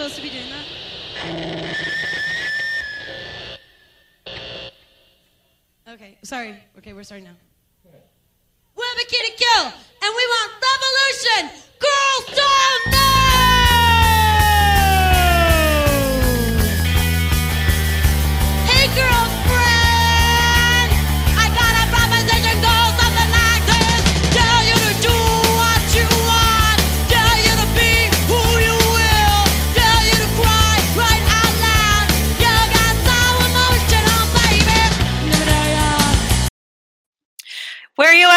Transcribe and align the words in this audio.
supposed 0.00 0.16
to 0.16 0.22
be 0.22 0.30
doing 0.30 0.48
that? 0.48 0.64
Okay, 5.88 6.16
sorry. 6.22 6.56
Okay, 6.78 6.94
we're 6.94 7.02
starting 7.02 7.26
now. 7.26 7.36
We're 7.84 8.94
Bikini 8.96 9.36
Kill, 9.36 9.64
and 9.66 9.72
we 10.16 10.26
want 10.26 10.52
revolution! 10.72 11.50
Girls 11.78 12.24
don't 12.34 12.92
know! 12.92 13.09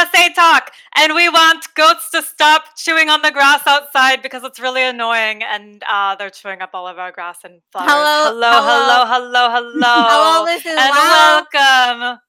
USA 0.04 0.34
Talk, 0.34 0.72
and 0.98 1.14
we 1.16 1.30
want 1.30 1.66
goats 1.76 2.10
to 2.12 2.22
stop 2.22 2.64
chewing 2.76 3.10
on 3.10 3.22
the 3.22 3.32
grass 3.32 3.66
outside 3.66 4.22
because 4.22 4.44
it's 4.44 4.60
really 4.60 4.84
annoying, 4.84 5.44
and 5.44 5.82
uh, 5.90 6.16
they're 6.16 6.30
chewing 6.30 6.62
up 6.62 6.72
all 6.74 6.88
of 6.88 7.00
our 7.00 7.12
grass 7.12 7.40
and 7.44 7.62
flowers. 7.72 7.90
Hello, 7.90 8.32
hello, 8.32 8.52
hello. 8.52 9.06
hello, 9.06 9.50
hello, 9.50 9.72
hello. 9.72 10.06
Hello, 10.10 10.46
this 10.46 10.66
is 10.66 10.78
and 10.78 10.90
Lau. 10.90 11.46
welcome. 11.54 12.20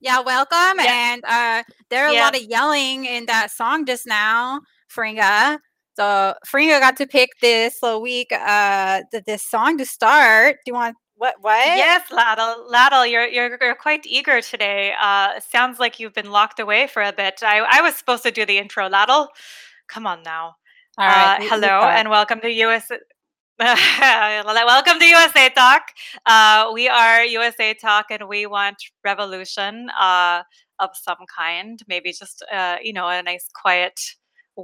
Yeah, 0.00 0.20
welcome. 0.20 0.78
Yeah. 0.78 1.12
And 1.12 1.24
uh, 1.26 1.62
there 1.90 2.06
are 2.06 2.10
a 2.10 2.16
lot 2.16 2.36
of 2.36 2.42
yelling 2.42 3.06
in 3.06 3.26
that 3.26 3.50
song 3.50 3.86
just 3.86 4.06
now, 4.06 4.60
Fringa. 4.94 5.58
So 5.96 6.34
Fringa 6.46 6.78
got 6.78 6.96
to 6.98 7.06
pick 7.06 7.30
this 7.42 7.78
week 8.00 8.28
uh 8.32 9.02
th- 9.10 9.24
this 9.24 9.42
song 9.42 9.76
to 9.78 9.84
start. 9.84 10.56
Do 10.64 10.70
you 10.70 10.74
want 10.74 10.96
what 11.20 11.34
what? 11.42 11.66
Yes, 11.76 12.10
Laddle, 12.10 12.66
Laddle, 12.66 13.04
you're, 13.04 13.28
you're 13.28 13.58
you're 13.60 13.74
quite 13.74 14.06
eager 14.06 14.40
today. 14.40 14.94
Uh, 14.98 15.38
sounds 15.38 15.78
like 15.78 16.00
you've 16.00 16.14
been 16.14 16.30
locked 16.30 16.58
away 16.58 16.86
for 16.86 17.02
a 17.02 17.12
bit. 17.12 17.42
I 17.42 17.58
I 17.58 17.82
was 17.82 17.94
supposed 17.94 18.22
to 18.22 18.30
do 18.30 18.46
the 18.46 18.56
intro, 18.56 18.88
Laddle. 18.88 19.28
Come 19.86 20.06
on 20.06 20.22
now. 20.22 20.56
All 20.96 21.06
right. 21.06 21.38
Uh, 21.38 21.44
hello 21.50 21.82
and 21.82 22.08
welcome 22.08 22.40
to 22.40 22.50
US. 22.64 22.90
welcome 23.60 24.98
to 24.98 25.04
USA 25.04 25.50
Talk. 25.50 25.82
Uh, 26.24 26.70
we 26.72 26.88
are 26.88 27.22
USA 27.24 27.74
Talk, 27.74 28.06
and 28.10 28.26
we 28.26 28.46
want 28.46 28.78
revolution 29.04 29.90
uh, 30.00 30.42
of 30.78 30.90
some 30.94 31.18
kind. 31.38 31.78
Maybe 31.86 32.12
just 32.12 32.42
uh, 32.50 32.76
you 32.82 32.94
know 32.94 33.08
a 33.08 33.22
nice 33.22 33.46
quiet 33.54 34.00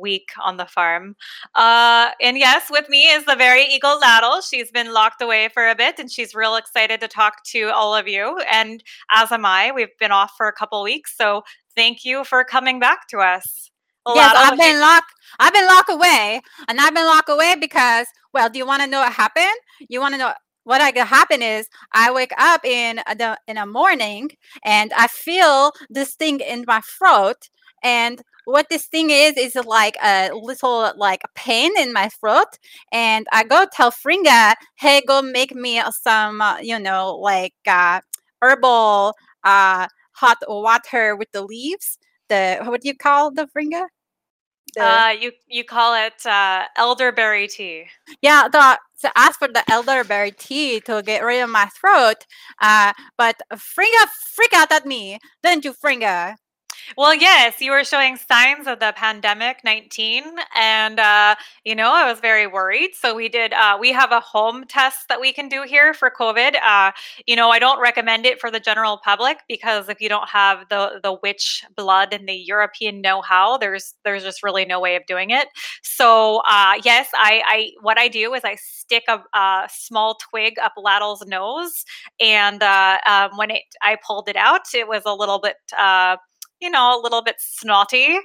week 0.01 0.31
on 0.43 0.57
the 0.57 0.67
farm. 0.67 1.17
Uh, 1.55 2.11
and 2.21 2.39
yes, 2.39 2.71
with 2.71 2.89
me 2.89 3.05
is 3.09 3.25
the 3.25 3.37
very 3.37 3.65
eagle 3.65 3.99
Laddle. 3.99 4.41
She's 4.41 4.71
been 4.71 4.93
locked 4.93 5.23
away 5.23 5.49
for 5.49 5.69
a 5.69 5.75
bit, 5.75 5.99
and 5.99 6.11
she's 6.11 6.35
real 6.35 6.57
excited 6.57 7.01
to 7.01 7.09
talk 7.09 7.45
to 7.47 7.71
all 7.71 7.95
of 7.95 8.09
you. 8.09 8.39
And 8.51 8.83
as 9.11 9.33
am 9.33 9.47
I. 9.47 9.73
We've 9.73 9.97
been 9.99 10.13
off 10.13 10.33
for 10.37 10.49
a 10.49 10.53
couple 10.53 10.83
weeks, 10.83 11.17
so 11.17 11.43
thank 11.75 12.05
you 12.05 12.25
for 12.25 12.45
coming 12.45 12.81
back 12.81 13.09
to 13.09 13.19
us. 13.19 13.71
Yes, 14.15 14.35
I've 14.37 14.59
been 14.59 14.81
locked. 14.81 15.13
I've 15.41 15.53
been 15.53 15.67
locked 15.67 15.91
away, 15.91 16.41
and 16.69 16.81
I've 16.81 16.95
been 16.95 17.07
locked 17.07 17.29
away 17.29 17.57
because, 17.61 18.07
well, 18.33 18.49
do 18.49 18.59
you 18.59 18.67
want 18.67 18.83
to 18.83 18.89
know 18.89 19.01
what 19.01 19.13
happened? 19.13 19.57
You 19.89 20.01
want 20.01 20.15
to 20.15 20.19
know 20.19 20.33
what 20.63 20.81
I 20.81 20.93
happened 21.05 21.43
is 21.45 21.69
I 21.93 22.11
wake 22.13 22.33
up 22.39 22.65
in 22.65 22.97
the 23.17 23.39
in 23.47 23.55
the 23.57 23.67
morning 23.67 24.31
and 24.65 24.93
I 24.97 25.07
feel 25.07 25.73
this 25.89 26.15
thing 26.15 26.41
in 26.41 26.65
my 26.67 26.81
throat, 26.81 27.49
and 27.83 28.23
what 28.47 28.69
this 28.71 28.87
thing 28.87 29.11
is 29.11 29.37
is 29.37 29.57
like 29.57 29.97
a 30.03 30.31
little 30.33 30.93
like 30.97 31.23
pain 31.35 31.73
in 31.79 31.93
my 31.93 32.09
throat, 32.11 32.59
and 32.93 33.27
I 33.33 33.45
go 33.45 33.67
tell 33.73 33.93
Fringa, 33.93 34.55
hey, 34.77 35.03
go 35.07 35.23
make 35.23 35.55
me 35.55 35.83
some, 36.03 36.41
uh, 36.43 36.59
you 36.61 36.79
know, 36.81 37.17
like 37.17 37.55
uh, 37.69 38.01
herbal 38.43 39.15
uh, 39.45 39.89
hot 40.13 40.39
water 40.49 41.17
with 41.17 41.31
the 41.33 41.43
leaves. 41.43 41.99
The 42.29 42.61
what 42.65 42.83
do 42.83 42.89
you 42.89 42.97
call 42.97 43.33
the 43.33 43.47
Fringa? 43.49 43.87
The- 44.75 45.05
Uh, 45.05 45.15
you 45.19 45.33
you 45.49 45.65
call 45.65 45.95
it 45.95 46.25
uh, 46.27 46.67
elderberry 46.77 47.49
tea. 47.49 47.89
yeah, 48.23 48.49
the 48.49 48.79
so 48.97 49.09
ask 49.17 49.39
for 49.39 49.49
the 49.49 49.63
elderberry 49.71 50.33
tea 50.33 50.81
to 50.83 51.03
get 51.03 51.23
rid 51.25 51.41
of 51.43 51.51
my 51.51 51.67
throat. 51.67 52.27
Uh, 52.61 52.93
but 53.19 53.37
Fringa 53.55 54.09
freak 54.35 54.53
out 54.55 54.73
at 54.73 54.87
me, 54.87 55.19
didn't 55.43 55.65
you, 55.65 55.73
Fringa? 55.75 56.37
Well, 56.97 57.15
yes, 57.15 57.61
you 57.61 57.71
were 57.71 57.85
showing 57.85 58.17
signs 58.17 58.67
of 58.67 58.81
the 58.81 58.93
pandemic 58.97 59.59
19, 59.65 60.25
and 60.55 60.99
uh, 61.01 61.35
you 61.65 61.75
know 61.75 61.93
I 61.93 62.09
was 62.11 62.21
very 62.21 62.47
worried. 62.47 62.91
So 62.95 63.15
we 63.15 63.29
did. 63.29 63.53
Uh, 63.53 63.77
we 63.81 63.93
have 63.93 64.13
a 64.13 64.21
home 64.21 64.65
test 64.67 65.09
that 65.09 65.21
we 65.21 65.33
can 65.33 65.49
do 65.49 65.63
here 65.63 65.93
for 65.95 66.11
COVID. 66.11 66.57
Uh, 66.63 66.93
you 67.27 67.37
know, 67.37 67.51
I 67.51 67.59
don't 67.59 67.81
recommend 67.81 68.27
it 68.27 68.41
for 68.41 68.51
the 68.51 68.61
general 68.61 68.99
public 69.05 69.39
because 69.49 69.89
if 69.89 70.01
you 70.01 70.09
don't 70.09 70.29
have 70.29 70.69
the 70.71 71.01
the 71.03 71.17
witch 71.23 71.65
blood 71.77 72.13
and 72.13 72.29
the 72.29 72.35
European 72.35 73.01
know-how, 73.01 73.59
there's 73.59 73.95
there's 74.05 74.23
just 74.23 74.43
really 74.43 74.65
no 74.65 74.81
way 74.81 74.97
of 74.97 75.05
doing 75.07 75.31
it. 75.31 75.49
So 75.83 76.43
uh, 76.47 76.75
yes, 76.85 77.09
I, 77.15 77.43
I 77.47 77.71
what 77.83 77.99
I 77.99 78.09
do 78.09 78.35
is 78.35 78.43
I 78.45 78.57
stick 78.57 79.05
a, 79.09 79.23
a 79.37 79.69
small 79.71 80.17
twig 80.31 80.59
up 80.59 80.73
Laddle's 80.77 81.25
nose, 81.27 81.85
and 82.21 82.63
uh, 82.63 82.99
um, 83.07 83.31
when 83.37 83.51
it 83.51 83.63
I 83.83 83.97
pulled 84.07 84.29
it 84.29 84.37
out, 84.37 84.63
it 84.75 84.89
was 84.89 85.03
a 85.07 85.15
little 85.15 85.39
bit. 85.39 85.57
Uh, 86.61 86.67
you 86.67 86.71
know, 86.71 87.01
a 87.01 87.01
little 87.01 87.23
bit 87.23 87.37
snotty. 87.39 88.19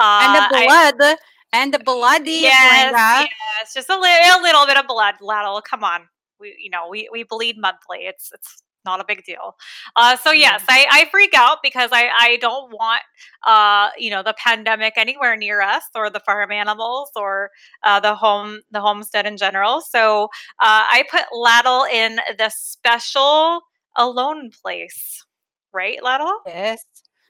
Uh, 0.00 0.20
and 0.22 0.34
the 0.34 0.56
I- 0.56 0.92
blood, 0.96 1.18
and 1.52 1.74
the 1.74 1.78
bloody 1.78 2.30
yes, 2.30 2.92
yes, 2.92 3.74
just 3.74 3.88
a, 3.88 3.98
li- 3.98 4.30
a 4.38 4.42
little 4.42 4.66
bit 4.66 4.76
of 4.76 4.86
blood, 4.86 5.14
Laddle. 5.20 5.62
Come 5.62 5.84
on, 5.84 6.08
we, 6.40 6.54
you 6.62 6.70
know, 6.70 6.88
we 6.90 7.08
we 7.12 7.22
bleed 7.22 7.56
monthly. 7.58 8.00
It's 8.00 8.30
it's 8.32 8.62
not 8.84 9.00
a 9.00 9.04
big 9.06 9.24
deal. 9.24 9.56
Uh, 9.96 10.16
so 10.16 10.30
yes, 10.30 10.62
I, 10.68 10.86
I 10.90 11.08
freak 11.10 11.34
out 11.34 11.58
because 11.62 11.90
I 11.92 12.08
I 12.18 12.38
don't 12.40 12.72
want 12.72 13.02
uh 13.46 13.90
you 13.98 14.10
know 14.10 14.22
the 14.22 14.34
pandemic 14.42 14.94
anywhere 14.96 15.36
near 15.36 15.60
us 15.60 15.84
or 15.94 16.10
the 16.10 16.20
farm 16.20 16.52
animals 16.52 17.10
or 17.16 17.50
uh, 17.82 18.00
the 18.00 18.14
home 18.14 18.60
the 18.70 18.80
homestead 18.80 19.26
in 19.26 19.36
general. 19.36 19.80
So 19.80 20.24
uh, 20.60 20.84
I 20.90 21.04
put 21.10 21.24
Laddle 21.32 21.84
in 21.84 22.20
the 22.38 22.50
special 22.50 23.62
alone 23.96 24.50
place, 24.62 25.24
right, 25.72 26.02
Laddle? 26.02 26.40
Yes. 26.46 26.84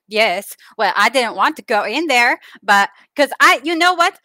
Yes. 0.08 0.56
Well, 0.78 0.92
I 0.96 1.08
didn't 1.10 1.36
want 1.36 1.56
to 1.56 1.62
go 1.62 1.84
in 1.84 2.06
there, 2.06 2.38
but 2.62 2.90
because 3.14 3.30
I, 3.40 3.60
you 3.62 3.76
know 3.76 3.94
what? 3.94 4.18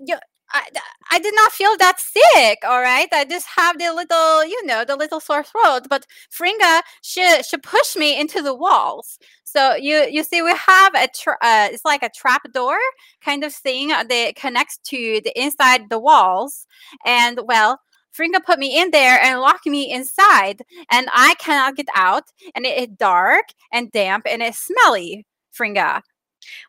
You, 0.00 0.16
I, 0.52 0.62
I 1.10 1.18
did 1.18 1.34
not 1.34 1.52
feel 1.52 1.76
that 1.78 1.98
sick. 2.00 2.58
All 2.64 2.80
right. 2.80 3.08
I 3.12 3.24
just 3.24 3.46
have 3.56 3.78
the 3.78 3.92
little, 3.92 4.44
you 4.44 4.64
know, 4.66 4.84
the 4.84 4.96
little 4.96 5.20
sore 5.20 5.42
throat. 5.42 5.82
But 5.90 6.06
Fringa, 6.30 6.82
she, 7.02 7.42
she 7.42 7.56
pushed 7.56 7.96
me 7.96 8.18
into 8.18 8.42
the 8.42 8.54
walls. 8.54 9.18
So 9.44 9.74
you, 9.74 10.06
you 10.10 10.22
see, 10.22 10.42
we 10.42 10.50
have 10.54 10.94
a, 10.94 11.08
tra- 11.08 11.38
uh, 11.42 11.68
it's 11.72 11.84
like 11.84 12.02
a 12.02 12.10
trap 12.10 12.42
door 12.52 12.78
kind 13.24 13.42
of 13.42 13.54
thing 13.54 13.90
uh, 13.90 14.04
that 14.04 14.36
connects 14.36 14.78
to 14.88 15.20
the 15.24 15.32
inside 15.40 15.88
the 15.90 15.98
walls. 15.98 16.66
And 17.04 17.40
well, 17.44 17.80
Fringa 18.16 18.44
put 18.44 18.58
me 18.58 18.80
in 18.80 18.90
there 18.90 19.20
and 19.20 19.40
locked 19.40 19.66
me 19.66 19.92
inside, 19.92 20.62
and 20.90 21.08
I 21.12 21.34
cannot 21.38 21.76
get 21.76 21.88
out. 21.94 22.24
And 22.54 22.64
it 22.64 22.78
is 22.78 22.96
dark 22.96 23.46
and 23.72 23.90
damp 23.92 24.26
and 24.28 24.42
it's 24.42 24.58
smelly. 24.58 25.26
Fringa. 25.58 26.02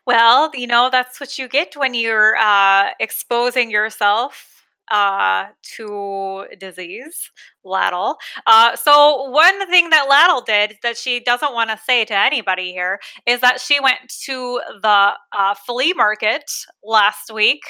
Well, 0.06 0.50
you 0.54 0.66
know, 0.66 0.88
that's 0.90 1.20
what 1.20 1.38
you 1.38 1.48
get 1.48 1.76
when 1.76 1.94
you're 1.94 2.36
uh, 2.36 2.90
exposing 2.98 3.70
yourself 3.70 4.64
uh, 4.90 5.46
to 5.62 6.46
disease, 6.58 7.30
Laddle. 7.62 8.16
Uh, 8.46 8.74
so, 8.74 9.30
one 9.30 9.68
thing 9.70 9.90
that 9.90 10.08
Laddle 10.08 10.40
did 10.40 10.76
that 10.82 10.96
she 10.96 11.20
doesn't 11.20 11.52
want 11.52 11.70
to 11.70 11.78
say 11.78 12.04
to 12.06 12.16
anybody 12.16 12.72
here 12.72 12.98
is 13.26 13.40
that 13.40 13.60
she 13.60 13.80
went 13.80 13.98
to 14.24 14.60
the 14.82 15.12
uh, 15.36 15.54
flea 15.66 15.92
market 15.92 16.50
last 16.82 17.32
week 17.32 17.60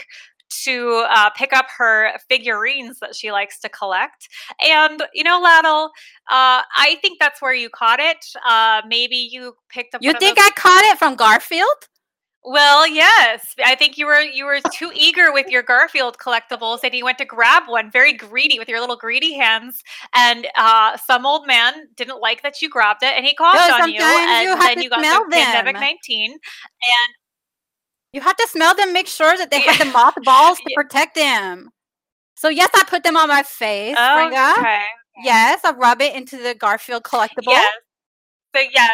to 0.64 1.06
uh, 1.10 1.30
pick 1.30 1.52
up 1.52 1.66
her 1.76 2.12
figurines 2.28 2.98
that 3.00 3.14
she 3.14 3.32
likes 3.32 3.58
to 3.60 3.68
collect. 3.68 4.28
And, 4.64 5.02
you 5.12 5.24
know, 5.24 5.40
Laddle, 5.40 5.86
uh, 6.30 6.62
I 6.76 6.98
think 7.02 7.18
that's 7.18 7.40
where 7.42 7.54
you 7.54 7.68
caught 7.70 8.00
it. 8.00 8.24
Uh, 8.46 8.82
maybe 8.86 9.16
you 9.16 9.54
picked 9.68 9.94
up 9.94 10.02
You 10.02 10.12
think 10.14 10.38
I 10.40 10.50
caught 10.56 10.84
it 10.84 10.98
from 10.98 11.14
Garfield? 11.16 11.88
well, 12.44 12.86
yes. 12.88 13.54
I 13.62 13.74
think 13.74 13.98
you 13.98 14.06
were 14.06 14.20
you 14.20 14.46
were 14.46 14.60
too 14.72 14.90
eager 14.94 15.32
with 15.32 15.48
your 15.48 15.62
Garfield 15.62 16.16
collectibles, 16.18 16.80
and 16.82 16.94
you 16.94 17.04
went 17.04 17.18
to 17.18 17.24
grab 17.26 17.64
one, 17.66 17.90
very 17.90 18.12
greedy 18.12 18.58
with 18.58 18.68
your 18.68 18.80
little 18.80 18.96
greedy 18.96 19.34
hands. 19.34 19.82
And 20.14 20.46
uh, 20.56 20.96
some 20.96 21.26
old 21.26 21.46
man 21.46 21.88
didn't 21.96 22.20
like 22.20 22.42
that 22.42 22.62
you 22.62 22.70
grabbed 22.70 23.02
it, 23.02 23.12
and 23.14 23.26
he 23.26 23.34
called 23.34 23.56
No, 23.56 23.60
on 23.60 23.92
you. 23.92 24.00
sometimes 24.00 24.30
And 24.30 24.48
you 24.48 24.58
then 24.58 24.82
you 24.82 24.88
got 24.88 25.02
the 25.02 25.30
pandemic 25.30 25.74
nineteen. 25.74 26.32
And 26.32 27.14
You 28.12 28.20
have 28.22 28.36
to 28.36 28.48
smell 28.48 28.74
them, 28.74 28.92
make 28.92 29.06
sure 29.06 29.36
that 29.36 29.50
they 29.50 29.60
have 29.60 29.78
the 29.78 29.84
mothballs 29.84 30.58
to 30.60 30.64
Yeah. 30.68 30.76
protect 30.82 31.14
them. 31.14 31.70
So 32.36 32.48
yes, 32.48 32.70
I 32.74 32.84
put 32.84 33.02
them 33.02 33.16
on 33.16 33.28
my 33.28 33.42
face, 33.42 33.96
Fringa. 33.96 34.56
okay, 34.58 34.82
Yes, 35.24 35.60
I 35.64 35.72
rub 35.72 36.00
it 36.00 36.14
into 36.14 36.36
the 36.36 36.54
Garfield 36.54 37.02
collectible. 37.02 37.50
yes. 37.50 37.74
So 38.54 38.62
yeah, 38.72 38.88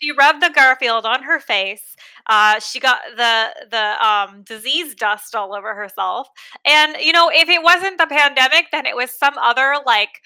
she 0.00 0.12
rubbed 0.12 0.42
the 0.42 0.50
Garfield 0.50 1.06
on 1.06 1.22
her 1.22 1.40
face. 1.40 1.96
Uh, 2.26 2.60
she 2.60 2.78
got 2.80 3.00
the 3.16 3.48
the 3.70 4.06
um, 4.06 4.42
disease 4.42 4.94
dust 4.94 5.34
all 5.34 5.54
over 5.54 5.74
herself. 5.74 6.28
And 6.66 6.96
you 7.00 7.12
know, 7.12 7.30
if 7.32 7.48
it 7.48 7.62
wasn't 7.62 7.98
the 7.98 8.06
pandemic, 8.06 8.66
then 8.72 8.86
it 8.86 8.94
was 8.96 9.10
some 9.10 9.34
other 9.38 9.76
like 9.86 10.20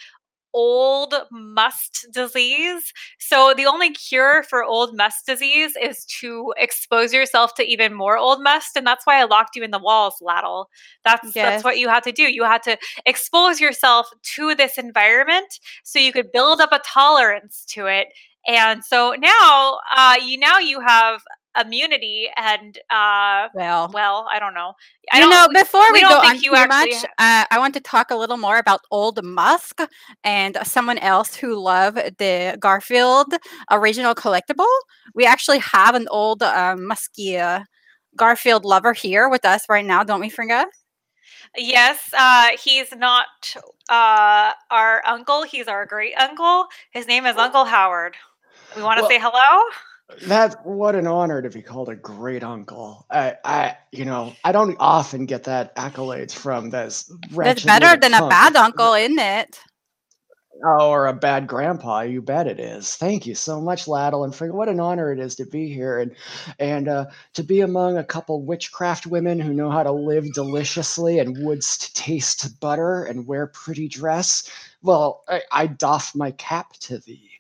old 0.54 1.14
must 1.30 2.06
disease. 2.12 2.92
So 3.18 3.52
the 3.54 3.66
only 3.66 3.90
cure 3.90 4.44
for 4.44 4.64
old 4.64 4.96
must 4.96 5.26
disease 5.26 5.74
is 5.82 6.04
to 6.20 6.54
expose 6.56 7.12
yourself 7.12 7.54
to 7.56 7.64
even 7.64 7.92
more 7.92 8.16
old 8.16 8.42
must, 8.42 8.76
and 8.76 8.86
that's 8.86 9.04
why 9.04 9.20
I 9.20 9.24
locked 9.24 9.56
you 9.56 9.62
in 9.64 9.72
the 9.72 9.78
walls, 9.78 10.14
Laddle. 10.22 10.70
That's 11.04 11.34
Yes. 11.34 11.34
that's 11.34 11.64
what 11.64 11.78
you 11.78 11.88
had 11.88 12.04
to 12.04 12.12
do. 12.12 12.22
You 12.22 12.44
had 12.44 12.62
to 12.62 12.78
expose 13.04 13.60
yourself 13.60 14.08
to 14.36 14.54
this 14.54 14.78
environment 14.78 15.58
so 15.82 15.98
you 15.98 16.12
could 16.12 16.32
build 16.32 16.60
up 16.60 16.72
a 16.72 16.80
tolerance 16.84 17.64
to 17.70 17.86
it. 17.86 18.08
And 18.46 18.84
so 18.84 19.14
now, 19.18 19.80
uh, 19.96 20.16
you 20.24 20.38
now 20.38 20.58
you 20.58 20.80
have 20.80 21.20
immunity, 21.60 22.28
and 22.36 22.78
uh, 22.90 23.48
Well, 23.54 23.90
well, 23.92 24.28
I 24.32 24.38
don't 24.38 24.54
know. 24.54 24.74
I 25.12 25.18
you 25.20 25.24
don't 25.24 25.30
know, 25.52 25.60
before 25.60 25.86
we 25.88 25.92
we, 25.94 26.00
don't 26.00 26.10
go 26.10 26.20
think 26.20 26.34
on 26.34 26.40
you 26.42 26.50
too 26.50 26.56
actually 26.56 26.94
much, 26.94 27.04
uh, 27.18 27.44
I 27.50 27.58
want 27.58 27.74
to 27.74 27.80
talk 27.80 28.10
a 28.10 28.16
little 28.16 28.36
more 28.36 28.58
about 28.58 28.80
Old 28.90 29.22
Musk 29.24 29.80
and 30.24 30.56
someone 30.64 30.98
else 30.98 31.34
who 31.34 31.56
love 31.56 31.94
the 31.94 32.56
Garfield 32.60 33.34
original 33.70 34.14
collectible. 34.14 34.66
We 35.14 35.26
actually 35.26 35.58
have 35.58 35.94
an 35.94 36.08
old 36.10 36.42
um, 36.42 36.86
musky 36.86 37.38
uh, 37.38 37.64
Garfield 38.16 38.64
lover 38.64 38.92
here 38.92 39.28
with 39.28 39.44
us 39.44 39.64
right 39.68 39.84
now, 39.84 40.02
don't 40.04 40.20
we, 40.20 40.30
Fringa? 40.30 40.64
Yes, 41.56 42.10
uh, 42.16 42.50
he's 42.62 42.90
not 42.96 43.26
uh, 43.88 44.52
our 44.70 45.02
uncle. 45.06 45.44
He's 45.44 45.68
our 45.68 45.86
great 45.86 46.14
uncle. 46.18 46.66
His 46.90 47.06
name 47.06 47.26
is 47.26 47.36
Uncle 47.36 47.64
Howard. 47.64 48.16
We 48.76 48.82
want 48.82 48.98
to 48.98 49.02
Well- 49.02 49.10
say 49.10 49.18
hello. 49.20 49.62
That 50.26 50.64
what 50.66 50.94
an 50.94 51.06
honor 51.06 51.42
to 51.42 51.50
be 51.50 51.62
called 51.62 51.88
a 51.88 51.96
great 51.96 52.44
uncle. 52.44 53.06
I, 53.10 53.36
I, 53.44 53.76
you 53.92 54.04
know, 54.04 54.34
I 54.44 54.52
don't 54.52 54.76
often 54.78 55.26
get 55.26 55.44
that 55.44 55.74
accolades 55.76 56.32
from 56.32 56.70
this. 56.70 57.10
That's 57.42 57.60
better 57.64 57.96
than 57.96 58.14
a 58.14 58.22
bad 58.22 58.56
uncle, 58.56 58.94
isn't 58.94 59.18
it? 59.18 59.60
Oh, 60.64 60.90
or 60.90 61.06
a 61.06 61.12
bad 61.12 61.46
grandpa. 61.46 62.02
You 62.02 62.22
bet 62.22 62.46
it 62.46 62.60
is. 62.60 62.96
Thank 62.96 63.26
you 63.26 63.34
so 63.34 63.60
much, 63.60 63.88
Laddle, 63.88 64.24
and 64.24 64.34
for 64.34 64.52
what 64.52 64.68
an 64.68 64.80
honor 64.80 65.12
it 65.12 65.18
is 65.18 65.34
to 65.36 65.46
be 65.46 65.72
here 65.72 65.98
and 65.98 66.14
and 66.58 66.88
uh, 66.88 67.06
to 67.34 67.42
be 67.42 67.60
among 67.60 67.98
a 67.98 68.04
couple 68.04 68.42
witchcraft 68.44 69.06
women 69.06 69.40
who 69.40 69.52
know 69.52 69.70
how 69.70 69.82
to 69.82 69.92
live 69.92 70.32
deliciously 70.32 71.18
and 71.18 71.36
woods 71.44 71.76
to 71.78 71.92
taste 71.94 72.60
butter 72.60 73.04
and 73.04 73.26
wear 73.26 73.48
pretty 73.48 73.88
dress. 73.88 74.50
Well, 74.82 75.24
I, 75.28 75.42
I 75.52 75.66
doff 75.66 76.14
my 76.14 76.30
cap 76.32 76.74
to 76.80 76.98
thee. 76.98 77.33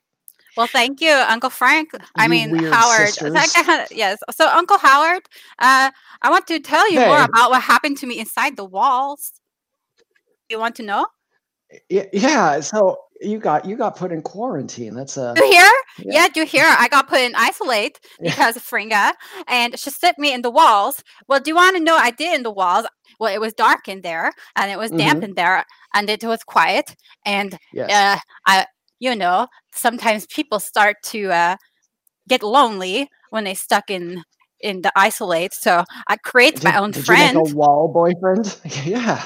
Well, 0.56 0.66
thank 0.66 1.00
you, 1.00 1.10
Uncle 1.12 1.50
Frank. 1.50 1.90
I 2.16 2.24
You 2.24 2.30
mean, 2.30 2.54
Howard. 2.72 3.10
yes. 3.90 4.18
So, 4.30 4.48
Uncle 4.48 4.78
Howard, 4.78 5.22
uh, 5.58 5.90
I 6.22 6.30
want 6.30 6.46
to 6.48 6.60
tell 6.60 6.90
you 6.90 7.00
more 7.00 7.22
about 7.24 7.50
what 7.50 7.62
happened 7.62 7.98
to 7.98 8.06
me 8.06 8.18
inside 8.18 8.56
the 8.56 8.64
walls. 8.64 9.32
You 10.48 10.58
want 10.58 10.76
to 10.76 10.82
know? 10.82 11.06
Yeah, 11.88 12.04
yeah. 12.12 12.60
So 12.60 12.98
you 13.20 13.38
got 13.38 13.64
you 13.64 13.76
got 13.76 13.96
put 13.96 14.12
in 14.12 14.22
quarantine. 14.22 14.94
That's 14.94 15.16
a 15.16 15.34
You 15.36 15.50
hear? 15.50 15.72
Yeah. 15.98 16.12
Yeah, 16.12 16.26
you 16.36 16.44
hear? 16.44 16.64
I 16.66 16.88
got 16.88 17.08
put 17.08 17.20
in 17.20 17.34
isolate 17.34 17.98
Yeah. 18.20 18.30
because 18.30 18.56
of 18.56 18.62
Fringa, 18.62 19.12
and 19.48 19.78
she 19.78 19.90
slipped 19.90 20.18
me 20.18 20.32
in 20.32 20.42
the 20.42 20.50
walls. 20.50 21.02
Well, 21.28 21.40
do 21.40 21.50
you 21.50 21.54
want 21.56 21.76
to 21.76 21.82
know 21.82 21.96
I 21.96 22.10
did 22.10 22.34
in 22.34 22.42
the 22.42 22.50
walls? 22.50 22.86
Well, 23.18 23.32
it 23.34 23.40
was 23.40 23.52
dark 23.54 23.88
in 23.88 24.02
there, 24.02 24.32
and 24.56 24.70
it 24.70 24.78
was 24.78 24.90
damp 24.90 25.20
Mhm. 25.20 25.24
in 25.24 25.34
there, 25.34 25.64
and 25.94 26.10
it 26.10 26.22
was 26.24 26.42
quiet. 26.44 26.94
And 27.24 27.58
yes. 27.72 27.90
uh, 27.90 28.20
I, 28.46 28.66
you 29.00 29.14
know, 29.16 29.48
sometimes 29.74 30.26
people 30.26 30.60
start 30.60 30.96
to 31.04 31.30
uh, 31.32 31.56
get 32.28 32.42
lonely 32.42 33.08
when 33.30 33.44
they 33.44 33.54
stuck 33.54 33.90
in 33.90 34.22
in 34.60 34.82
the 34.82 34.92
isolate. 34.96 35.52
So 35.54 35.84
I 36.08 36.16
create 36.16 36.62
my 36.64 36.72
Did- 36.72 36.80
own 36.80 36.92
did 36.92 37.04
friend. 37.06 37.34
You 37.36 37.42
make 37.44 37.52
a 37.52 37.56
wall 37.56 37.88
boyfriend? 37.88 38.56
yeah. 38.84 39.22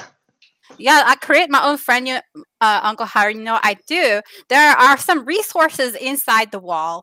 Yeah, 0.77 1.03
I 1.05 1.15
create 1.15 1.49
my 1.49 1.63
own 1.65 1.77
friend, 1.77 2.07
you- 2.07 2.19
uh, 2.61 2.79
Uncle 2.83 3.05
Harry. 3.05 3.35
You 3.35 3.41
know, 3.41 3.59
I 3.63 3.75
do. 3.87 4.21
There 4.49 4.71
are 4.77 4.97
some 4.97 5.25
resources 5.25 5.95
inside 5.95 6.51
the 6.51 6.59
wall, 6.59 7.01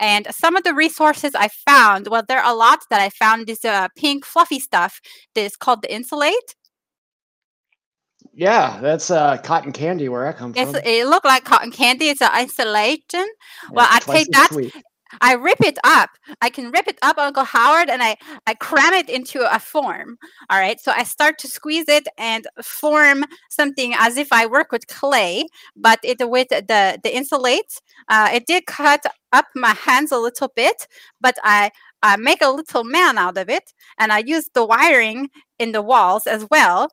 and 0.00 0.26
some 0.30 0.56
of 0.56 0.64
the 0.64 0.74
resources 0.74 1.34
I 1.34 1.48
found. 1.48 2.08
Well, 2.08 2.22
there 2.28 2.40
are 2.42 2.52
a 2.52 2.56
lot 2.56 2.80
that 2.90 3.00
I 3.00 3.08
found. 3.10 3.46
This 3.46 3.64
uh, 3.64 3.88
pink 3.96 4.24
fluffy 4.24 4.60
stuff 4.60 5.00
that 5.34 5.42
is 5.42 5.56
called 5.56 5.82
the 5.82 5.92
insulate. 5.94 6.54
Yeah, 8.36 8.78
that's 8.82 9.10
uh, 9.10 9.38
cotton 9.38 9.72
candy 9.72 10.10
where 10.10 10.26
I 10.26 10.32
come 10.32 10.52
It's, 10.54 10.70
from. 10.70 10.80
it 10.84 11.06
looked 11.06 11.24
like 11.24 11.44
cotton 11.44 11.70
candy. 11.70 12.10
It's 12.10 12.20
an 12.20 12.38
insulation. 12.38 13.26
well, 13.72 13.88
I 13.90 13.98
take 14.00 14.30
that 14.32 14.50
sweet. 14.52 14.74
I 15.22 15.34
rip 15.34 15.60
it 15.62 15.78
up. 15.84 16.10
I 16.42 16.50
can 16.50 16.70
rip 16.70 16.86
it 16.86 16.98
up, 17.00 17.16
Uncle 17.16 17.44
Howard, 17.44 17.88
and 17.88 18.02
I 18.02 18.16
I 18.46 18.54
cram 18.54 18.92
it 18.92 19.08
into 19.08 19.40
a 19.50 19.58
form. 19.58 20.18
All 20.50 20.58
right. 20.58 20.78
So 20.80 20.92
I 20.94 21.04
start 21.04 21.38
to 21.38 21.48
squeeze 21.48 21.88
it 21.88 22.06
and 22.18 22.46
form 22.62 23.24
something 23.48 23.94
as 23.98 24.18
if 24.18 24.32
I 24.32 24.46
work 24.46 24.70
with 24.72 24.86
clay, 24.88 25.46
but 25.74 25.98
it 26.02 26.28
with 26.28 26.48
the 26.48 26.98
the 27.02 27.16
insulate. 27.16 27.80
Uh, 28.08 28.30
it 28.34 28.46
did 28.46 28.66
cut 28.66 29.04
up 29.32 29.46
my 29.54 29.74
hands 29.74 30.12
a 30.12 30.18
little 30.18 30.48
bit, 30.54 30.86
but 31.20 31.36
I 31.42 31.70
I 32.02 32.16
make 32.16 32.42
a 32.42 32.50
little 32.50 32.84
man 32.84 33.16
out 33.16 33.38
of 33.38 33.48
it, 33.48 33.72
and 33.98 34.12
I 34.12 34.18
use 34.18 34.50
the 34.52 34.66
wiring 34.66 35.30
in 35.58 35.72
the 35.72 35.82
walls 35.82 36.26
as 36.26 36.46
well 36.50 36.88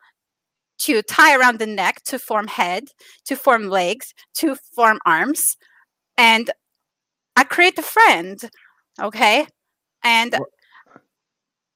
to 0.83 1.01
tie 1.03 1.35
around 1.35 1.59
the 1.59 1.68
neck 1.68 2.03
to 2.06 2.19
form 2.19 2.47
head, 2.47 2.89
to 3.25 3.35
form 3.35 3.69
legs, 3.69 4.13
to 4.35 4.56
form 4.75 5.00
arms, 5.06 5.57
and 6.18 6.51
I 7.35 7.44
create 7.44 7.77
a 7.80 7.83
friend. 7.83 8.39
Okay. 9.01 9.47
And 10.03 10.35
Wha- 10.38 10.45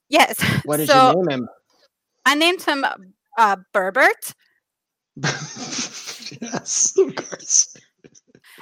yes. 0.09 0.39
What 0.65 0.77
did 0.77 0.89
so 0.89 1.09
you 1.09 1.25
name 1.25 1.41
him? 1.41 1.49
I 2.25 2.35
named 2.35 2.61
him 2.63 2.85
uh 3.37 3.57
Berbert. 3.73 4.33
yes, 6.41 6.93
of 6.97 7.15
course. 7.15 7.75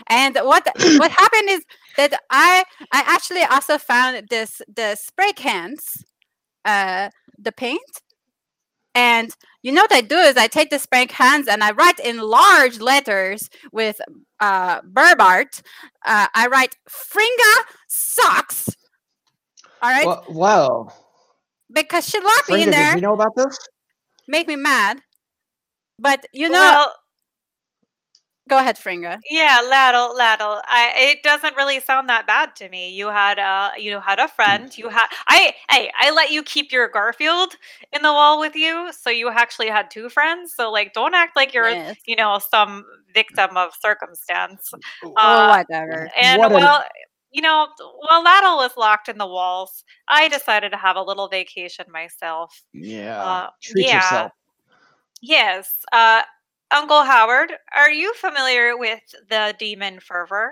And 0.08 0.36
what 0.36 0.68
what 0.98 1.12
happened 1.12 1.50
is 1.50 1.66
that 1.98 2.14
I 2.30 2.64
I 2.92 3.04
actually 3.08 3.44
also 3.44 3.78
found 3.78 4.28
this 4.30 4.62
the 4.74 4.96
spray 4.96 5.34
cans, 5.34 6.06
uh 6.64 7.10
the 7.38 7.52
paint. 7.52 8.02
And 8.96 9.36
you 9.62 9.72
know 9.72 9.82
what 9.82 9.94
I 9.94 10.02
do 10.02 10.18
is 10.18 10.38
I 10.38 10.48
take 10.48 10.70
the 10.70 10.80
spank 10.80 11.12
hands 11.12 11.48
and 11.48 11.64
I 11.64 11.72
write 11.72 12.00
in 12.00 12.18
large 12.20 12.80
letters 12.80 13.50
with 13.72 14.00
uh 14.40 14.82
Berbart. 14.82 15.62
Uh, 16.06 16.28
I 16.34 16.48
write 16.48 16.78
Fringa 16.90 17.64
sucks. 17.88 18.70
All 19.82 19.92
right. 19.92 20.06
Well, 20.08 20.26
wow. 20.30 20.94
because 21.72 22.08
she 22.08 22.20
locked 22.20 22.50
me 22.50 22.64
in 22.64 22.72
there. 22.72 22.94
did 22.94 23.02
you 23.02 23.02
know 23.02 23.14
about 23.14 23.36
this? 23.36 23.58
make 24.28 24.48
me 24.48 24.56
mad. 24.56 25.02
But 26.00 26.26
you 26.34 26.50
know, 26.50 26.60
well, 26.60 26.96
go 28.48 28.58
ahead, 28.60 28.78
Fringa. 28.78 29.20
yeah, 29.30 29.62
Laddle, 29.68 30.16
Laddle. 30.16 30.62
I, 30.66 30.94
it 30.96 31.24
doesn't 31.24 31.56
really 31.56 31.80
sound 31.80 32.10
that 32.10 32.28
bad 32.28 32.56
to 32.58 32.70
me. 32.70 32.92
You 32.94 33.08
had 33.08 33.40
a, 33.40 33.72
you 33.80 34.00
had 34.00 34.20
a 34.20 34.28
friend. 34.28 34.76
You 34.78 34.90
had 34.90 35.08
I, 35.28 35.54
hey, 35.70 35.92
I 36.00 36.12
let 36.12 36.32
you 36.32 36.44
keep 36.44 36.72
your 36.72 36.88
Garfield 36.88 37.56
in 37.94 38.02
the 38.02 38.12
wall 38.14 38.40
with 38.40 38.56
you, 38.56 38.92
so 38.94 39.10
you 39.10 39.30
actually 39.30 39.68
had 39.70 39.90
two 39.90 40.10
friends. 40.10 40.54
So 40.56 40.72
like, 40.72 40.94
don't 40.94 41.14
act 41.16 41.36
like 41.36 41.54
you're, 41.54 41.70
Yes. 41.70 41.98
you 42.06 42.16
know, 42.16 42.40
some 42.40 42.86
victim 43.14 43.56
of 43.58 43.72
circumstance. 43.80 44.72
or 45.04 45.14
Uh, 45.18 45.64
whatever. 45.70 46.10
And 46.16 46.40
What 46.40 46.52
an- 46.52 46.58
well, 46.60 46.84
you 47.32 47.42
know, 47.42 47.68
while 48.08 48.24
Laddle 48.24 48.58
was 48.58 48.78
locked 48.78 49.10
in 49.10 49.18
the 49.18 49.28
walls, 49.28 49.84
I 50.08 50.28
decided 50.30 50.70
to 50.72 50.78
have 50.78 50.96
a 50.96 51.02
little 51.02 51.28
vacation 51.28 51.86
myself. 51.92 52.62
Yeah. 52.74 53.22
Uh, 53.24 53.50
Treat 53.62 53.88
yeah. 53.88 53.96
yourself. 53.96 54.32
Yes. 55.22 55.78
Uh, 55.92 56.22
Uncle 56.76 57.04
Howard, 57.04 57.54
are 57.74 57.90
you 57.90 58.14
familiar 58.16 58.78
with 58.78 59.00
the 59.30 59.56
demon 59.58 60.00
Furfur? 60.00 60.50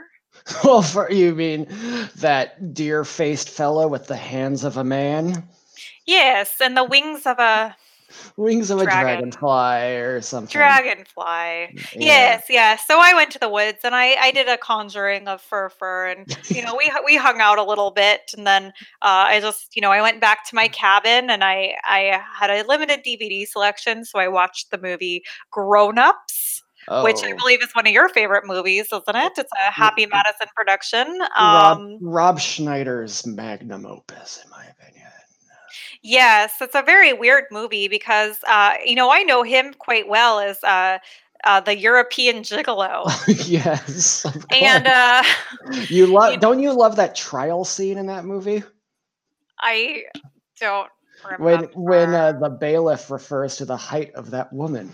Well, 0.64 0.78
oh, 0.78 0.82
for 0.82 1.12
you 1.12 1.36
mean 1.36 1.68
that 2.16 2.74
deer-faced 2.74 3.50
fellow 3.50 3.90
with 3.90 4.08
the 4.08 4.16
hands 4.16 4.64
of 4.64 4.78
a 4.78 4.84
man, 4.84 5.44
Yes, 6.06 6.56
and 6.62 6.76
the 6.76 6.84
wings 6.84 7.26
of 7.26 7.40
a 7.40 7.76
wings 8.38 8.70
of 8.70 8.80
a 8.80 8.86
dragonfly, 8.86 9.96
or 9.98 10.22
something? 10.22 10.52
dragonfly. 10.52 11.24
Yeah. 11.24 11.70
Yes, 11.96 12.44
yes. 12.50 12.84
So 12.88 13.00
I 13.00 13.14
went 13.14 13.32
to 13.32 13.40
the 13.40 13.50
woods 13.50 13.80
and 13.84 13.96
I, 13.96 14.16
I 14.20 14.32
did 14.32 14.48
a 14.48 14.58
conjuring 14.58 15.28
of 15.28 15.42
Furfur 15.42 16.12
and 16.12 16.28
you 16.50 16.62
know 16.64 16.76
we 16.78 16.92
we 17.06 17.16
hung 17.16 17.40
out 17.42 17.58
a 17.58 17.64
little 17.64 17.92
bit 17.92 18.32
and 18.38 18.46
then 18.46 18.68
uh, 19.02 19.26
I 19.28 19.40
just 19.40 19.76
you 19.76 19.82
know 19.82 19.92
I 19.92 20.02
went 20.02 20.22
back 20.22 20.48
to 20.50 20.56
my 20.56 20.68
cabin 20.68 21.30
and 21.30 21.44
I 21.44 21.76
I 21.84 22.22
had 22.40 22.50
a 22.50 22.68
limited 22.68 23.02
DVD 23.06 23.46
selection 23.48 24.06
so 24.06 24.20
I 24.20 24.28
watched 24.28 24.72
the 24.72 24.78
movie 24.78 25.24
Grown 25.52 25.98
Ups 25.98 26.64
which 27.02 27.24
I 27.24 27.32
Oh. 27.32 27.38
believe 27.38 27.64
is 27.64 27.70
one 27.74 27.88
of 27.88 27.94
your 27.94 28.10
favorite 28.10 28.46
movies 28.46 28.88
isn't 28.88 29.04
it 29.08 29.32
it's 29.38 29.52
a 29.68 29.72
Happy 29.72 30.06
Madison 30.06 30.48
production 30.56 31.18
Rob, 31.40 31.78
um 31.78 31.98
Rob 32.02 32.40
Schneider's 32.42 33.26
magnum 33.26 33.86
opus, 33.86 34.42
in 34.44 34.50
my 34.50 34.66
opinion. 34.66 35.08
Yes, 36.04 36.56
it's 36.60 36.76
a 36.76 36.84
very 36.84 37.14
weird 37.14 37.46
movie 37.50 37.88
because 37.88 38.38
uh, 38.46 38.74
you 38.86 38.94
know 38.94 39.10
I 39.10 39.24
know 39.24 39.42
him 39.42 39.74
quite 39.74 40.10
well 40.10 40.40
as 40.40 40.62
uh, 40.64 41.00
uh, 41.46 41.62
the 41.62 41.78
European 41.78 42.44
Gigolo. 42.44 43.06
yes. 43.48 44.26
and 44.52 44.88
uh, 44.88 45.24
you 45.90 46.08
love 46.08 46.42
don't 46.42 46.62
you 46.62 46.74
love 46.74 46.98
that 46.98 47.16
trial 47.16 47.64
scene 47.64 47.98
in 47.98 48.06
that 48.08 48.26
movie? 48.26 48.64
I 49.60 50.04
don't 50.60 50.90
remember. 51.24 51.68
When 51.74 51.86
when 51.86 52.14
uh, 52.14 52.34
the 52.34 52.50
bailiff 52.50 53.10
refers 53.10 53.56
to 53.58 53.66
the 53.66 53.78
height 53.78 54.14
of 54.14 54.30
that 54.32 54.52
woman. 54.52 54.92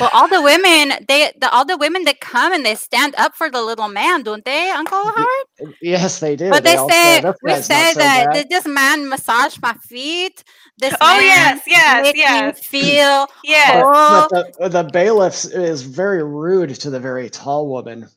Well, 0.00 0.10
all 0.12 0.26
the 0.26 0.40
women, 0.40 1.04
they, 1.06 1.32
the, 1.38 1.50
all 1.50 1.66
the 1.66 1.76
women 1.76 2.04
that 2.04 2.20
come 2.20 2.52
and 2.52 2.64
they 2.64 2.74
stand 2.76 3.14
up 3.18 3.34
for 3.34 3.50
the 3.50 3.62
little 3.62 3.88
man, 3.88 4.22
don't 4.22 4.44
they, 4.44 4.70
Uncle 4.70 5.04
Howard? 5.04 5.74
Yes, 5.82 6.18
they 6.18 6.34
do. 6.34 6.48
But 6.48 6.64
they 6.64 6.76
all 6.76 6.88
say, 6.88 7.22
we 7.42 7.54
say 7.56 7.92
so 7.92 7.98
that 7.98 8.32
bad." 8.32 8.48
this 8.48 8.66
man 8.66 9.08
massage 9.08 9.58
my 9.60 9.74
feet? 9.74 10.42
This 10.78 10.94
Oh, 11.00 11.16
man 11.18 11.20
yes, 11.20 11.62
yes, 11.66 12.02
make 12.04 12.14
me 12.16 12.20
yes. 12.20 12.66
feel 12.66 13.26
yes. 13.44 13.82
Oh. 13.84 14.28
But, 14.30 14.54
but 14.58 14.72
the, 14.72 14.82
the 14.82 14.90
bailiff 14.90 15.44
is 15.44 15.82
very 15.82 16.24
rude 16.24 16.70
to 16.70 16.90
the 16.90 17.00
very 17.00 17.28
tall 17.28 17.68
woman. 17.68 18.08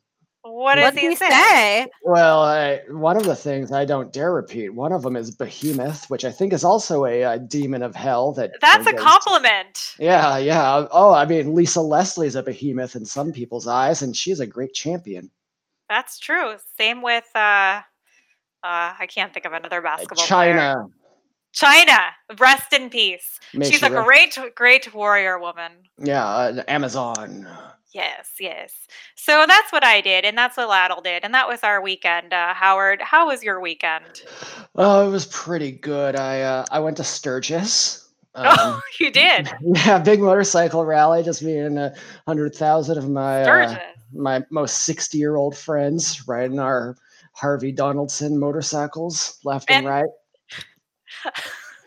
What 0.56 0.76
does 0.76 0.84
what 0.84 0.94
he, 0.94 1.00
do 1.00 1.06
you 1.08 1.16
say? 1.16 1.28
say? 1.28 1.86
Well, 2.02 2.40
I, 2.42 2.80
one 2.88 3.18
of 3.18 3.24
the 3.24 3.36
things 3.36 3.72
I 3.72 3.84
don't 3.84 4.10
dare 4.10 4.32
repeat. 4.32 4.70
One 4.70 4.90
of 4.90 5.02
them 5.02 5.14
is 5.14 5.30
Behemoth, 5.30 6.08
which 6.08 6.24
I 6.24 6.32
think 6.32 6.54
is 6.54 6.64
also 6.64 7.04
a, 7.04 7.24
uh 7.24 7.36
demon 7.38 7.82
of 7.82 7.94
hell. 7.94 8.32
That 8.32 8.52
That's 8.62 8.86
a 8.86 8.92
goes- 8.92 9.02
compliment. 9.02 9.94
Yeah, 9.98 10.38
yeah. 10.38 10.86
Oh, 10.90 11.12
I 11.12 11.26
mean, 11.26 11.54
Lisa 11.54 11.82
Leslie's 11.82 12.36
a 12.36 12.42
behemoth 12.42 12.96
in 12.96 13.04
some 13.04 13.32
people's 13.32 13.66
eyes, 13.66 14.00
and 14.00 14.16
she's 14.16 14.40
a 14.40 14.46
great 14.46 14.72
champion. 14.72 15.30
That's 15.90 16.18
true. 16.18 16.54
Same 16.78 17.02
with 17.02 17.28
uh, 17.34 17.38
uh, 17.38 17.82
I 18.64 19.06
can't 19.14 19.34
think 19.34 19.44
of 19.44 19.52
another 19.52 19.78
Uh, 19.86 19.90
basketball 19.96 20.26
player. 20.26 20.86
China. 21.56 21.98
Rest 22.38 22.72
in 22.72 22.90
peace. 22.90 23.40
may 23.54 23.68
She's 23.68 23.80
she 23.80 23.86
a 23.86 23.90
re- 23.90 24.04
great, 24.04 24.54
great 24.54 24.94
warrior 24.94 25.38
woman. 25.38 25.72
Yeah, 25.98 26.24
uh, 26.24 26.62
Amazon. 26.68 27.48
Yes, 27.92 28.32
yes. 28.38 28.74
So 29.14 29.46
that's 29.48 29.72
what 29.72 29.82
I 29.82 30.02
did, 30.02 30.26
and 30.26 30.36
that's 30.36 30.56
what 30.58 30.68
Laddle 30.68 31.00
did, 31.00 31.24
and 31.24 31.32
that 31.32 31.48
was 31.48 31.60
our 31.62 31.80
weekend. 31.80 32.34
Uh, 32.34 32.52
Howard, 32.52 33.00
how 33.00 33.26
was 33.28 33.42
your 33.42 33.58
weekend? 33.58 34.20
Oh, 34.74 35.08
it 35.08 35.10
was 35.10 35.24
pretty 35.26 35.72
good. 35.72 36.14
I 36.14 36.42
uh, 36.42 36.66
I 36.70 36.78
went 36.80 36.98
to 36.98 37.04
Sturgis. 37.04 38.06
oh, 38.34 38.74
Um, 38.74 38.82
you 39.00 39.10
did. 39.10 39.48
yeah, 39.62 39.98
big 39.98 40.20
motorcycle 40.20 40.84
rally. 40.84 41.22
Just 41.22 41.42
me 41.42 41.56
and 41.56 41.78
a 41.78 41.94
hundred 42.26 42.54
thousand 42.54 42.98
of 42.98 43.08
my 43.08 43.42
uh, 43.44 43.78
my 44.12 44.44
most 44.50 44.82
sixty 44.82 45.16
year 45.16 45.36
old 45.36 45.56
friends 45.56 46.28
riding 46.28 46.58
our 46.58 46.96
Harvey 47.32 47.72
Donaldson 47.72 48.38
motorcycles 48.38 49.38
left 49.42 49.70
and, 49.70 49.86
And- 49.86 49.86
right. 49.86 50.10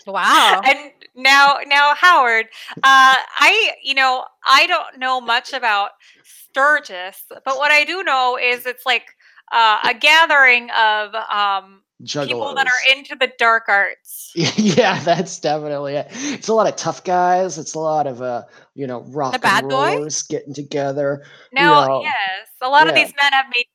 Wow. 0.07 0.61
and 0.65 0.91
now 1.15 1.57
now 1.67 1.93
howard 1.93 2.45
uh 2.77 3.15
i 3.37 3.71
you 3.83 3.93
know 3.93 4.25
i 4.45 4.65
don't 4.65 4.97
know 4.97 5.21
much 5.21 5.53
about 5.53 5.91
sturgis 6.23 7.23
but 7.29 7.57
what 7.57 7.71
i 7.71 7.83
do 7.83 8.01
know 8.03 8.37
is 8.41 8.65
it's 8.65 8.85
like 8.85 9.03
uh, 9.51 9.79
a 9.83 9.93
gathering 9.93 10.69
of 10.71 11.13
um 11.15 11.81
people 12.05 12.55
that 12.55 12.65
are 12.65 12.95
into 12.95 13.15
the 13.19 13.31
dark 13.37 13.65
arts 13.67 14.31
yeah, 14.35 14.99
that's 15.03 15.39
definitely 15.39 15.95
it. 15.95 16.07
It's 16.11 16.47
a 16.47 16.53
lot 16.53 16.67
of 16.67 16.75
tough 16.75 17.03
guys. 17.03 17.57
It's 17.57 17.73
a 17.73 17.79
lot 17.79 18.05
of 18.05 18.21
uh, 18.21 18.43
you 18.75 18.85
know, 18.85 19.01
rock 19.07 19.41
bad 19.41 19.63
and 19.63 19.69
boys? 19.69 19.95
rollers 19.95 20.23
getting 20.23 20.53
together. 20.53 21.23
now 21.51 21.87
know, 21.87 22.01
yes 22.03 22.47
a 22.61 22.69
lot 22.69 22.87
of 22.87 22.95
these 22.95 23.13
men 23.21 23.31
have 23.33 23.45
made 23.53 23.65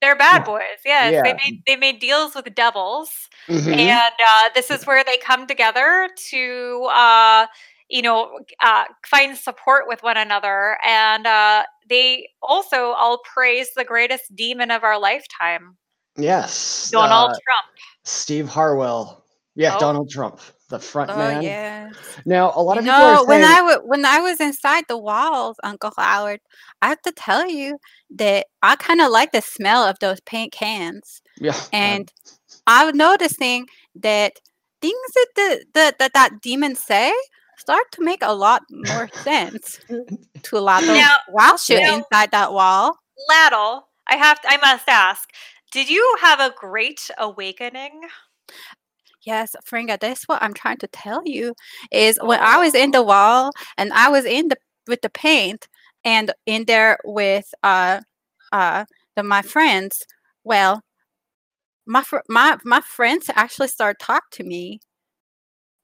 they're 0.00 0.16
bad 0.16 0.44
boys 0.44 0.62
yes 0.84 1.22
they 1.24 1.32
made 1.34 1.62
they 1.66 1.76
made 1.76 1.98
deals 2.00 2.34
with 2.34 2.54
devils 2.54 3.28
Mhm. 3.48 3.72
and 3.72 3.92
uh, 4.26 4.48
this 4.54 4.70
is 4.70 4.86
where 4.86 5.02
they 5.04 5.16
come 5.16 5.46
together 5.46 6.08
to 6.30 6.88
uh, 6.92 7.46
you 7.88 8.02
know 8.02 8.38
uh, 8.62 8.84
find 9.06 9.36
support 9.36 9.84
with 9.88 10.02
one 10.02 10.16
another 10.16 10.78
and 10.86 11.26
uh, 11.26 11.64
they 11.88 12.28
also 12.42 12.92
all 12.92 13.20
praise 13.34 13.68
the 13.74 13.84
greatest 13.84 14.34
demon 14.34 14.70
of 14.70 14.84
our 14.84 14.98
lifetime 14.98 15.76
Yes. 16.16 16.90
donald 16.90 17.30
uh, 17.30 17.34
trump 17.44 17.66
Steve 18.04 18.48
Harwell. 18.48 19.24
Yeah, 19.56 19.76
Oh. 19.76 19.78
Donald 19.80 20.10
Trump, 20.10 20.40
the 20.70 20.78
front 20.78 21.10
Oh 21.10 21.16
man. 21.16 21.42
yeah. 21.42 21.90
Now, 22.24 22.52
a 22.56 22.62
lot 22.62 22.74
You 22.74 22.78
of 22.80 22.84
people 22.86 22.94
are 23.00 23.14
know, 23.16 23.24
when 23.24 23.42
saying, 23.42 23.56
I 23.58 23.62
wa- 23.62 23.82
when 23.84 24.04
I 24.04 24.20
was 24.20 24.40
inside 24.40 24.84
the 24.88 24.96
walls, 24.98 25.56
Uncle 25.62 25.92
Howard, 25.98 26.40
I 26.82 26.88
have 26.88 27.02
to 27.02 27.12
tell 27.12 27.46
you 27.48 27.78
that 28.16 28.46
I 28.62 28.76
kind 28.76 29.00
of 29.00 29.10
like 29.10 29.32
the 29.32 29.42
smell 29.42 29.82
of 29.84 29.98
those 30.00 30.20
paint 30.22 30.52
cans, 30.52 31.20
yeah, 31.38 31.60
and 31.72 32.10
I 32.66 32.84
was 32.86 32.94
noticing 32.94 33.66
that 33.96 34.32
things 34.80 34.94
that 35.14 35.26
the, 35.36 35.64
the 35.74 35.94
that 35.98 36.12
that 36.14 36.40
demons 36.40 36.78
say 36.82 37.12
start 37.58 37.84
to 37.92 38.02
make 38.02 38.22
a 38.22 38.32
lot 38.32 38.62
more 38.70 39.08
sense 39.22 39.78
to 40.44 40.56
a 40.56 40.60
lot 40.60 40.82
of 40.82 40.88
Now- 40.88 41.16
while 41.28 41.58
you're 41.68 41.80
now- 41.82 41.96
inside 41.98 42.30
that 42.30 42.52
wall. 42.54 42.96
laddle 43.28 43.86
i 44.08 44.16
have 44.16 44.40
to, 44.40 44.48
i 44.50 44.56
must 44.56 44.88
ask 44.88 45.28
did 45.72 45.90
you 45.90 46.02
have 46.22 46.40
a 46.40 46.54
great 46.58 47.10
awakening 47.18 48.00
Yes, 49.26 49.54
Fringa, 49.64 49.98
that's 50.00 50.24
what 50.28 50.42
I'm 50.42 50.54
trying 50.54 50.78
to 50.78 50.86
tell 50.88 51.22
you 51.26 51.54
is 51.90 52.18
when 52.22 52.40
I 52.40 52.58
was 52.58 52.74
in 52.74 52.90
the 52.92 53.02
wall 53.02 53.50
and 53.76 53.92
I 53.92 54.08
was 54.08 54.24
in 54.24 54.48
the 54.48 54.56
with 54.88 55.02
the 55.02 55.10
paint 55.10 55.68
and 56.04 56.32
in 56.46 56.64
there 56.66 56.98
with 57.04 57.52
uh 57.62 58.00
uh 58.52 58.84
the, 59.16 59.22
my 59.22 59.42
friends, 59.42 60.02
well, 60.44 60.82
my 61.86 62.02
fr- 62.02 62.18
my 62.28 62.56
my 62.64 62.80
friends 62.80 63.30
actually 63.34 63.68
started 63.68 63.98
talk 64.00 64.30
to 64.32 64.44
me 64.44 64.80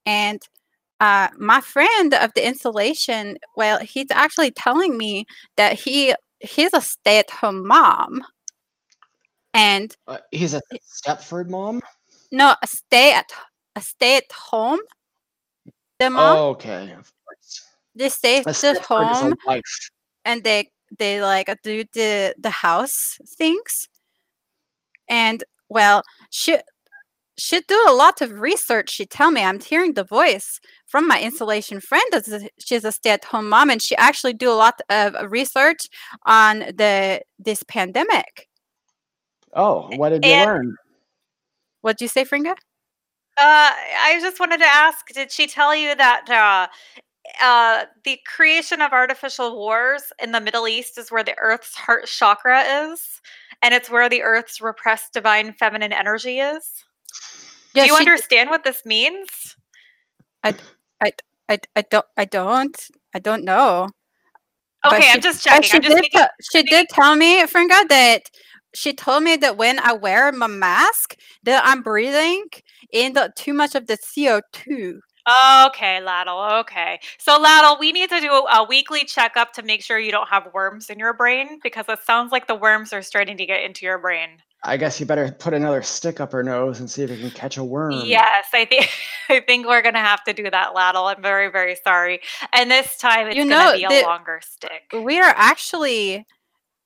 and 0.06 0.40
uh 1.00 1.28
my 1.38 1.60
friend 1.60 2.14
of 2.14 2.32
the 2.34 2.46
installation, 2.46 3.36
well, 3.56 3.78
he's 3.80 4.10
actually 4.10 4.50
telling 4.50 4.96
me 4.96 5.26
that 5.56 5.74
he 5.78 6.14
he's 6.40 6.72
a 6.72 6.80
stay-at-home 6.80 7.66
mom. 7.66 8.22
And 9.54 9.94
uh, 10.06 10.18
he's 10.32 10.52
a 10.54 10.60
Stepford 10.82 11.48
mom. 11.48 11.80
No, 12.36 12.54
a 12.62 12.66
stay 12.66 13.14
at 13.14 13.32
a 13.74 13.80
stay 13.80 14.18
at 14.18 14.30
home. 14.30 14.80
The 15.98 16.10
mom 16.10 16.36
Oh, 16.36 16.48
okay. 16.50 16.94
they 17.94 18.08
stay 18.10 18.38
at 18.38 18.84
home 18.84 19.34
and 20.26 20.44
they 20.44 20.70
they 20.98 21.22
like 21.22 21.48
do 21.62 21.84
the 21.94 22.34
the 22.38 22.50
house 22.50 23.18
things. 23.38 23.88
And 25.08 25.42
well, 25.70 26.02
she 26.30 26.58
she 27.38 27.60
do 27.62 27.84
a 27.88 27.92
lot 27.92 28.20
of 28.20 28.32
research. 28.32 28.90
She 28.90 29.06
tell 29.06 29.30
me 29.30 29.42
I'm 29.42 29.60
hearing 29.60 29.94
the 29.94 30.04
voice 30.04 30.60
from 30.86 31.08
my 31.08 31.20
installation 31.22 31.80
friend. 31.80 32.04
She's 32.58 32.84
a 32.84 32.92
stay 32.92 33.10
at 33.10 33.24
home 33.24 33.48
mom, 33.48 33.70
and 33.70 33.80
she 33.80 33.96
actually 33.96 34.34
do 34.34 34.50
a 34.50 34.60
lot 34.64 34.78
of 34.90 35.14
research 35.30 35.88
on 36.26 36.58
the 36.58 37.22
this 37.38 37.62
pandemic. 37.62 38.48
Oh, 39.54 39.88
what 39.96 40.10
did 40.10 40.22
you 40.22 40.32
learn? 40.32 40.76
What'd 41.86 42.00
you 42.00 42.08
say, 42.08 42.24
Fringa? 42.24 42.50
Uh, 42.50 43.70
I 43.70 44.18
just 44.20 44.40
wanted 44.40 44.58
to 44.58 44.66
ask: 44.66 45.06
Did 45.14 45.30
she 45.30 45.46
tell 45.46 45.72
you 45.72 45.94
that 45.94 46.28
uh, 46.28 46.66
uh, 47.40 47.84
the 48.04 48.18
creation 48.26 48.82
of 48.82 48.90
artificial 48.90 49.54
wars 49.56 50.02
in 50.20 50.32
the 50.32 50.40
Middle 50.40 50.66
East 50.66 50.98
is 50.98 51.12
where 51.12 51.22
the 51.22 51.38
Earth's 51.38 51.76
heart 51.76 52.06
chakra 52.06 52.62
is, 52.62 53.20
and 53.62 53.72
it's 53.72 53.88
where 53.88 54.08
the 54.08 54.22
Earth's 54.24 54.60
repressed 54.60 55.12
divine 55.12 55.52
feminine 55.52 55.92
energy 55.92 56.40
is? 56.40 56.68
Yeah, 57.72 57.84
Do 57.84 57.90
you 57.92 57.96
she- 57.98 58.00
understand 58.02 58.50
what 58.50 58.64
this 58.64 58.84
means? 58.84 59.28
I, 60.42 60.56
I 61.00 61.12
I, 61.48 61.60
I 61.76 61.82
don't 61.82 62.06
I 62.16 62.24
don't 62.24 62.88
I 63.14 63.20
don't 63.20 63.44
know. 63.44 63.90
Okay, 64.84 65.02
she- 65.02 65.08
I'm 65.10 65.20
just 65.20 65.44
checking. 65.44 65.62
she 65.62 65.76
I'm 65.76 65.82
just 65.84 65.96
did 66.12 66.26
she 66.50 66.62
did 66.64 66.88
tell 66.88 67.14
me, 67.14 67.44
Fringa, 67.44 67.86
that 67.88 68.22
she 68.76 68.92
told 68.92 69.22
me 69.22 69.36
that 69.36 69.56
when 69.56 69.78
I 69.78 69.92
wear 69.92 70.30
my 70.32 70.46
mask, 70.46 71.16
that 71.44 71.62
I'm 71.64 71.82
breathing 71.82 72.44
in 72.92 73.14
the 73.14 73.32
too 73.36 73.54
much 73.54 73.74
of 73.74 73.86
the 73.86 73.96
CO 73.96 74.40
two. 74.52 75.00
Okay, 75.66 76.00
Laddle. 76.00 76.40
Okay. 76.60 77.00
So, 77.18 77.36
Laddle, 77.36 77.78
we 77.80 77.90
need 77.90 78.08
to 78.10 78.20
do 78.20 78.30
a, 78.30 78.60
a 78.60 78.64
weekly 78.68 79.04
checkup 79.04 79.52
to 79.54 79.62
make 79.64 79.82
sure 79.82 79.98
you 79.98 80.12
don't 80.12 80.28
have 80.28 80.48
worms 80.54 80.88
in 80.88 81.00
your 81.00 81.12
brain 81.14 81.58
because 81.64 81.86
it 81.88 81.98
sounds 82.04 82.30
like 82.30 82.46
the 82.46 82.54
worms 82.54 82.92
are 82.92 83.02
starting 83.02 83.36
to 83.38 83.44
get 83.44 83.64
into 83.64 83.84
your 83.84 83.98
brain. 83.98 84.28
I 84.62 84.76
guess 84.76 85.00
you 85.00 85.06
better 85.06 85.30
put 85.32 85.52
another 85.52 85.82
stick 85.82 86.20
up 86.20 86.30
her 86.32 86.44
nose 86.44 86.78
and 86.78 86.88
see 86.88 87.02
if 87.02 87.10
you 87.10 87.16
can 87.18 87.30
catch 87.30 87.56
a 87.56 87.64
worm. 87.64 87.90
Yes, 88.04 88.46
I 88.52 88.64
think 88.66 88.88
I 89.28 89.40
think 89.40 89.66
we're 89.66 89.82
gonna 89.82 89.98
have 89.98 90.22
to 90.24 90.32
do 90.32 90.48
that, 90.48 90.74
Laddle. 90.74 91.06
I'm 91.06 91.22
very, 91.22 91.50
very 91.50 91.76
sorry. 91.82 92.20
And 92.52 92.70
this 92.70 92.96
time 92.96 93.26
it's 93.26 93.36
You 93.36 93.48
gonna 93.48 93.76
be 93.76 93.84
a 93.84 93.88
the- 93.88 94.02
longer 94.02 94.40
stick. 94.44 94.82
We 94.92 95.18
are 95.20 95.34
actually 95.36 96.24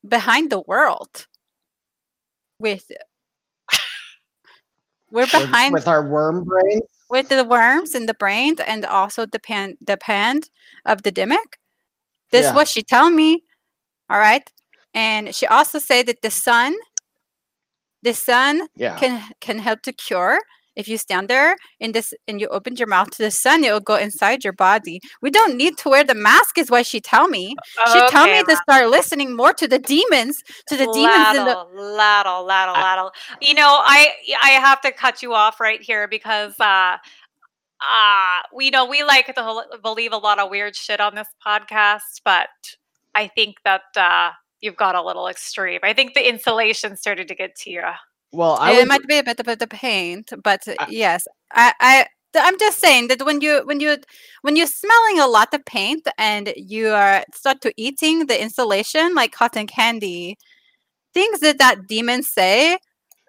behind 0.07 0.51
the 0.51 0.61
world 0.67 1.27
with 2.61 2.91
we're 5.11 5.23
With- 5.23 5.33
behind 5.33 5.73
with 5.75 5.89
our 5.89 6.07
worm 6.07 6.45
brain. 6.45 6.81
with 7.09 7.29
the 7.29 7.45
worms 7.45 7.95
in 7.95 8.07
the 8.07 8.15
brain 8.15 8.57
and 8.67 8.85
also 8.85 9.27
the 9.27 9.41
pan 9.41 9.77
the 9.81 9.97
pan 9.97 10.41
of 10.85 11.03
the 11.03 11.11
demic. 11.13 11.59
This 12.31 12.45
Yeah. 12.45 12.51
is 12.51 12.55
what 12.55 12.69
she 12.69 12.83
told 12.83 13.13
me. 13.15 13.43
All 14.09 14.19
right. 14.19 14.49
And 14.95 15.35
she 15.35 15.47
also 15.47 15.79
said 15.81 16.07
that 16.07 16.23
the 16.23 16.31
sun, 16.31 16.77
the 18.03 18.15
sun 18.15 18.69
Yeah. 18.77 18.97
can 18.99 19.15
can 19.41 19.59
help 19.59 19.83
to 19.83 19.93
cure 19.93 20.39
if 20.81 20.89
you 20.89 20.99
stand 20.99 21.29
there 21.29 21.57
in 21.79 21.93
this 21.93 22.13
and 22.27 22.41
you 22.41 22.49
open 22.49 22.75
your 22.77 22.89
mouth 22.89 23.11
to 23.11 23.23
the 23.23 23.31
sun, 23.31 23.63
it 23.63 23.71
will 23.71 23.81
go 23.81 23.97
inside 23.97 24.43
your 24.43 24.53
body. 24.55 25.01
We 25.23 25.31
don't 25.31 25.57
need 25.57 25.77
to 25.79 25.91
wear 25.91 26.03
the 26.03 26.15
mask, 26.15 26.59
is 26.59 26.71
what 26.71 26.87
she 26.87 27.01
tell 27.01 27.29
me. 27.29 27.55
She 27.93 28.01
tell 28.09 28.27
me 28.27 28.43
to 28.43 28.57
start 28.57 28.89
listening 28.89 29.37
more 29.37 29.53
to 29.53 29.69
the 29.69 29.79
demons, 29.79 30.43
to 30.69 30.77
the 30.77 30.87
demons 30.93 31.37
in 31.37 31.45
the. 31.45 31.65
Laddle, 31.75 32.45
laddle, 32.45 32.75
laddle, 32.75 33.13
You 33.41 33.55
know, 33.55 33.81
I 33.85 34.13
I 34.43 34.51
have 34.51 34.81
to 34.81 34.91
cut 34.91 35.23
you 35.23 35.35
off 35.35 35.61
right 35.61 35.81
here 35.81 36.09
because 36.09 36.55
uh 36.59 36.97
uh 37.81 38.39
we 38.55 38.71
know 38.71 38.85
we 38.85 39.03
like 39.03 39.27
to 39.27 39.65
believe 39.83 40.13
a 40.13 40.19
lot 40.19 40.39
of 40.39 40.51
weird 40.51 40.75
shit 40.75 41.01
on 41.01 41.15
this 41.15 41.29
podcast, 41.47 42.23
but 42.25 42.49
I 43.15 43.29
think 43.29 43.57
that 43.65 43.83
uh 43.97 44.31
you've 44.61 44.77
got 44.77 44.95
a 44.95 45.03
little 45.03 45.29
extreme. 45.29 45.81
I 45.83 45.93
think 45.93 46.15
the 46.15 46.29
insulation 46.29 46.97
started 46.97 47.29
to 47.29 47.35
get 47.35 47.55
to 47.57 47.71
you. 47.71 47.83
Well, 48.33 48.57
I 48.61 48.73
it 48.73 48.79
would, 48.79 48.89
might 48.89 49.07
be 49.07 49.19
a 49.19 49.25
bit 49.25 49.41
of 49.41 49.59
the 49.59 49.67
paint, 49.67 50.33
but 50.43 50.67
uh, 50.69 50.75
I- 50.79 50.87
yes, 50.91 51.27
I, 51.53 51.73
I 51.81 52.07
I'm 52.35 52.59
just 52.61 52.79
saying 52.79 53.09
that 53.09 53.25
when 53.25 53.41
you, 53.41 53.63
when 53.65 53.81
you, 53.81 53.97
when 54.43 54.55
you're 54.55 54.69
smelling 54.69 55.19
a 55.19 55.27
lot 55.27 55.53
of 55.53 55.65
paint 55.65 56.07
and 56.17 56.53
you 56.57 56.91
are 56.91 57.25
start 57.35 57.61
to 57.63 57.73
eating 57.77 58.27
the 58.27 58.41
insulation 58.41 59.15
like 59.15 59.33
cotton 59.33 59.67
candy, 59.67 60.39
things 61.13 61.41
that 61.41 61.59
that 61.59 61.89
demon 61.89 62.23
say 62.23 62.79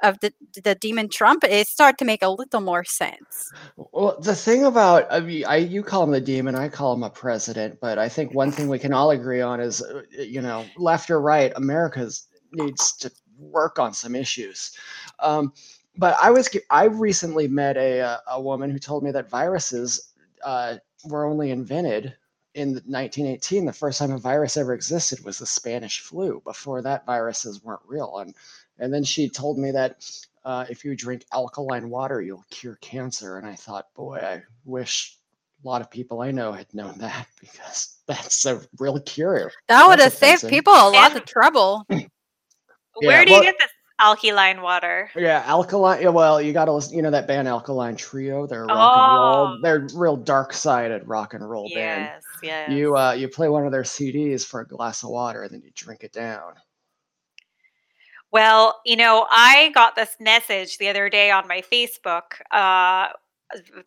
of 0.04 0.20
the 0.20 0.34
the 0.64 0.76
demon 0.76 1.10
Trump, 1.10 1.44
it 1.44 1.68
start 1.68 1.98
to 2.00 2.06
make 2.06 2.22
a 2.22 2.30
little 2.30 2.62
more 2.62 2.84
sense. 2.84 3.52
Well, 3.76 4.20
the 4.20 4.36
thing 4.36 4.66
about 4.66 5.08
I 5.12 5.20
mean, 5.20 5.46
I 5.46 5.58
you 5.58 5.84
call 5.84 6.04
him 6.04 6.12
the 6.12 6.22
demon, 6.22 6.56
I 6.56 6.70
call 6.70 6.94
him 6.94 7.04
a 7.04 7.10
president, 7.10 7.80
but 7.82 7.98
I 7.98 8.10
think 8.10 8.34
one 8.34 8.52
thing 8.52 8.68
we 8.68 8.80
can 8.80 8.94
all 8.94 9.12
agree 9.12 9.42
on 9.42 9.60
is, 9.60 9.82
uh, 9.82 10.02
you 10.18 10.42
know, 10.42 10.66
left 10.78 11.10
or 11.10 11.22
right, 11.22 11.52
America's 11.56 12.28
needs 12.54 12.96
to 12.98 13.12
work 13.42 13.80
on 13.80 13.94
some 13.94 14.16
issues. 14.16 14.78
Um, 15.20 15.54
but 15.98 16.16
I 16.22 16.32
was 16.32 16.50
I 16.70 16.86
recently 16.86 17.48
met 17.48 17.76
a 17.78 18.00
uh, 18.02 18.18
a 18.32 18.42
woman 18.42 18.70
who 18.70 18.80
told 18.80 19.04
me 19.04 19.12
that 19.12 19.30
viruses 19.30 20.14
uh, 20.44 20.76
were 21.06 21.26
only 21.26 21.52
invented 21.52 22.16
in 22.54 22.74
1918. 22.74 23.66
The 23.66 23.74
first 23.74 24.00
time 24.00 24.12
a 24.12 24.18
virus 24.18 24.58
ever 24.58 24.74
existed 24.74 25.24
was 25.26 25.40
the 25.40 25.46
Spanish 25.46 26.00
flu. 26.00 26.42
Before 26.46 26.82
that, 26.82 27.06
viruses 27.06 27.64
weren't 27.64 27.82
real, 27.86 28.20
and 28.20 28.34
and 28.80 28.94
then 28.94 29.04
she 29.04 29.28
told 29.30 29.58
me 29.60 29.72
that 29.72 30.06
uh, 30.46 30.66
if 30.70 30.86
you 30.86 30.96
drink 30.96 31.26
alkaline 31.34 31.90
water, 31.90 32.22
you'll 32.22 32.46
cure 32.50 32.78
cancer. 32.82 33.38
And 33.38 33.46
I 33.46 33.56
thought, 33.56 33.94
boy, 33.94 34.18
I 34.18 34.44
wish 34.66 35.18
a 35.64 35.68
lot 35.68 35.82
of 35.82 35.92
people 35.92 36.22
I 36.22 36.32
know 36.32 36.52
had 36.54 36.74
known 36.74 36.98
that 37.00 37.28
because 37.40 37.98
that's 38.08 38.46
a 38.46 38.62
real 38.80 39.00
cure. 39.02 39.52
That 39.68 39.88
would 39.88 40.00
have 40.00 40.18
That's 40.18 40.42
saved 40.42 40.50
people 40.50 40.74
a 40.74 40.90
lot 40.90 41.12
And- 41.12 41.18
of 41.20 41.26
trouble. 41.26 41.86
Where 42.96 43.20
Yeah, 43.20 43.26
do 43.26 43.32
you 43.34 43.42
get 43.42 43.56
this 43.60 43.72
alkaline 44.00 44.62
water? 44.62 45.10
Yeah, 45.16 45.44
alkaline. 45.46 46.12
Well, 46.14 46.42
you 46.42 46.54
got 46.54 46.66
to 46.66 46.74
listen. 46.74 46.96
You 46.96 47.02
know 47.02 47.12
that 47.12 47.28
band 47.28 47.48
Alkaline 47.48 47.96
Trio? 47.96 48.46
They're 48.48 48.66
rock 48.66 48.70
and 48.70 49.16
roll. 49.16 49.48
Oh. 49.48 49.58
They're 49.62 49.88
real 49.96 50.18
dark 50.18 50.54
sided 50.54 51.08
rock 51.08 51.34
and 51.34 51.48
roll 51.48 51.70
band. 51.74 52.04
Yes, 52.04 52.24
yes. 52.44 52.70
You 52.72 52.98
uh, 52.98 53.14
you 53.14 53.28
play 53.28 53.50
one 53.50 53.66
of 53.66 53.72
their 53.72 53.84
CDs 53.84 54.46
for 54.46 54.62
a 54.62 54.68
glass 54.68 55.04
of 55.04 55.10
water, 55.10 55.44
and 55.44 55.54
then 55.54 55.62
you 55.62 55.72
drink 55.76 56.04
it 56.04 56.12
down. 56.12 56.54
Well, 58.32 58.82
you 58.86 58.96
know, 58.96 59.28
I 59.30 59.72
got 59.74 59.96
this 59.96 60.16
message 60.20 60.78
the 60.78 60.88
other 60.88 61.10
day 61.10 61.32
on 61.32 61.48
my 61.50 61.62
Facebook, 61.62 62.40
uh, 62.52 63.10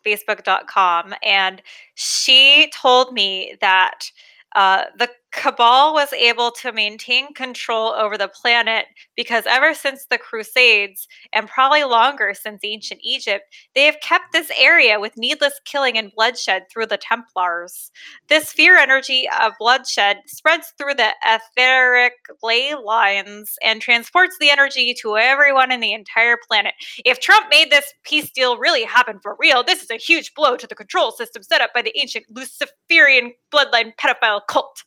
facebook.com, 0.05 1.15
and 1.23 1.63
she 1.95 2.71
told 2.71 3.11
me 3.11 3.55
that 3.61 4.11
uh, 4.55 4.83
the 4.97 5.09
cabal 5.35 5.93
was 5.93 6.11
able 6.13 6.51
to 6.51 6.71
maintain 6.71 7.33
control 7.33 7.93
over 7.93 8.17
the 8.17 8.27
planet 8.27 8.85
because 9.15 9.45
ever 9.47 9.73
since 9.73 10.05
the 10.05 10.17
Crusades, 10.17 11.07
and 11.33 11.47
probably 11.47 11.83
longer 11.83 12.33
since 12.33 12.61
ancient 12.63 13.01
Egypt, 13.03 13.43
they 13.75 13.85
have 13.85 13.99
kept 14.01 14.31
this 14.31 14.51
area 14.57 14.99
with 14.99 15.17
needless 15.17 15.59
killing 15.65 15.97
and 15.97 16.11
bloodshed 16.15 16.63
through 16.71 16.87
the 16.87 16.97
Templars. 16.97 17.91
This 18.29 18.51
fear 18.51 18.77
energy 18.77 19.27
of 19.41 19.53
bloodshed 19.59 20.17
spreads 20.27 20.73
through 20.77 20.95
the 20.95 21.11
etheric 21.25 22.13
ley 22.41 22.73
lines 22.73 23.55
and 23.63 23.81
transports 23.81 24.37
the 24.39 24.49
energy 24.49 24.93
to 25.01 25.17
everyone 25.17 25.71
in 25.71 25.79
the 25.79 25.93
entire 25.93 26.37
planet. 26.47 26.73
If 27.03 27.19
Trump 27.19 27.47
made 27.49 27.69
this 27.69 27.93
peace 28.03 28.31
deal 28.31 28.57
really 28.57 28.83
happen 28.83 29.19
for 29.21 29.35
real, 29.39 29.63
this 29.63 29.83
is 29.83 29.91
a 29.91 29.97
huge 29.97 30.33
blow 30.33 30.55
to 30.57 30.67
the 30.67 30.75
control 30.75 31.11
system 31.11 31.43
set 31.43 31.61
up 31.61 31.71
by 31.73 31.81
the 31.81 31.97
ancient 31.99 32.25
Luciferian 32.29 33.33
bloodline 33.53 33.93
pedophile 33.97 34.41
cult. 34.47 34.83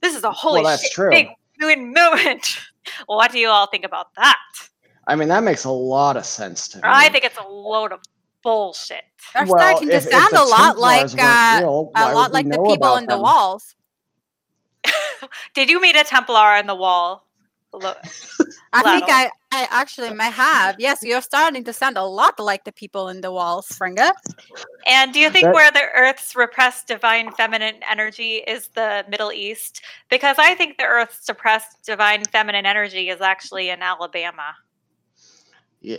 This 0.00 0.14
is 0.16 0.24
a 0.24 0.30
holy 0.32 0.62
that's 0.62 0.82
shit 0.82 0.92
true. 0.92 1.10
big 1.10 1.28
moving 1.60 1.92
moment. 1.92 2.46
what 3.06 3.32
do 3.32 3.38
you 3.38 3.48
all 3.48 3.66
think 3.66 3.84
about 3.84 4.14
that? 4.16 4.38
I 5.06 5.16
mean, 5.16 5.28
that 5.28 5.42
makes 5.42 5.64
a 5.64 5.70
lot 5.70 6.16
of 6.16 6.24
sense 6.26 6.68
to 6.68 6.78
me. 6.78 6.82
I 6.84 7.08
think 7.08 7.24
it's 7.24 7.38
a 7.38 7.48
load 7.48 7.92
of 7.92 8.00
bullshit. 8.42 9.02
They're 9.34 9.46
Well, 9.46 9.58
starting 9.58 9.88
to 9.88 9.94
if- 9.96 10.06
if 10.06 10.12
sound 10.12 10.32
the 10.32 10.42
a 10.42 10.44
lot 10.44 10.78
like 10.78 11.10
uh, 11.18 11.58
real, 11.60 11.90
a 11.96 12.14
lot 12.14 12.32
like 12.32 12.46
the 12.46 12.52
people 12.58 12.74
about 12.74 12.98
in 13.02 13.06
the 13.06 13.18
walls. 13.18 13.74
Did 15.54 15.68
you 15.70 15.80
meet 15.80 15.96
a 15.96 16.04
Templar 16.04 16.56
in 16.56 16.66
the 16.66 16.74
wall? 16.74 17.26
Lo- 17.72 17.94
I 18.72 18.82
think 18.82 19.04
I, 19.08 19.30
I 19.50 19.66
actually 19.70 20.12
may 20.12 20.30
have. 20.30 20.76
Yes, 20.78 21.02
you're 21.02 21.22
starting 21.22 21.64
to 21.64 21.72
sound 21.72 21.96
a 21.96 22.04
lot 22.04 22.38
like 22.38 22.64
the 22.64 22.72
people 22.72 23.08
in 23.08 23.22
the 23.22 23.32
walls, 23.32 23.66
Fringa. 23.68 24.10
And 24.86 25.12
do 25.12 25.18
you 25.20 25.30
think 25.30 25.44
That- 25.44 25.54
where 25.54 25.70
the 25.70 25.84
Earth's 25.94 26.36
repressed 26.36 26.86
divine 26.86 27.32
feminine 27.32 27.82
energy 27.88 28.36
is 28.36 28.68
the 28.68 29.06
Middle 29.08 29.32
East? 29.32 29.82
Because 30.10 30.36
I 30.38 30.54
think 30.54 30.76
the 30.76 30.84
Earth's 30.84 31.24
suppressed 31.24 31.82
divine 31.82 32.24
feminine 32.26 32.66
energy 32.66 33.08
is 33.08 33.22
actually 33.22 33.70
in 33.70 33.82
Alabama. 33.82 34.54
Yeah. 35.80 35.98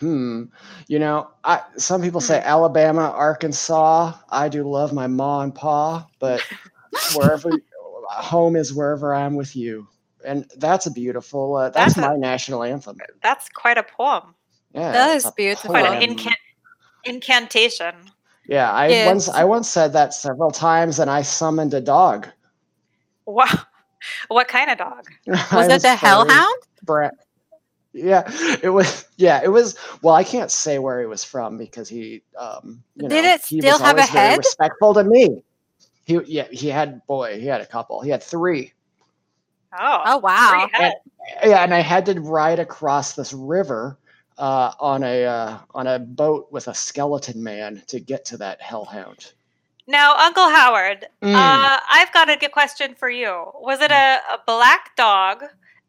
Hmm. 0.00 0.44
You 0.86 0.98
know, 1.00 1.28
I 1.44 1.60
some 1.76 2.00
people 2.00 2.20
say 2.20 2.40
Alabama, 2.40 3.10
Arkansas. 3.10 4.12
I 4.30 4.48
do 4.48 4.62
love 4.62 4.92
my 4.92 5.08
ma 5.08 5.40
and 5.40 5.54
pa, 5.54 6.06
but 6.20 6.40
wherever 7.16 7.50
home 8.08 8.56
is 8.56 8.72
wherever 8.72 9.12
I'm 9.12 9.34
with 9.34 9.56
you. 9.56 9.88
And 10.24 10.50
that's 10.56 10.86
a 10.86 10.90
beautiful 10.90 11.56
uh, 11.56 11.70
that's, 11.70 11.94
That's 11.94 12.06
a- 12.06 12.10
my 12.10 12.16
national 12.16 12.62
anthem. 12.64 12.96
That's 13.22 13.48
quite 13.48 13.78
a 13.78 13.82
poem, 13.84 14.34
Yeah. 14.74 14.92
That 14.92 15.14
it's 15.16 15.24
is 15.24 15.30
a 15.30 15.34
beautiful. 15.34 15.70
quite 15.70 15.86
an 15.86 15.92
poem. 15.98 16.10
incan- 16.10 16.34
incantation. 17.04 17.94
Yeah, 18.46 18.72
I 18.72 18.88
Yes. 18.88 19.06
once 19.06 19.28
I 19.28 19.44
once 19.44 19.68
said 19.68 19.92
that 19.92 20.14
several 20.14 20.50
times 20.50 20.98
and 20.98 21.10
I 21.10 21.22
summoned 21.22 21.74
a 21.74 21.80
dog. 21.80 22.28
Wow. 23.26 23.46
What 24.28 24.46
kind 24.46 24.70
of 24.70 24.78
dog? 24.78 25.04
Was 25.52 25.66
it 25.68 25.82
the 25.82 25.94
hellhound? 25.96 26.54
Brett. 26.84 27.14
Yeah, 27.92 28.22
it 28.62 28.68
was. 28.68 29.06
Yeah, 29.16 29.40
it 29.42 29.48
was. 29.48 29.76
Well, 30.02 30.14
I 30.14 30.22
can't 30.22 30.52
say 30.52 30.78
where 30.78 31.00
he 31.00 31.06
was 31.06 31.24
from 31.24 31.58
because 31.58 31.88
he. 31.88 32.22
Um, 32.38 32.80
you 32.94 33.08
Did 33.08 33.24
know, 33.24 33.30
it 33.34 33.44
he 33.44 33.60
still 33.60 33.72
was 33.72 33.80
have 33.80 33.96
a 33.96 34.02
very 34.02 34.08
head? 34.08 34.38
Respectful 34.38 34.94
to 34.94 35.02
me. 35.04 35.42
He 36.04 36.20
yeah 36.26 36.46
he 36.52 36.68
had 36.68 37.04
boy 37.08 37.40
he 37.40 37.46
had 37.46 37.60
a 37.60 37.66
couple 37.66 38.00
he 38.00 38.08
had 38.10 38.22
three 38.22 38.72
Oh, 39.78 40.02
Oh 40.04 40.18
wow! 40.18 40.66
three 40.70 40.78
heads. 40.80 40.94
yeah 41.44 41.62
and 41.62 41.74
I 41.74 41.80
had 41.80 42.06
to 42.06 42.20
ride 42.20 42.58
across 42.58 43.14
this 43.14 43.32
river 43.32 43.98
uh, 44.38 44.72
on 44.80 45.02
a 45.02 45.24
uh, 45.24 45.58
on 45.74 45.86
a 45.86 45.98
boat 45.98 46.48
with 46.50 46.68
a 46.68 46.74
skeleton 46.74 47.42
man 47.42 47.82
to 47.88 48.00
get 48.00 48.24
to 48.26 48.36
that 48.38 48.60
hellhound. 48.62 49.32
Now, 49.86 50.14
Uncle 50.16 50.48
Howard, 50.50 51.06
Mm. 51.22 51.34
uh, 51.34 51.78
I've 51.90 52.12
got 52.12 52.28
a 52.28 52.36
good 52.36 52.52
question 52.52 52.94
for 52.94 53.08
you. 53.10 53.44
Was 53.54 53.80
it 53.80 53.90
a, 53.90 54.18
a 54.30 54.38
black 54.46 54.94
dog? 54.96 55.42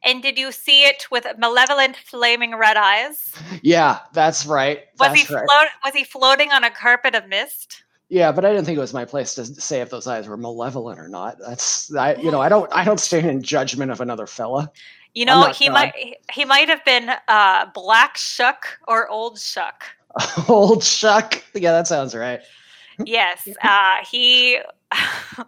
And 0.05 0.21
did 0.23 0.37
you 0.37 0.53
see 0.53 0.83
it 0.85 1.05
with 1.11 1.25
malevolent, 1.37 1.97
flaming 1.97 2.55
red 2.55 2.77
eyes? 2.77 3.33
yeah, 3.61 3.99
that's 4.13 4.45
right. 4.45 4.83
Was 4.97 5.09
That's 5.09 5.27
he 5.27 5.33
right. 5.35 5.43
float? 5.45 5.67
Was 5.83 5.93
he 5.93 6.05
floating 6.05 6.51
on 6.53 6.63
a 6.63 6.71
carpet 6.71 7.13
of 7.15 7.27
mist? 7.27 7.83
Yeah, 8.09 8.31
but 8.31 8.43
I 8.43 8.51
didn't 8.51 8.65
think 8.65 8.77
it 8.77 8.81
was 8.81 8.93
my 8.93 9.05
place 9.05 9.35
to 9.35 9.45
say 9.45 9.81
if 9.81 9.91
those 9.91 10.07
eyes 10.07 10.27
were 10.27 10.37
malevolent 10.37 10.99
or 10.99 11.07
not. 11.07 11.37
That's 11.39 11.93
I 11.95 12.15
you 12.15 12.31
know 12.31 12.41
I 12.41 12.49
don't 12.49 12.71
I 12.73 12.83
don't 12.83 12.99
stand 12.99 13.27
in 13.27 13.41
judgment 13.41 13.91
of 13.91 14.01
another 14.01 14.25
fella. 14.25 14.71
You 15.13 15.25
know, 15.25 15.51
he 15.51 15.67
God. 15.67 15.73
might 15.73 16.17
he- 16.31 16.45
might 16.45 16.69
have 16.69 16.83
been 16.85 17.11
uh, 17.27 17.67
black 17.73 18.17
shuck 18.17 18.79
or 18.87 19.07
old 19.09 19.39
shuck. 19.39 19.83
Old 20.47 20.83
Shuck. 20.83 21.43
Yeah, 21.53 21.71
that 21.71 21.87
sounds 21.87 22.15
right. 22.15 22.41
Yes, 23.05 23.47
uh, 23.63 23.97
he 24.09 24.59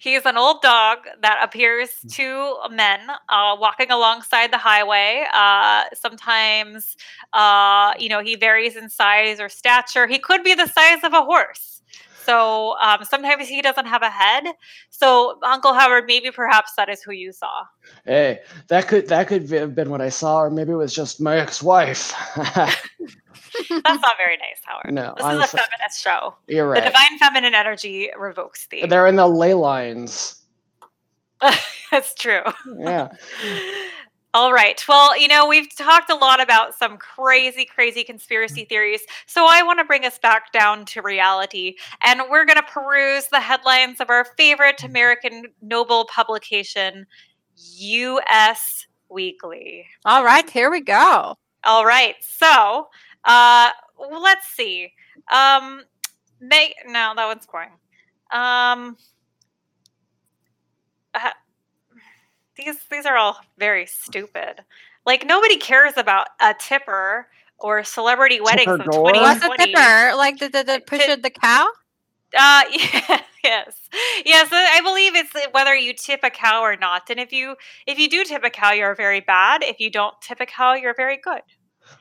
he's 0.00 0.26
an 0.26 0.36
old 0.36 0.62
dog 0.62 0.98
that 1.22 1.40
appears 1.42 1.90
to 2.10 2.56
men 2.70 3.00
uh, 3.28 3.56
walking 3.58 3.90
alongside 3.90 4.52
the 4.52 4.58
highway. 4.58 5.24
Uh, 5.32 5.84
sometimes, 5.94 6.96
uh, 7.32 7.94
you 7.98 8.08
know, 8.08 8.20
he 8.20 8.34
varies 8.34 8.74
in 8.76 8.88
size 8.90 9.38
or 9.38 9.48
stature. 9.48 10.08
He 10.08 10.18
could 10.18 10.42
be 10.42 10.54
the 10.54 10.66
size 10.66 11.04
of 11.04 11.12
a 11.12 11.22
horse. 11.22 11.79
So 12.24 12.76
um, 12.80 13.04
sometimes 13.04 13.48
he 13.48 13.62
doesn't 13.62 13.86
have 13.86 14.02
a 14.02 14.10
head. 14.10 14.44
So 14.90 15.38
Uncle 15.42 15.72
Howard, 15.74 16.04
maybe 16.06 16.30
perhaps 16.30 16.72
that 16.76 16.88
is 16.88 17.02
who 17.02 17.12
you 17.12 17.32
saw. 17.32 17.64
Hey, 18.04 18.40
that 18.68 18.88
could 18.88 19.08
that 19.08 19.28
could 19.28 19.50
have 19.50 19.74
been 19.74 19.90
what 19.90 20.00
I 20.00 20.08
saw, 20.08 20.38
or 20.42 20.50
maybe 20.50 20.72
it 20.72 20.76
was 20.76 20.94
just 20.94 21.20
my 21.20 21.36
ex-wife. 21.38 22.12
That's 22.36 24.02
not 24.02 24.16
very 24.16 24.36
nice, 24.36 24.60
Howard. 24.64 24.92
no, 24.94 25.14
This 25.16 25.24
I'm 25.26 25.38
is 25.38 25.44
a 25.44 25.48
so- 25.48 25.58
feminist 25.58 26.00
show. 26.02 26.34
you're 26.46 26.68
right. 26.68 26.82
The 26.84 26.90
divine 26.90 27.18
feminine 27.18 27.54
energy 27.54 28.10
revokes 28.18 28.66
thee. 28.68 28.86
They're 28.86 29.06
in 29.06 29.16
the 29.16 29.26
ley 29.28 29.54
lines. 29.54 30.36
That's 31.90 32.14
true. 32.14 32.42
Yeah. 32.78 33.08
All 34.32 34.52
right. 34.52 34.80
Well, 34.88 35.18
you 35.18 35.26
know, 35.26 35.48
we've 35.48 35.74
talked 35.74 36.08
a 36.08 36.14
lot 36.14 36.40
about 36.40 36.76
some 36.76 36.98
crazy, 36.98 37.64
crazy 37.64 38.04
conspiracy 38.04 38.64
theories. 38.64 39.02
So 39.26 39.46
I 39.48 39.62
want 39.64 39.80
to 39.80 39.84
bring 39.84 40.04
us 40.04 40.20
back 40.20 40.52
down 40.52 40.84
to 40.86 41.02
reality. 41.02 41.74
And 42.02 42.22
we're 42.30 42.44
going 42.44 42.56
to 42.56 42.62
peruse 42.62 43.26
the 43.26 43.40
headlines 43.40 44.00
of 44.00 44.08
our 44.08 44.24
favorite 44.36 44.84
American 44.84 45.46
noble 45.62 46.04
publication, 46.04 47.06
US 47.56 48.86
Weekly. 49.08 49.84
All 50.04 50.24
right, 50.24 50.48
here 50.48 50.70
we 50.70 50.80
go. 50.80 51.36
All 51.64 51.84
right. 51.84 52.14
So 52.20 52.88
uh, 53.24 53.70
let's 53.98 54.46
see. 54.46 54.92
Um, 55.32 55.82
May, 56.40 56.72
no, 56.86 57.14
that 57.16 57.26
one's 57.26 57.46
boring. 57.46 57.70
Um, 58.32 58.96
uh, 61.14 61.30
these 62.56 62.76
these 62.90 63.06
are 63.06 63.16
all 63.16 63.38
very 63.58 63.86
stupid. 63.86 64.64
Like 65.06 65.26
nobody 65.26 65.56
cares 65.56 65.94
about 65.96 66.28
a 66.40 66.54
tipper 66.58 67.28
or 67.58 67.84
celebrity 67.84 68.40
weddings 68.40 68.66
Tipper 68.66 68.82
of 68.82 68.86
gore? 68.86 69.12
What's 69.12 69.44
a 69.44 69.48
tipper? 69.56 70.16
Like 70.16 70.38
the 70.38 70.48
the, 70.48 70.62
the 70.64 70.82
push 70.86 71.00
Tip- 71.00 71.18
of 71.18 71.22
the 71.22 71.30
cow? 71.30 71.68
Uh, 72.38 72.62
yeah, 72.70 73.20
yes, 73.44 73.88
yes. 74.24 74.48
I 74.52 74.80
believe 74.82 75.14
it's 75.14 75.32
whether 75.52 75.74
you 75.74 75.92
tip 75.94 76.20
a 76.22 76.30
cow 76.30 76.62
or 76.62 76.76
not. 76.76 77.10
And 77.10 77.18
if 77.18 77.32
you 77.32 77.56
if 77.86 77.98
you 77.98 78.08
do 78.08 78.24
tip 78.24 78.44
a 78.44 78.50
cow, 78.50 78.72
you're 78.72 78.94
very 78.94 79.20
bad. 79.20 79.62
If 79.62 79.80
you 79.80 79.90
don't 79.90 80.14
tip 80.20 80.40
a 80.40 80.46
cow, 80.46 80.74
you're 80.74 80.94
very 80.94 81.18
good. 81.22 81.42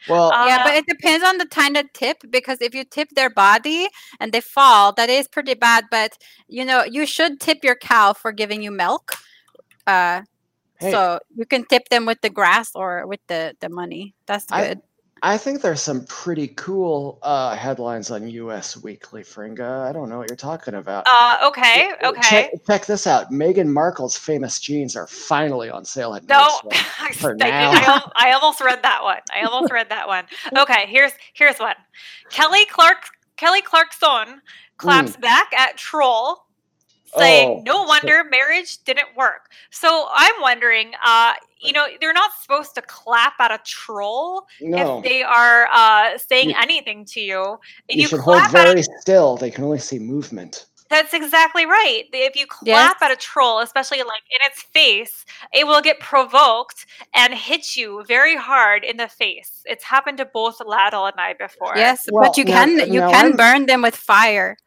Well, 0.08 0.32
Uh, 0.32 0.46
yeah, 0.48 0.64
but 0.64 0.76
it 0.76 0.86
depends 0.86 1.26
on 1.26 1.38
the 1.40 1.48
kind 1.48 1.78
of 1.78 1.92
tip 1.94 2.18
because 2.30 2.60
if 2.62 2.76
you 2.76 2.84
tip 2.84 3.10
their 3.16 3.30
body 3.30 3.88
and 4.20 4.32
they 4.32 4.42
fall, 4.42 4.94
that 4.94 5.10
is 5.10 5.28
pretty 5.28 5.56
bad. 5.56 5.86
But 5.90 6.18
you 6.48 6.64
know, 6.64 6.84
you 6.84 7.06
should 7.06 7.40
tip 7.40 7.64
your 7.64 7.76
cow 7.76 8.14
for 8.14 8.32
giving 8.32 8.62
you 8.62 8.72
milk. 8.72 9.16
Uh, 9.88 10.22
hey, 10.80 10.92
so 10.92 11.20
you 11.36 11.46
can 11.46 11.66
tip 11.66 11.90
them 11.90 12.06
with 12.06 12.22
the 12.22 12.30
grass 12.30 12.72
or 12.76 13.06
with 13.08 13.20
the 13.28 13.56
the 13.60 13.70
money. 13.70 14.16
That's 14.26 14.46
good. 14.46 14.82
I 15.22 15.38
think 15.38 15.62
there's 15.62 15.82
some 15.82 16.06
pretty 16.06 16.48
cool 16.50 17.20
uh, 17.24 17.56
headlines 17.56 18.10
on 18.10 18.30
US 18.30 18.82
Weekly, 18.82 19.22
Fringa. 19.24 19.82
I 19.82 19.92
don't 19.92 20.08
know 20.10 20.18
what 20.18 20.30
you're 20.30 20.38
talking 20.38 20.76
about. 20.76 21.06
Uh, 21.08 21.48
okay, 21.48 21.92
okay. 22.04 22.22
Check, 22.22 22.52
check 22.66 22.86
this 22.86 23.06
out. 23.06 23.30
Meghan 23.32 23.68
Markle's 23.68 24.16
famous 24.16 24.60
jeans 24.60 24.96
are 24.96 25.08
finally 25.08 25.70
on 25.70 25.84
sale 25.84 26.16
at 26.16 26.28
No, 26.28 26.48
I, 27.02 27.12
for 27.14 27.34
did- 27.34 27.48
I, 27.52 28.02
I 28.16 28.32
almost 28.32 28.62
read 28.62 28.82
that 28.84 29.04
one. 29.04 29.20
I 29.34 29.44
almost 29.44 29.74
read 29.74 29.90
that 29.90 30.08
one. 30.08 30.26
Okay, 30.58 30.86
here's 30.88 31.12
here's 31.34 31.60
one. 31.60 31.76
Kelly 32.30 32.66
Clark 32.72 33.10
Kelly 33.36 33.62
Clarkson 33.62 34.42
claps 34.78 35.18
back 35.18 35.52
at 35.54 35.76
troll, 35.78 36.46
saying, 37.18 37.50
Oh, 37.50 37.62
"No 37.66 37.84
wonder 37.84 38.24
marriage 38.30 38.78
didn't 38.84 39.16
work." 39.16 39.52
So 39.72 40.08
I'm 40.14 40.42
wondering, 40.42 40.92
uh, 41.04 41.34
you 41.60 41.74
know, 41.74 41.86
they're 42.00 42.14
not 42.14 42.32
supposed 42.42 42.76
to 42.76 42.82
clap 42.82 43.34
at 43.40 43.52
a 43.52 43.60
troll 43.66 44.46
No, 44.62 44.98
if 45.00 45.04
they 45.04 45.24
are 45.24 45.68
uh, 45.72 46.18
saying 46.18 46.50
You- 46.52 46.56
anything 46.60 47.06
to 47.06 47.20
you. 47.20 47.60
If 47.88 47.96
you, 47.96 48.02
you, 48.04 48.08
should 48.08 48.20
hold 48.22 48.38
clap 48.38 48.56
at 48.56 48.68
a 48.68 48.72
very 48.72 48.84
still. 49.02 49.38
They 49.38 49.52
can 49.52 49.64
only 49.64 49.80
see 49.80 50.00
movement. 50.00 50.66
That's 50.90 51.14
exactly 51.14 51.68
right. 51.68 52.06
If 52.12 52.36
you 52.36 52.48
Yes. 52.64 52.96
clap 52.98 53.02
at 53.04 53.12
a 53.12 53.16
troll, 53.16 53.60
especially 53.60 54.00
like 54.00 54.24
in 54.32 54.40
its 54.48 54.64
face, 54.64 55.24
it 55.54 55.68
will 55.68 55.82
get 55.82 56.00
provoked 56.00 56.88
and 57.14 57.32
hit 57.32 57.78
you 57.78 58.04
very 58.08 58.36
hard 58.36 58.84
in 58.84 58.98
the 58.98 59.08
face. 59.08 59.62
It's 59.66 59.84
happened 59.84 60.18
to 60.18 60.26
both 60.26 60.60
Laddle 60.66 61.06
and 61.06 61.20
I 61.20 61.34
before. 61.34 61.74
Yes, 61.76 62.08
Well, 62.12 62.24
but 62.30 62.38
you 62.38 62.44
now- 62.46 62.66
can 62.66 62.92
you 62.92 63.02
now 63.02 63.12
can 63.12 63.26
I'm- 63.26 63.36
burn 63.38 63.66
them 63.68 63.84
with 63.84 63.96
fire. 63.96 64.58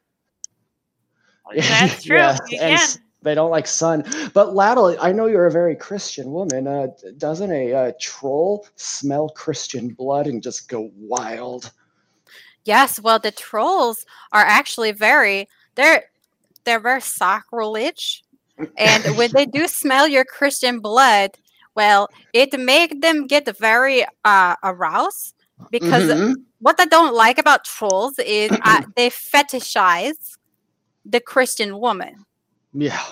that's 1.69 2.05
true. 2.05 2.17
Yes, 2.17 2.41
you 2.51 2.59
and 2.61 2.77
can. 2.77 2.89
they 3.23 3.35
don't 3.35 3.51
like 3.51 3.67
sun. 3.67 4.05
But 4.35 4.55
Laddle, 4.55 4.97
I 5.01 5.13
know 5.13 5.27
you're 5.27 5.47
a 5.47 5.51
very 5.53 5.77
Christian 5.77 6.33
woman. 6.33 6.67
Uh, 6.67 6.89
doesn't 7.17 7.53
a 7.53 7.73
uh, 7.73 7.93
troll 8.01 8.67
smell 8.77 9.29
Christian 9.31 9.89
blood 9.89 10.27
and 10.27 10.43
just 10.43 10.69
go 10.69 10.91
wild? 10.97 11.71
Yes, 12.65 13.01
well, 13.01 13.19
the 13.19 13.31
trolls 13.33 14.05
are 14.33 14.45
actually 14.45 14.93
very 14.93 15.49
they're 15.77 16.05
they're 16.65 16.81
very 16.81 17.01
sacrilege, 17.01 18.23
and 18.77 19.07
when 19.17 19.31
they 19.35 19.47
do 19.47 19.67
smell 19.69 20.07
your 20.09 20.25
Christian 20.25 20.81
blood, 20.81 21.31
well, 21.75 22.09
it 22.33 22.59
make 22.59 23.01
them 23.01 23.27
get 23.27 23.49
very 23.59 24.05
uh, 24.25 24.57
aroused 24.63 25.35
because 25.71 26.11
Mhm. 26.11 26.45
what 26.61 26.81
I 26.81 26.87
don't 26.87 27.15
like 27.15 27.39
about 27.39 27.65
trolls 27.65 28.19
is 28.19 28.57
uh, 28.65 28.81
they 28.97 29.11
fetishize 29.11 30.37
the 31.05 31.21
Christian 31.21 31.79
woman. 31.79 32.25
yeah, 32.73 33.03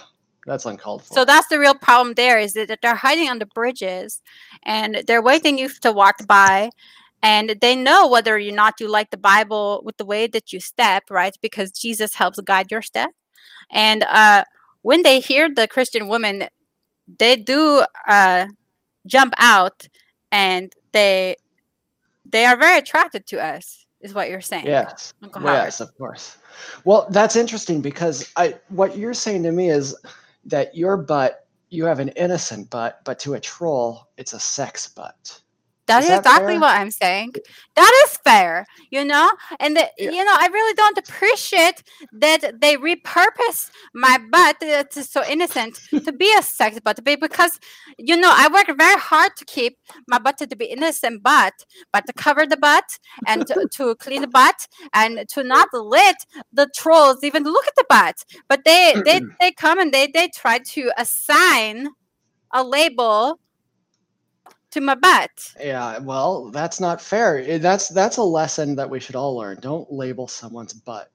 that's 0.47 0.65
uncalled 0.65 1.03
for. 1.03 1.15
So 1.15 1.25
that's 1.25 1.49
the 1.49 1.59
real 1.59 1.75
problem 1.75 2.15
there 2.15 2.39
is 2.39 2.55
that 2.55 2.79
they're 2.83 2.95
hiding 2.95 3.29
on 3.29 3.39
the 3.39 3.47
bridges 3.47 4.23
and 4.65 5.03
they're 5.07 5.23
waiting 5.23 5.59
you 5.59 5.69
to 5.83 5.93
walk 5.93 6.27
by 6.27 6.71
and 7.23 7.57
they 7.61 7.77
know 7.77 8.09
whether 8.09 8.37
or 8.37 8.41
not 8.41 8.81
you 8.81 8.89
like 8.89 9.11
the 9.11 9.17
Bible 9.17 9.83
with 9.85 9.97
the 9.99 10.07
way 10.07 10.27
that 10.27 10.53
you 10.53 10.61
step, 10.61 11.05
right? 11.11 11.37
Because 11.43 11.71
Jesus 11.71 12.15
helps 12.15 12.41
guide 12.41 12.71
your 12.71 12.83
step. 12.83 13.11
And 13.71 14.05
uh, 14.05 14.45
when 14.83 15.03
they 15.03 15.21
hear 15.21 15.53
the 15.53 15.69
Christian 15.69 16.09
woman, 16.09 16.45
they 17.19 17.37
do 17.37 17.85
uh, 18.07 18.47
jump 19.07 19.35
out 19.37 19.87
and 20.33 20.73
they 20.93 21.37
they 22.25 22.47
are 22.47 22.57
very 22.57 22.79
attracted 22.79 23.27
to 23.27 23.45
us, 23.45 23.87
is 24.01 24.15
what 24.15 24.31
you're 24.31 24.41
saying. 24.41 24.67
yes, 24.67 25.13
Uncle 25.23 25.43
yes, 25.43 25.81
of 25.81 25.97
course. 25.99 26.39
Well, 26.85 27.07
that's 27.11 27.37
interesting 27.37 27.81
because 27.81 28.31
I 28.37 28.57
what 28.69 28.97
you're 28.97 29.15
saying 29.15 29.43
to 29.45 29.53
me 29.53 29.71
is 29.71 29.97
that 30.45 30.75
your 30.75 30.97
butt, 30.97 31.47
you 31.69 31.85
have 31.85 32.01
an 32.01 32.09
innocent 32.11 32.71
butt, 32.71 33.01
but 33.05 33.19
to 33.21 33.35
a 33.35 33.41
troll, 33.41 34.09
it's 34.17 34.33
a 34.33 34.41
sex 34.41 34.89
butt. 34.89 35.41
That 35.91 36.05
Is 36.05 36.09
is 36.09 36.09
that 36.09 36.27
exactly 36.27 36.55
fair? 36.55 36.61
what 36.61 36.77
I'm 36.77 36.91
saying. 36.91 37.33
That 37.77 37.93
is 38.07 38.17
fair, 38.19 38.67
you 38.91 39.05
know? 39.05 39.33
And 39.61 39.77
the, 39.77 39.91
Yeah. 39.99 40.11
you 40.13 40.25
know, 40.25 40.35
I 40.39 40.49
really 40.53 40.75
don't 40.75 40.99
appreciate 40.99 41.83
that 42.13 42.61
they 42.61 42.77
repurpose 42.77 43.71
my 43.95 44.19
butt 44.31 44.63
uh, 44.63 44.85
to 44.85 45.03
so 45.05 45.23
innocent 45.29 45.81
to 46.05 46.13
be 46.13 46.33
a 46.39 46.43
sex 46.43 46.79
butt 46.81 47.05
because 47.05 47.59
you 47.99 48.17
know, 48.17 48.31
I 48.33 48.49
work 48.53 48.67
very 48.77 49.01
hard 49.01 49.37
to 49.37 49.45
keep 49.45 49.79
my 50.07 50.19
butt 50.19 50.39
to 50.39 50.57
be 50.57 50.67
innocent 50.67 51.23
butt, 51.23 51.55
but 51.93 52.07
to 52.07 52.13
cover 52.13 52.47
the 52.47 52.57
butt 52.57 52.99
and 53.27 53.47
to, 53.49 53.67
to 53.73 53.95
clean 53.97 54.23
the 54.23 54.29
butt 54.29 54.69
and 54.95 55.29
to 55.31 55.43
not 55.43 55.69
let 55.75 56.17
the 56.53 56.69
trolls 56.75 57.25
even 57.25 57.45
look 57.45 57.67
at 57.67 57.75
the 57.77 57.87
butt. 57.89 58.25
But 58.49 58.65
they 58.65 59.01
they 59.05 59.23
they 59.41 59.53
come 59.53 59.81
and 59.81 59.93
they 59.93 60.07
they 60.07 60.29
try 60.29 60.59
to 60.59 60.93
assign 60.99 61.89
a 62.53 62.63
label 62.65 63.40
to 64.73 64.81
my 64.81 64.95
butt. 64.95 65.31
Yeah, 65.61 65.99
well, 65.99 66.51
that's 66.51 66.81
not 66.81 67.01
fair. 67.01 67.39
Eh, 67.39 67.59
That's 67.59 67.89
that's 67.89 68.17
a 68.19 68.23
lesson 68.23 68.77
that 68.77 68.89
we 68.91 69.01
should 69.01 69.17
all 69.17 69.37
learn. 69.37 69.59
Don't 69.61 69.91
label 69.93 70.29
someone's 70.29 70.73
butt. 70.73 71.11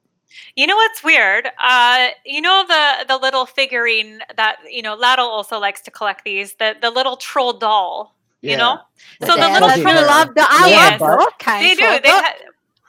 You 0.56 0.68
know 0.68 0.76
what's 0.76 1.02
weird? 1.04 1.50
Uh, 1.64 2.08
you 2.26 2.42
know 2.42 2.66
the 2.68 3.06
the 3.08 3.18
little 3.18 3.46
figurine 3.46 4.20
that 4.36 4.58
you 4.70 4.82
know 4.82 4.96
Laddle 4.96 5.28
also 5.28 5.60
likes 5.60 5.82
to 5.82 5.92
collect 5.92 6.26
these. 6.26 6.56
The 6.56 6.76
the 6.82 6.90
little 6.92 7.16
troll 7.18 7.54
doll. 7.54 8.14
Yeah. 8.42 8.52
You 8.52 8.58
know, 8.58 8.80
With 9.22 9.30
so 9.30 9.36
the 9.38 9.50
little 9.50 9.70
troll. 9.70 10.06
love 10.06 10.36
the, 10.36 10.42
I 10.48 10.68
Yes. 10.70 11.02
love 11.02 11.20
those 11.20 11.28
kind 11.40 11.66
They 11.66 11.76
do. 11.76 11.82
They 11.82 12.00
Tho- 12.10 12.22
ha- 12.22 12.36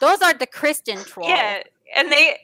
those 0.00 0.20
are 0.22 0.34
the 0.34 0.46
Christian 0.46 1.02
trolls. 1.04 1.30
yeah, 1.30 1.62
and 1.96 2.10
they 2.12 2.36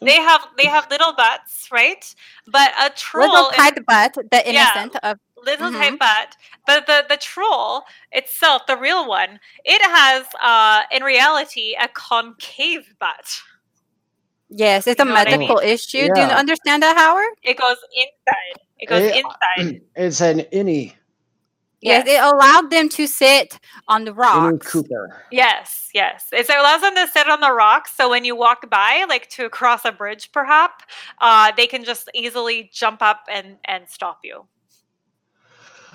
they 0.00 0.16
have 0.16 0.46
they 0.58 0.66
have 0.66 0.86
little 0.90 1.14
butts, 1.14 1.68
right? 1.72 2.04
But 2.46 2.72
a 2.78 2.90
troll 2.90 3.28
Little 3.30 3.50
is- 3.50 3.56
tight 3.56 3.86
butt, 3.86 4.14
the 4.14 4.42
Yeah. 4.44 4.50
innocent 4.50 4.96
of 5.02 5.18
little 5.44 5.70
Mhm. 5.70 5.78
type 5.80 5.98
butt 5.98 6.36
but 6.66 6.86
the 6.86 7.04
the 7.08 7.16
troll 7.16 7.82
itself 8.12 8.62
the 8.66 8.76
real 8.76 9.06
one 9.08 9.38
it 9.64 9.82
has 9.82 10.24
uh 10.42 10.82
in 10.90 11.02
reality 11.02 11.74
a 11.80 11.88
concave 11.88 12.94
butt 12.98 13.40
yes, 14.48 14.86
it's 14.86 15.00
You 15.00 15.04
a 15.04 15.08
know 15.08 15.14
what 15.14 15.28
I 15.28 15.36
mean? 15.36 15.40
medical 15.40 15.58
issue. 15.58 16.08
Do 16.14 16.20
you 16.20 16.26
understand 16.26 16.82
that, 16.82 16.96
Howard? 16.96 17.34
it 17.42 17.56
goes 17.58 17.76
inside 17.94 18.56
it 18.78 18.86
goes 18.88 19.02
Eh, 19.02 19.18
inside 19.20 19.80
It's 19.96 20.20
an 20.20 20.40
innie, 20.52 20.92
Yes, 21.80 22.06
it 22.08 22.20
allowed 22.22 22.70
them 22.70 22.88
to 22.90 23.06
sit 23.06 23.58
on 23.88 24.04
the 24.04 24.12
innie 24.12 24.16
rocks. 24.16 24.72
Cooper. 24.72 25.24
yes 25.30 25.88
yes 25.94 26.26
it 26.32 26.48
allows 26.48 26.80
them 26.82 26.94
to 26.94 27.06
sit 27.08 27.28
on 27.28 27.40
the 27.40 27.50
rocks 27.52 27.92
so 27.96 28.08
when 28.10 28.24
you 28.24 28.36
walk 28.36 28.68
by 28.70 29.04
like 29.08 29.28
to 29.30 29.48
cross 29.48 29.84
a 29.84 29.92
bridge 29.92 30.30
perhaps 30.32 30.84
uh 31.20 31.50
they 31.56 31.66
can 31.66 31.82
just 31.84 32.08
easily 32.14 32.70
jump 32.72 33.02
up 33.02 33.20
and 33.30 33.56
and 33.64 33.88
stop 33.88 34.18
you 34.22 34.46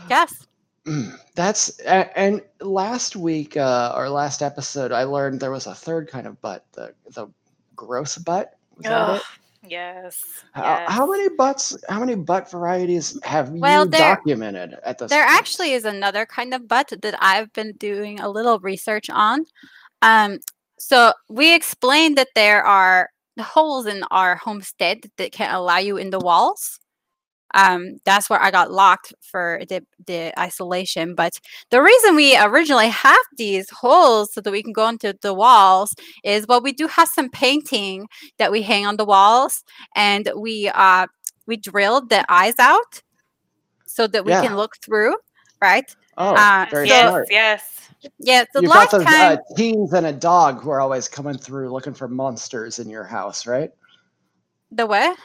Yes. 0.09 0.47
That's 1.35 1.77
and 1.79 2.41
last 2.61 3.15
week 3.15 3.57
uh, 3.57 3.93
or 3.95 4.09
last 4.09 4.41
episode, 4.41 4.91
I 4.91 5.03
learned 5.03 5.39
there 5.39 5.51
was 5.51 5.67
a 5.67 5.75
third 5.75 6.07
kind 6.09 6.27
of 6.27 6.39
butt, 6.41 6.65
the 6.73 6.93
the 7.13 7.27
gross 7.75 8.17
butt. 8.17 8.55
It? 8.81 9.21
yes, 9.67 10.23
How, 10.53 10.85
how 10.87 11.05
many 11.11 11.27
butts? 11.35 11.77
How 11.89 11.99
many 11.99 12.15
butt 12.15 12.49
varieties 12.49 13.19
have 13.23 13.49
Well, 13.49 13.83
you 13.85 13.91
there- 13.91 14.15
documented 14.15 14.75
at 14.85 14.97
this? 14.97 15.09
There 15.09 15.25
point? 15.25 15.37
actually 15.37 15.73
is 15.73 15.83
another 15.85 16.25
kind 16.25 16.53
of 16.53 16.67
butt 16.67 16.93
that 17.01 17.15
I've 17.19 17.51
been 17.53 17.73
doing 17.73 18.19
a 18.21 18.29
little 18.29 18.59
research 18.59 19.09
on. 19.09 19.45
Um, 20.01 20.39
so 20.77 21.11
we 21.27 21.53
explained 21.53 22.17
that 22.17 22.29
there 22.35 22.63
are 22.63 23.09
holes 23.39 23.85
in 23.85 24.03
our 24.11 24.35
homestead 24.37 25.11
that 25.17 25.33
can 25.33 25.53
allow 25.53 25.77
you 25.77 25.97
in 25.97 26.09
the 26.09 26.19
walls. 26.19 26.79
Um, 27.53 27.99
that's 28.05 28.29
where 28.29 28.41
I 28.41 28.51
got 28.51 28.71
locked 28.71 29.13
for 29.21 29.61
the, 29.69 29.83
the 30.05 30.37
isolation. 30.39 31.15
But 31.15 31.39
the 31.71 31.81
reason 31.81 32.15
we 32.15 32.37
originally 32.37 32.89
have 32.89 33.17
these 33.37 33.69
holes 33.69 34.33
so 34.33 34.41
that 34.41 34.51
we 34.51 34.63
can 34.63 34.73
go 34.73 34.87
into 34.87 35.17
the 35.21 35.33
walls 35.33 35.93
is 36.23 36.45
well, 36.47 36.61
we 36.61 36.71
do 36.73 36.87
have 36.87 37.07
some 37.09 37.29
painting 37.29 38.07
that 38.37 38.51
we 38.51 38.61
hang 38.61 38.85
on 38.85 38.97
the 38.97 39.05
walls, 39.05 39.63
and 39.95 40.31
we 40.35 40.69
uh, 40.73 41.07
we 41.47 41.57
drilled 41.57 42.09
the 42.09 42.23
eyes 42.31 42.55
out 42.59 43.01
so 43.85 44.05
that 44.07 44.23
we 44.23 44.31
Yeah. 44.31 44.41
can 44.41 44.55
look 44.55 44.75
through, 44.85 45.15
right? 45.61 45.93
Oh, 46.17 46.35
Uh, 46.35 46.65
very 46.69 46.87
so- 46.87 46.93
yes, 46.93 47.09
smart. 47.09 47.27
yes. 47.31 47.75
Yeah. 48.19 48.45
The 48.53 48.61
You've 48.61 48.69
last 48.69 48.91
got 48.91 48.97
those 48.99 49.07
time, 49.07 49.37
uh, 49.39 49.55
teens 49.57 49.91
and 49.93 50.05
a 50.05 50.13
dog 50.13 50.61
who 50.61 50.69
are 50.69 50.79
always 50.79 51.07
coming 51.09 51.37
through 51.37 51.69
looking 51.71 51.93
for 51.93 52.07
monsters 52.07 52.79
in 52.79 52.89
your 52.89 53.03
house, 53.03 53.45
right? 53.47 53.71
the 54.71 54.85
what? 54.85 55.17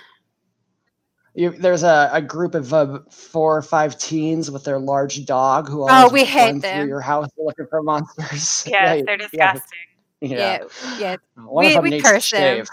You, 1.34 1.50
there's 1.50 1.82
a, 1.82 2.10
a 2.12 2.22
group 2.22 2.54
of 2.54 2.72
uh, 2.72 3.00
four 3.10 3.56
or 3.56 3.62
five 3.62 3.98
teens 3.98 4.50
with 4.52 4.62
their 4.64 4.78
large 4.78 5.24
dog 5.26 5.68
who 5.68 5.82
Oh, 5.82 5.88
always 5.88 6.12
we 6.12 6.24
hate 6.24 6.46
run 6.46 6.58
them. 6.60 6.78
through 6.80 6.88
your 6.88 7.00
house 7.00 7.28
looking 7.38 7.66
for 7.68 7.82
monsters. 7.82 8.64
Yes, 8.68 8.98
Yeah, 8.98 9.02
they're 9.04 9.16
disgusting. 9.16 9.78
Yeah. 10.20 10.62
Yeah, 10.62 10.64
yeah. 10.98 11.16
One 11.44 11.64
We- 11.64 11.68
of 11.70 11.74
them 11.74 11.82
we 11.84 11.90
needs 11.90 12.04
to 12.04 12.10
curse 12.12 12.30
them. 12.30 12.64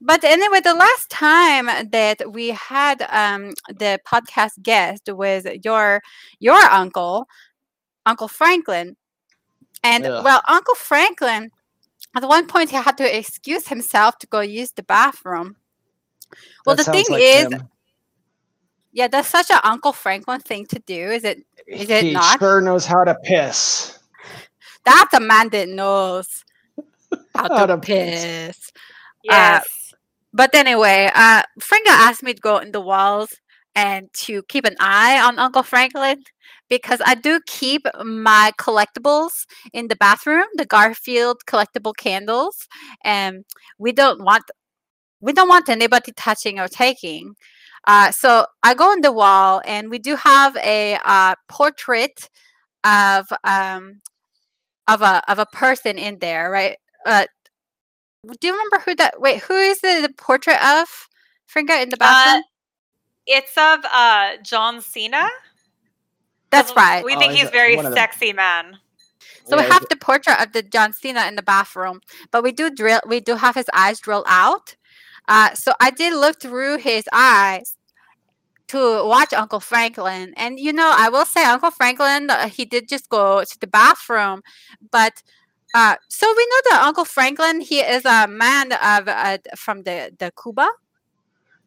But 0.00 0.22
anyway, 0.22 0.60
the 0.60 0.74
last 0.74 1.10
time 1.10 1.66
that 1.90 2.30
we 2.32 2.50
had 2.50 3.02
um, 3.10 3.54
the 3.68 3.98
podcast 4.06 4.62
guest 4.62 5.08
was 5.12 5.44
your 5.64 6.00
your 6.38 6.60
uncle, 6.60 7.26
Uncle 8.06 8.28
Franklin, 8.28 8.96
and 9.82 10.06
Ugh. 10.06 10.22
well, 10.24 10.42
Uncle 10.46 10.76
Franklin, 10.76 11.50
at 12.14 12.22
one 12.22 12.46
point 12.46 12.70
he 12.70 12.76
had 12.76 12.96
to 12.98 13.18
excuse 13.18 13.66
himself 13.66 14.18
to 14.18 14.28
go 14.28 14.38
use 14.40 14.70
the 14.70 14.84
bathroom. 14.84 15.56
Well, 16.64 16.76
That 16.76 16.86
the 16.86 16.92
thing 16.92 17.06
like 17.10 17.22
is, 17.22 17.52
him. 17.52 17.68
Yeah, 18.92 19.08
that's 19.08 19.28
such 19.28 19.50
an 19.50 19.60
Uncle 19.62 19.92
Franklin 19.92 20.40
thing 20.40 20.66
to 20.66 20.78
do. 20.86 21.10
Is 21.10 21.24
it? 21.24 21.44
Is 21.66 21.88
it 21.88 22.04
he 22.04 22.12
not? 22.12 22.38
sure 22.38 22.60
knows 22.60 22.86
how 22.86 23.04
to 23.04 23.14
piss. 23.22 23.98
That's 24.84 25.14
a 25.14 25.20
man 25.20 25.50
that 25.50 25.68
knows 25.68 26.44
how 27.34 27.48
How 27.48 27.66
to 27.66 27.74
to 27.74 27.78
piss. 27.78 28.24
piss. 28.24 28.72
Yes. 29.22 29.94
But 30.32 30.54
anyway, 30.54 31.10
uh, 31.14 31.42
Franka 31.60 31.90
asked 31.90 32.22
me 32.22 32.34
to 32.34 32.40
go 32.40 32.58
in 32.58 32.72
the 32.72 32.80
walls 32.80 33.30
and 33.74 34.08
to 34.12 34.42
keep 34.44 34.64
an 34.64 34.76
eye 34.80 35.20
on 35.20 35.38
Uncle 35.38 35.62
Franklin 35.62 36.22
because 36.68 37.00
I 37.04 37.14
do 37.16 37.40
keep 37.46 37.86
my 38.04 38.52
collectibles 38.58 39.46
in 39.72 39.88
the 39.88 39.96
bathroom, 39.96 40.46
the 40.54 40.64
Garfield 40.66 41.42
collectible 41.46 41.94
candles, 41.96 42.68
and 43.04 43.44
we 43.78 43.92
don't 43.92 44.22
want 44.22 44.44
we 45.20 45.32
don't 45.32 45.48
want 45.48 45.68
anybody 45.68 46.12
touching 46.16 46.58
or 46.58 46.68
taking. 46.68 47.34
Uh, 47.86 48.10
so 48.12 48.46
I 48.62 48.74
go 48.74 48.90
on 48.90 49.00
the 49.00 49.12
wall, 49.12 49.62
and 49.64 49.90
we 49.90 49.98
do 49.98 50.16
have 50.16 50.56
a 50.56 50.98
uh, 51.04 51.34
portrait 51.48 52.28
of 52.84 53.26
um, 53.44 54.00
of 54.88 55.02
a 55.02 55.22
of 55.30 55.38
a 55.38 55.46
person 55.46 55.98
in 55.98 56.18
there, 56.18 56.50
right? 56.50 56.76
Uh, 57.06 57.26
do 58.40 58.46
you 58.46 58.52
remember 58.52 58.78
who 58.80 58.94
that? 58.96 59.20
Wait, 59.20 59.40
who 59.42 59.54
is 59.54 59.80
the, 59.80 60.00
the 60.06 60.12
portrait 60.18 60.62
of 60.62 60.88
Fringa 61.52 61.82
in 61.82 61.88
the 61.88 61.96
Uh, 61.96 61.98
bathroom? 61.98 62.44
it's 63.26 63.56
of 63.56 63.80
uh, 63.90 64.36
John 64.42 64.82
Cena. 64.82 65.28
That's 66.50 66.74
right. 66.76 67.04
We 67.04 67.14
Oh, 67.14 67.18
think 67.18 67.32
he's 67.32 67.40
he's 67.42 67.48
a- 67.48 67.52
very 67.52 67.76
one 67.76 67.86
of 67.86 67.92
the- 67.92 67.96
sexy 67.96 68.32
man. 68.32 68.78
So 69.46 69.56
we 69.56 69.62
have 69.64 69.84
the 69.88 69.96
portrait 69.96 70.40
of 70.40 70.52
the 70.52 70.62
John 70.62 70.92
Cena 70.92 71.26
in 71.26 71.34
the 71.34 71.42
bathroom, 71.42 72.00
but 72.30 72.42
we 72.44 72.52
do 72.52 72.70
drill. 72.70 73.00
We 73.06 73.20
do 73.20 73.34
have 73.36 73.54
his 73.56 73.66
eyes 73.72 73.98
drilled 74.00 74.26
out. 74.28 74.76
Uh, 75.30 75.54
so 75.54 75.72
I 75.80 75.90
did 75.90 76.12
look 76.12 76.40
through 76.40 76.78
his 76.78 77.04
eyes 77.12 77.76
to 78.68 79.04
watch 79.06 79.32
Uncle 79.32 79.60
Franklin, 79.60 80.34
and 80.36 80.58
you 80.60 80.72
know, 80.72 80.92
I 80.94 81.08
will 81.08 81.24
say 81.24 81.44
Uncle 81.44 81.70
Franklin, 81.70 82.28
uh, 82.30 82.48
he 82.48 82.64
did 82.64 82.88
just 82.88 83.08
go 83.08 83.42
to 83.44 83.58
the 83.60 83.66
bathroom, 83.66 84.42
but. 84.90 85.22
Uh, 85.72 85.94
so 86.08 86.26
we 86.36 86.44
know 86.50 86.60
that 86.70 86.82
Uncle 86.84 87.04
Franklin, 87.04 87.60
he 87.60 87.78
is 87.78 88.04
a 88.04 88.26
man 88.26 88.72
of 88.72 89.06
uh, 89.06 89.38
from 89.56 89.84
the 89.84 90.10
the 90.18 90.32
Cuba. 90.42 90.68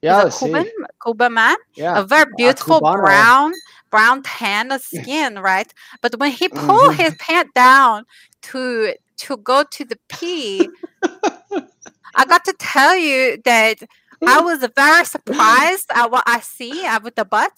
yeah, 0.02 0.26
He's 0.26 0.36
a 0.36 0.38
see, 0.38 0.46
Cuban, 0.48 0.66
Cuba 1.02 1.30
man. 1.30 1.56
yeah. 1.78 2.00
a 2.00 2.04
very 2.04 2.26
beautiful 2.36 2.82
brown 2.82 3.54
brown 3.92 4.22
tan 4.24 4.78
skin 4.80 5.40
right 5.40 5.74
but 6.02 6.20
when 6.20 6.32
he 6.32 6.50
pulled 6.50 6.92
Mhm. 6.92 6.98
his 6.98 7.14
pant 7.16 7.48
down 7.56 8.04
to 8.42 8.94
to 9.20 9.38
go 9.38 9.64
to 9.72 9.86
the 9.86 9.98
pee 10.10 10.68
i 12.16 12.26
got 12.26 12.44
to 12.46 12.54
tell 12.60 12.96
you 12.96 13.38
that 13.44 13.78
i 14.26 14.40
was 14.42 14.66
very 14.76 15.06
surprised 15.06 15.90
at 15.94 16.10
what 16.12 16.24
i 16.26 16.40
see 16.40 16.88
with 17.04 17.16
the 17.16 17.26
butt. 17.26 17.52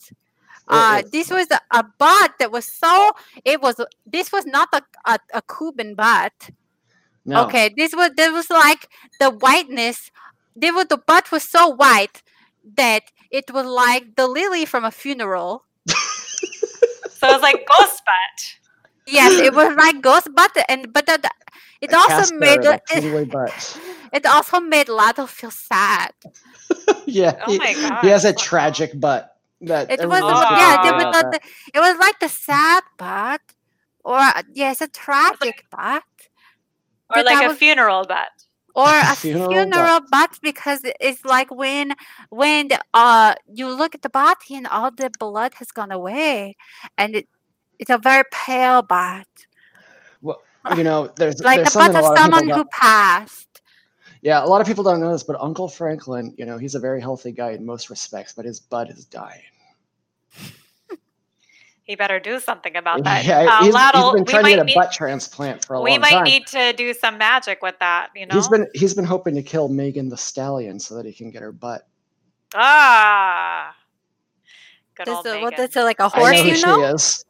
Uh, 0.67 1.03
this 1.11 1.29
was 1.29 1.45
a, 1.51 1.59
a 1.69 1.83
butt 1.99 2.31
that 2.39 2.51
was 2.51 2.65
so 2.65 3.11
it 3.43 3.61
was 3.61 3.79
this 4.07 4.31
was 4.31 4.47
not 4.47 4.67
a, 4.73 4.81
a, 5.05 5.19
a 5.35 5.41
cuban 5.43 5.93
butt. 5.93 6.49
No. 7.23 7.45
okay 7.45 7.71
this 7.75 7.93
was 7.95 8.11
this 8.17 8.31
was 8.31 8.49
like 8.49 8.89
the 9.19 9.29
whiteness. 9.29 10.09
The 10.55 10.99
butt 11.05 11.31
was 11.31 11.47
so 11.47 11.67
white 11.67 12.23
that 12.77 13.03
it 13.29 13.51
was 13.53 13.65
like 13.67 14.15
the 14.15 14.27
lily 14.27 14.65
from 14.65 14.85
a 14.85 14.91
funeral. 14.91 15.65
So 17.25 17.29
it 17.29 17.33
was 17.33 17.41
like 17.41 17.65
ghost 17.65 18.01
butt. 18.05 18.64
Yes 19.07 19.31
it 19.33 19.53
was 19.53 19.75
like 19.83 20.01
ghost 20.01 20.27
butt 20.35 20.51
and 20.69 20.91
but 20.93 21.05
the, 21.05 21.19
the- 21.21 21.31
it 21.81 21.91
A 21.93 21.97
also 21.97 22.35
made 22.35 22.59
it, 22.63 23.31
butt. 23.31 23.79
it 24.13 24.25
also 24.25 24.59
made 24.59 24.87
Lato 24.87 25.27
feel 25.27 25.51
sad 25.51 26.11
yeah. 27.05 27.41
Oh 27.45 27.51
he, 27.51 27.57
my 27.59 27.99
he 28.01 28.07
has 28.09 28.25
a 28.25 28.33
tragic 28.33 28.99
butt. 28.99 29.35
That 29.61 29.91
it 29.91 30.07
was 30.07 30.21
Oh. 30.23 30.55
yeah 30.57 30.87
it 30.89 30.93
was, 30.95 31.03
about 31.03 31.31
the, 31.31 31.39
it 31.73 31.79
was 31.79 31.97
like 31.99 32.19
the 32.19 32.29
sad 32.29 32.83
butt 32.97 33.41
or 34.03 34.17
uh, 34.17 34.41
yes 34.53 34.81
a 34.81 34.87
tragic 34.87 35.65
butt 35.71 36.03
Or 37.09 37.15
But 37.21 37.25
like 37.25 37.45
a 37.45 37.49
was- 37.49 37.57
funeral 37.57 38.03
butt. 38.05 38.29
or 38.75 38.87
a 39.11 39.15
Funeral 39.15 39.49
funeral, 39.51 39.99
butt. 40.01 40.11
butt 40.11 40.39
because 40.41 40.81
it's 40.99 41.23
like 41.23 41.49
when 41.51 41.93
when 42.29 42.67
the, 42.69 42.79
uh 42.93 43.35
you 43.53 43.69
look 43.69 43.93
at 43.95 44.01
the 44.01 44.09
body 44.09 44.55
and 44.55 44.67
all 44.67 44.91
the 44.91 45.09
blood 45.19 45.53
has 45.59 45.71
gone 45.71 45.91
away 45.91 46.55
and 46.97 47.15
it 47.15 47.27
it's 47.79 47.89
a 47.89 47.97
very 47.97 48.23
pale 48.31 48.81
butt 48.81 49.27
Well, 50.21 50.41
you 50.75 50.83
know, 50.83 51.11
there's 51.15 51.39
like 51.41 51.57
there's 51.57 51.73
the 51.73 51.79
butt 51.79 51.95
a 51.95 51.99
of 51.99 52.05
of 52.05 52.17
someone 52.17 52.49
who 52.49 52.65
passed 52.65 53.61
Yeah, 54.21 54.43
a 54.43 54.47
lot 54.47 54.59
of 54.61 54.67
people 54.67 54.83
don't 54.83 54.99
know 54.99 55.11
this, 55.11 55.23
but 55.23 55.39
Uncle 55.39 55.67
Franklin, 55.67 56.33
you 56.37 56.45
know, 56.45 56.57
he's 56.57 56.73
a 56.75 56.79
very 56.79 56.99
healthy 56.99 57.31
guy 57.31 57.51
in 57.51 57.63
most 57.65 57.89
respects, 57.91 58.33
but 58.33 58.43
his 58.45 58.59
butt 58.59 58.89
is 58.89 59.05
dying. 59.05 59.41
He 61.83 61.95
better 61.95 62.19
do 62.19 62.39
something 62.39 62.75
about 62.75 63.03
that. 63.03 63.25
Yeah, 63.25 63.41
uh, 63.41 63.57
he's, 63.57 63.65
he's 63.67 63.73
Laddle, 63.75 64.13
been 64.13 64.23
we 64.23 64.31
trying 64.31 64.43
to 64.45 64.49
might 64.49 64.55
get 64.55 64.59
a 64.59 64.63
need, 64.63 64.73
butt 64.73 64.91
transplant 64.91 65.63
for 65.63 65.75
a 65.75 65.79
long 65.79 65.85
time. 65.87 65.93
we 65.93 65.99
might 65.99 66.23
need 66.23 66.47
to 66.47 66.73
do 66.73 66.95
some 66.95 67.19
magic 67.19 67.61
with 67.61 67.77
that. 67.79 68.09
You 68.15 68.25
know. 68.25 68.33
He's 68.33 68.47
been 68.47 68.65
he's 68.73 68.95
been 68.95 69.05
hoping 69.05 69.35
to 69.35 69.43
kill 69.43 69.67
Megan 69.69 70.09
Thee 70.09 70.15
Stallion 70.17 70.79
so 70.79 70.95
that 70.95 71.05
he 71.05 71.13
can 71.13 71.29
get 71.29 71.43
her 71.43 71.51
butt. 71.51 71.87
ah. 72.55 73.75
Good 74.95 75.05
this 75.05 75.15
old 75.15 75.27
is, 75.27 75.33
what 75.43 75.51
Megan. 75.51 75.65
is 75.69 75.75
it 75.75 75.81
like 75.83 75.99
a 75.99 76.05
I 76.05 76.07
horse 76.09 76.31
know 76.31 76.41
who 76.41 76.49
you 76.49 76.55
she 76.55 76.65
know 76.65 76.83
is. 76.95 77.25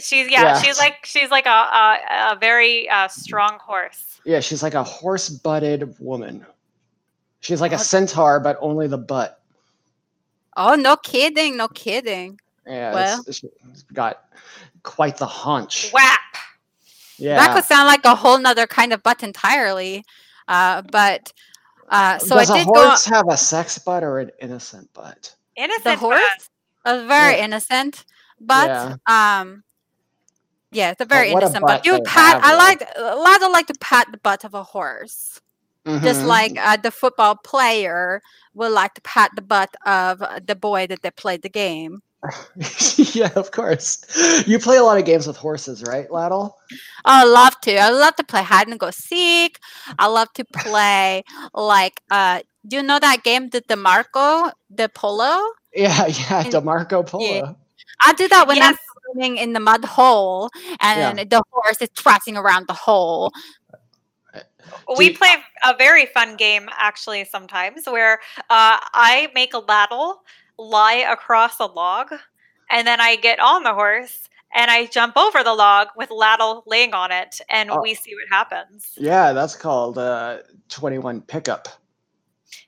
She's 0.00 0.30
yeah, 0.30 0.42
Yeah. 0.42 0.62
she's 0.62 0.78
like 0.78 1.04
she's 1.04 1.30
like 1.30 1.46
a 1.46 1.50
a, 1.50 2.32
a 2.32 2.36
very 2.40 2.88
uh, 2.88 3.08
strong 3.08 3.58
horse. 3.60 4.20
Yeah, 4.24 4.40
she's 4.40 4.62
like 4.62 4.74
a 4.74 4.84
horse-butted 4.84 5.94
woman. 5.98 6.44
She's 7.40 7.60
like 7.60 7.72
a 7.72 7.76
Oh. 7.76 7.78
centaur, 7.78 8.40
but 8.40 8.58
only 8.60 8.86
the 8.88 8.98
butt. 8.98 9.40
oh 10.56 10.74
no 10.74 10.96
kidding 10.96 11.56
no 11.56 11.68
kidding 11.68 12.38
Yeah, 12.66 12.92
Well. 12.92 13.24
it's, 13.26 13.38
she's 13.38 13.82
got 13.92 14.24
quite 14.82 15.16
the 15.16 15.26
haunch. 15.26 15.90
Whap. 15.92 16.20
Yeah, 17.16 17.36
that 17.36 17.54
could 17.54 17.64
sound 17.64 17.86
like 17.86 18.04
a 18.04 18.14
whole 18.14 18.38
nother 18.38 18.66
kind 18.66 18.92
of 18.92 19.02
butt 19.02 19.22
entirely 19.22 20.04
uh 20.48 20.82
but 20.92 21.32
uh 21.90 22.18
so 22.18 22.36
Does 22.36 22.50
i 22.50 22.56
a 22.56 22.58
did 22.64 22.66
go 22.72 22.88
horse 22.88 23.04
have 23.06 23.28
a 23.28 23.36
sex 23.36 23.78
butt 23.78 24.02
or 24.04 24.18
an 24.20 24.30
innocent 24.40 24.92
butt? 24.94 25.34
Innocent 25.56 25.84
the 25.84 25.90
butt. 25.90 25.98
horse 26.00 26.50
was 26.84 27.06
very 27.06 27.36
Yeah. 27.38 27.44
innocent 27.44 28.04
but 28.40 28.68
Yeah. 28.68 28.96
um 29.40 29.64
yeah 30.72 30.90
it's 30.90 31.00
a 31.00 31.04
very 31.04 31.32
what 31.32 31.42
a 31.42 31.46
innocent 31.46 31.62
but 31.66 31.82
butt 31.82 31.86
you 31.86 32.02
pat. 32.02 32.40
I 32.44 32.54
like 32.56 32.82
a 32.96 33.16
lot 33.16 33.42
of 33.42 33.50
like 33.52 33.66
to 33.68 33.74
pat 33.80 34.06
the 34.12 34.18
butt 34.18 34.44
of 34.44 34.54
a 34.54 34.62
horse 34.62 35.40
just 36.02 36.20
Mhm. 36.20 36.26
like 36.26 36.58
uh, 36.58 36.76
the 36.76 36.90
football 36.90 37.34
player 37.36 38.20
would 38.52 38.72
like 38.72 38.92
to 38.94 39.00
pat 39.00 39.30
the 39.34 39.40
butt 39.42 39.70
of 39.86 40.20
uh, 40.20 40.38
the 40.44 40.54
boy 40.54 40.86
that 40.86 41.00
they 41.02 41.10
played 41.10 41.42
the 41.42 41.48
game 41.48 42.02
yeah, 43.14 43.30
of 43.36 43.52
course. 43.52 44.02
You 44.44 44.58
play 44.58 44.76
a 44.76 44.82
lot 44.82 44.98
of 44.98 45.04
games 45.04 45.28
with 45.28 45.36
horses, 45.36 45.84
right, 45.86 46.10
Laddle? 46.10 46.58
I 47.04 47.22
love 47.24 47.54
to. 47.60 47.76
I 47.78 47.90
love 47.90 48.16
to 48.16 48.24
play 48.24 48.42
hide 48.42 48.66
and 48.66 48.76
go 48.78 48.90
seek. 48.90 49.60
I 50.00 50.06
love 50.08 50.26
to 50.34 50.44
play 50.44 51.22
like 51.54 52.02
uh 52.10 52.40
do 52.66 52.76
you 52.78 52.82
know 52.82 52.98
that 52.98 53.22
game 53.22 53.50
the 53.50 53.60
DeMarco, 53.62 54.50
the 54.68 54.88
polo? 54.88 55.38
Yeah, 55.72 56.06
yeah, 56.20 56.40
And- 56.44 56.52
DeMarco 56.52 57.06
Polo. 57.06 57.56
I 58.04 58.12
do 58.14 58.26
that 58.28 58.48
when 58.48 58.60
I'm 58.62 58.72
Yes. 58.72 58.78
Swimming 59.10 59.36
in 59.36 59.52
the 59.52 59.60
mud 59.60 59.84
hole 59.84 60.50
and 60.80 61.18
the 61.18 61.42
horse 61.50 61.80
is 61.80 61.88
trotting 61.96 62.36
around 62.36 62.66
the 62.68 62.74
hole. 62.74 63.32
We 64.98 65.10
play 65.10 65.34
a 65.64 65.74
very 65.76 66.06
fun 66.06 66.36
game 66.36 66.68
actually 66.72 67.24
sometimes 67.24 67.86
where 67.86 68.14
uh, 68.50 68.78
I 68.92 69.28
make 69.34 69.54
a 69.54 69.58
ladle 69.58 70.22
lie 70.58 71.06
across 71.10 71.58
a 71.60 71.66
log, 71.66 72.08
and 72.70 72.86
then 72.86 73.00
I 73.00 73.16
get 73.16 73.38
on 73.40 73.62
the 73.62 73.72
horse 73.72 74.28
and 74.54 74.70
I 74.70 74.86
jump 74.86 75.16
over 75.16 75.42
the 75.44 75.52
log 75.54 75.88
with 75.96 76.10
Laddle 76.10 76.62
laying 76.66 76.94
on 76.94 77.12
it, 77.12 77.38
and 77.50 77.70
Oh. 77.70 77.82
we 77.82 77.94
see 77.94 78.14
what 78.14 78.28
happens. 78.30 78.92
Yeah, 78.96 79.32
that's 79.34 79.54
called 79.54 79.98
uh, 79.98 80.38
21 80.70 81.20
pickup. 81.22 81.68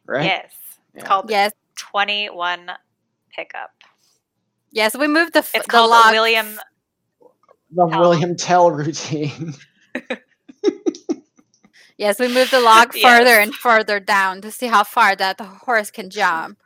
Right? 0.07 0.25
Yes, 0.25 0.53
it's 0.95 1.03
Yeah. 1.03 1.05
called 1.05 1.31
Yes, 1.31 1.53
21 1.77 2.71
pickup. 3.35 3.73
Yes. 4.73 4.97
We 4.97 5.09
moved 5.09 5.35
the 5.35 5.41
f- 5.41 5.55
It's 5.55 5.67
the 5.67 5.83
called 5.83 5.91
log. 5.91 6.11
William. 6.11 6.61
The 7.73 7.87
Tell. 7.91 8.01
William 8.01 8.37
Tell 8.37 8.71
routine. 8.71 9.55
Yes, 11.99 12.19
we 12.19 12.29
moved 12.29 12.51
the 12.53 12.61
log 12.61 12.93
Yes. 12.95 13.03
further 13.03 13.41
and 13.41 13.55
further 13.55 14.01
down 14.01 14.41
to 14.43 14.51
see 14.51 14.67
how 14.69 14.85
far 14.85 15.17
that 15.17 15.41
horse 15.41 15.91
can 15.91 16.11
jump. 16.11 16.59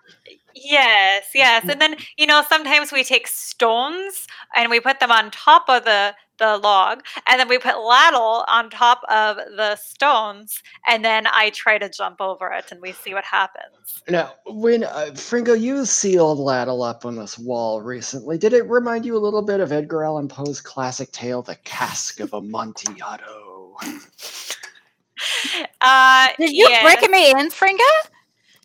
Yes, 0.55 1.25
yes. 1.35 1.67
And 1.69 1.81
then, 1.81 1.97
you 2.17 2.27
know, 2.27 2.43
sometimes 2.49 2.93
we 2.93 3.05
take 3.05 3.27
stones 3.27 4.27
and 4.55 4.71
we 4.71 4.81
put 4.81 5.01
them 5.01 5.11
on 5.11 5.31
top 5.31 5.69
of 5.69 5.85
the 5.85 6.15
the 6.39 6.59
log 6.59 7.05
and 7.29 7.39
then 7.39 7.49
we 7.49 7.59
put 7.59 7.79
Laddle 7.79 8.45
on 8.49 8.69
top 8.69 9.03
of 9.09 9.37
the 9.57 9.77
stones 9.77 10.61
and 10.85 11.05
then 11.05 11.29
I 11.29 11.51
try 11.51 11.79
to 11.79 11.89
jump 11.89 12.21
over 12.21 12.51
it 12.51 12.73
and 12.73 12.81
we 12.81 12.91
see 12.91 13.15
what 13.15 13.25
happens. 13.25 14.03
Now, 14.09 14.35
when 14.47 14.83
uh, 14.83 15.11
Fringa, 15.13 15.59
you 15.59 15.87
sealed 15.87 16.41
Laddle 16.41 16.83
up 16.83 17.07
on 17.07 17.15
this 17.15 17.39
wall 17.39 17.83
recently, 17.83 18.37
did 18.37 18.53
it 18.53 18.69
remind 18.69 19.07
you 19.07 19.17
a 19.17 19.19
little 19.19 19.43
bit 19.43 19.61
of 19.61 19.71
Edgar 19.71 20.03
Allan 20.03 20.27
Poe's 20.27 20.61
classic 20.61 21.13
tale, 21.13 21.43
The 21.43 21.55
Cask 21.57 22.21
of 22.21 22.35
Amontillado? 22.35 23.77
Uh 25.81 26.29
Did 26.39 26.51
you 26.51 26.67
yes. 26.69 26.83
brick 26.83 27.11
me 27.11 27.31
in, 27.31 27.49
Fringa? 27.49 27.79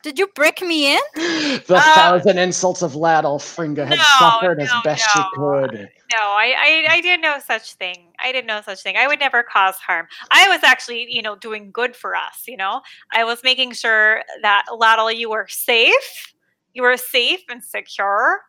Did 0.02 0.18
you 0.18 0.28
brick 0.28 0.62
me 0.62 0.94
in? 0.94 1.00
the 1.16 1.76
Uh, 1.76 1.96
thousand 1.96 2.38
insults 2.38 2.82
of 2.82 2.96
Laddle 2.96 3.38
Fringa 3.38 3.86
had 3.86 3.98
no, 3.98 4.04
suffered 4.18 4.62
as 4.62 4.70
no, 4.70 4.82
best 4.84 5.04
she 5.12 5.20
could. 5.34 5.90
No, 6.12 6.20
I, 6.20 6.56
I 6.58 6.94
I 6.96 7.02
did 7.02 7.22
no 7.22 7.38
such 7.46 7.74
thing. 7.74 8.14
I 8.20 8.32
did 8.32 8.46
no 8.46 8.62
such 8.62 8.82
thing. 8.82 8.96
I 8.98 9.08
would 9.08 9.20
never 9.20 9.44
cause 9.44 9.76
harm. 9.76 10.08
I 10.32 10.48
was 10.50 10.64
actually, 10.64 11.08
you 11.10 11.22
know, 11.22 11.36
doing 11.36 11.72
good 11.72 11.96
for 11.96 12.16
us, 12.16 12.44
you 12.48 12.58
know. 12.58 12.82
I 13.12 13.24
was 13.24 13.44
making 13.44 13.74
sure 13.74 14.24
that 14.42 14.66
Laddle, 14.76 15.12
you 15.12 15.30
were 15.30 15.48
safe. 15.50 16.34
You 16.74 16.84
were 16.84 16.98
safe 16.98 17.42
and 17.50 17.64
secure. 17.64 18.42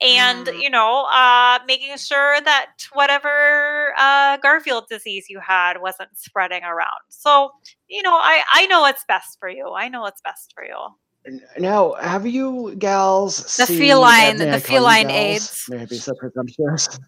And, 0.00 0.46
Mm. 0.46 0.62
you 0.62 0.70
know, 0.70 1.06
uh, 1.12 1.58
making 1.66 1.96
sure 1.96 2.40
that 2.42 2.70
whatever 2.92 3.92
uh, 3.98 4.36
Garfield 4.36 4.84
disease 4.88 5.26
you 5.28 5.40
had 5.40 5.80
wasn't 5.80 6.10
spreading 6.16 6.62
around. 6.62 7.00
So, 7.08 7.50
you 7.88 8.02
know, 8.02 8.14
I, 8.14 8.42
I 8.52 8.66
know 8.66 8.80
what's 8.82 9.04
best 9.08 9.38
for 9.40 9.48
you. 9.48 9.72
I 9.76 9.88
know 9.88 10.02
what's 10.02 10.20
best 10.20 10.52
for 10.54 10.64
you. 10.64 11.40
Now, 11.58 11.94
have 11.94 12.26
you 12.26 12.76
gals 12.78 13.56
The 13.56 13.66
seen, 13.66 13.78
feline- 13.78 14.36
the 14.38 14.44
I 14.48 14.50
call 14.52 14.54
you 14.60 14.66
feline 14.66 15.08
gals? 15.08 15.16
AIDS. 15.18 15.64
May 15.68 15.82
I 15.82 15.84
be 15.86 15.98
so 15.98 16.14
presumptuous? 16.14 17.00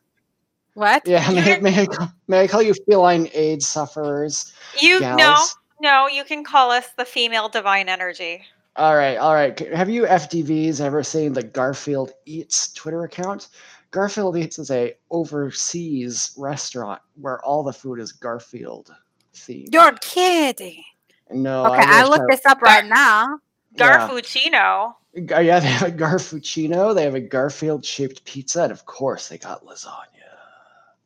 What? 0.74 1.06
Yeah, 1.06 1.30
may, 1.30 1.58
may, 1.60 1.82
I, 1.82 1.86
call- 1.86 2.12
may 2.28 2.40
I 2.40 2.46
call 2.48 2.60
you 2.62 2.74
feline 2.88 3.28
AIDS 3.34 3.66
sufferers? 3.68 4.52
You 4.80 4.98
no, 5.00 5.36
no, 5.80 6.08
you 6.08 6.24
can 6.24 6.42
call 6.44 6.70
us 6.70 6.88
the 6.98 7.04
female 7.04 7.48
divine 7.48 7.88
energy. 7.88 8.44
All 8.80 8.96
right, 8.96 9.18
all 9.18 9.34
right. 9.34 9.58
Have 9.74 9.90
you 9.90 10.04
FDVs 10.04 10.80
ever 10.80 11.02
seen 11.02 11.34
the 11.34 11.42
Garfield 11.42 12.12
Eats 12.24 12.72
Twitter 12.72 13.04
account? 13.04 13.48
Garfield 13.90 14.38
Eats 14.38 14.58
is 14.58 14.70
a 14.70 14.94
overseas 15.10 16.32
restaurant 16.38 17.02
where 17.20 17.44
all 17.44 17.62
the 17.62 17.74
food 17.74 18.00
is 18.00 18.10
Garfield 18.10 18.90
themed. 19.34 19.66
You're 19.70 19.92
kidding. 20.00 20.82
no, 21.30 21.66
Okay, 21.66 21.82
I, 21.84 22.04
wish 22.04 22.08
looked 22.08 22.30
this 22.30 22.46
up 22.46 22.62
right 22.62 22.86
now. 22.86 23.38
Yeah. 23.76 24.08
Garfuccino. 24.08 24.94
G- 25.14 25.34
uh, 25.34 25.40
Yeah, 25.40 25.60
they 25.60 25.66
have 25.66 25.88
a 25.88 25.92
Garfuccino. 25.92 26.94
They 26.94 27.02
have 27.02 27.14
a 27.14 27.20
Garfield 27.20 27.84
shaped 27.84 28.24
pizza, 28.24 28.62
and 28.62 28.72
of 28.72 28.86
course, 28.86 29.28
they 29.28 29.36
got 29.36 29.62
lasagna. 29.62 30.06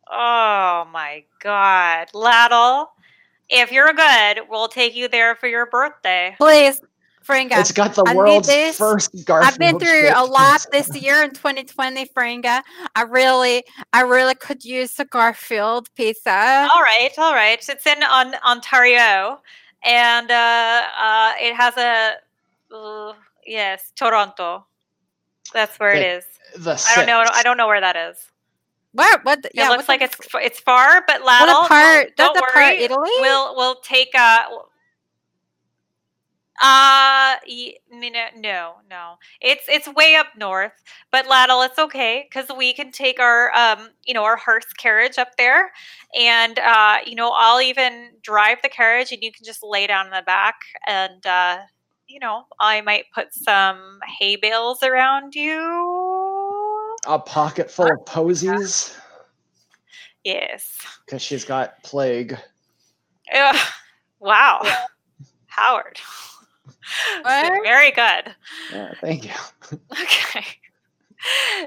Oh 0.08 0.87
my 0.92 1.24
God. 1.42 2.06
Laddle, 2.14 2.92
if 3.48 3.72
you're 3.72 3.92
good, 3.92 4.42
we'll 4.48 4.68
take 4.68 4.94
you 4.94 5.08
there 5.08 5.34
for 5.34 5.48
your 5.48 5.66
birthday. 5.66 6.37
Please, 6.38 6.80
Fringa. 7.26 7.58
It's 7.58 7.72
got 7.72 7.94
the 7.94 8.04
I 8.06 8.12
need 8.12 8.18
world's 8.18 8.48
this. 8.48 8.76
first 8.76 9.10
Garfield. 9.24 9.52
Pizza. 9.52 9.52
I've 9.54 9.58
been 9.58 9.78
through 9.78 10.10
a 10.14 10.24
lot 10.24 10.66
this 10.72 10.94
year 11.00 11.22
in 11.22 11.30
2020, 11.30 12.06
Fringa. 12.06 12.62
I 12.94 13.02
really, 13.02 13.64
I 13.92 14.02
really 14.02 14.34
could 14.34 14.64
use 14.64 14.98
a 15.00 15.04
Garfield 15.04 15.88
pizza. 15.94 16.68
All 16.74 16.82
right, 16.82 17.10
all 17.18 17.34
right. 17.34 17.58
It's 17.68 17.87
in 17.87 18.02
on 18.02 18.34
Ontario, 18.46 19.40
and 19.84 20.30
uh, 20.30 20.82
uh, 20.98 21.32
it 21.40 21.54
has 21.54 21.76
a 21.76 22.14
uh, 22.74 23.12
yes, 23.46 23.92
Toronto. 23.96 24.66
That's 25.52 25.78
where 25.78 25.92
it 25.92 25.98
Okay, 25.98 26.10
is. 26.16 26.24
The 26.64 26.84
I 26.90 26.96
don't 26.96 27.06
know. 27.06 27.24
I 27.32 27.42
don't 27.42 27.56
know 27.56 27.66
where 27.66 27.80
that 27.80 27.96
is. 27.96 28.16
What? 28.92 29.24
What? 29.24 29.42
the- 29.42 29.48
It 29.54 29.68
looks 29.68 29.87
what 29.87 29.87
the 29.87 29.92
like 29.92 30.02
it's 30.02 30.16
it's 30.34 30.60
far, 30.60 31.02
but 31.06 31.20
what 31.22 31.26
Laddle, 31.48 31.62
a 31.64 31.68
part. 31.68 32.16
don't, 32.16 32.34
don't 32.34 32.48
a 32.48 32.52
part. 32.52 32.74
Italy. 32.76 33.10
We'll 33.20 33.56
we'll 33.56 33.76
take 33.80 34.10
uh 34.14 34.44
uh 36.62 37.34
y- 37.48 37.74
no 37.90 38.08
no 38.36 38.74
no 38.88 39.14
it's 39.40 39.64
it's 39.68 39.88
way 39.88 40.14
up 40.14 40.28
north 40.36 40.70
but 41.10 41.26
laddle 41.26 41.62
it's 41.62 41.80
okay 41.80 42.28
because 42.28 42.48
we 42.56 42.72
can 42.72 42.92
take 42.92 43.18
our 43.18 43.52
um 43.56 43.88
you 44.04 44.14
know 44.14 44.22
our 44.22 44.36
hearse 44.36 44.72
carriage 44.78 45.18
up 45.18 45.36
there 45.36 45.72
and 46.16 46.60
uh 46.60 46.98
you 47.04 47.16
know 47.16 47.32
i'll 47.36 47.60
even 47.60 48.10
drive 48.22 48.58
the 48.62 48.68
carriage 48.68 49.10
and 49.10 49.20
you 49.20 49.32
can 49.32 49.44
just 49.44 49.64
lay 49.64 49.84
down 49.88 50.06
in 50.06 50.12
the 50.12 50.22
back 50.22 50.54
and 50.86 51.26
uh 51.26 51.58
you 52.06 52.20
know 52.20 52.44
i 52.60 52.80
might 52.82 53.06
put 53.12 53.34
some 53.34 53.98
hay 54.18 54.36
bales 54.36 54.80
around 54.84 55.34
you 55.34 56.96
a 57.08 57.18
pocket 57.18 57.68
full 57.68 57.90
of 57.90 58.06
posies 58.06 58.96
yes 60.22 60.78
because 61.04 61.20
she's 61.20 61.44
got 61.44 61.82
plague. 61.82 62.38
Ugh. 63.34 63.56
wow 64.20 64.62
howard 65.46 65.98
What? 65.98 66.33
Very 67.64 67.90
good 67.90 68.35
Yeah, 68.72 68.92
thank 69.00 69.24
you. 69.24 69.31
Okay. 69.92 70.44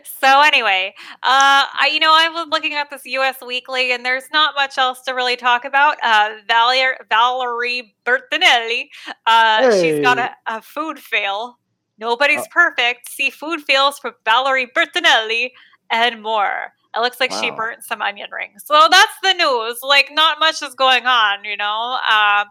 So 0.03 0.41
anyway, 0.41 0.93
uh, 1.23 1.65
I 1.73 1.89
you 1.91 1.99
know 1.99 2.11
I 2.13 2.29
was 2.29 2.47
looking 2.51 2.75
at 2.75 2.91
this 2.91 3.01
U.S. 3.05 3.37
Weekly, 3.43 3.91
and 3.91 4.05
there's 4.05 4.25
not 4.31 4.53
much 4.55 4.77
else 4.77 5.01
to 5.03 5.13
really 5.13 5.35
talk 5.35 5.65
about. 5.65 5.97
Uh, 6.03 6.35
Valerie 6.47 6.95
Valerie 7.09 7.95
Bertinelli, 8.05 8.89
uh, 9.25 9.71
she's 9.81 9.99
got 9.99 10.19
a, 10.19 10.29
a 10.45 10.61
food 10.61 10.99
fail. 10.99 11.57
Nobody's 11.97 12.41
Oh. 12.41 12.51
perfect. 12.51 13.09
See 13.09 13.31
food 13.31 13.61
fails 13.61 13.97
from 13.97 14.13
Valerie 14.25 14.67
Bertinelli 14.75 15.49
and 15.89 16.21
more. 16.21 16.73
It 16.97 17.01
looks 17.01 17.19
like 17.19 17.31
she 17.31 17.51
burnt 17.51 17.83
some 17.83 18.01
onion 18.01 18.29
rings. 18.31 18.63
So 18.65 18.87
that's 18.89 19.13
the 19.21 19.33
news. 19.33 19.79
Like 19.83 20.09
not 20.11 20.39
much 20.39 20.61
is 20.63 20.73
going 20.73 21.05
on, 21.05 21.43
you 21.45 21.55
know. 21.55 21.99
Uh, 22.09 22.45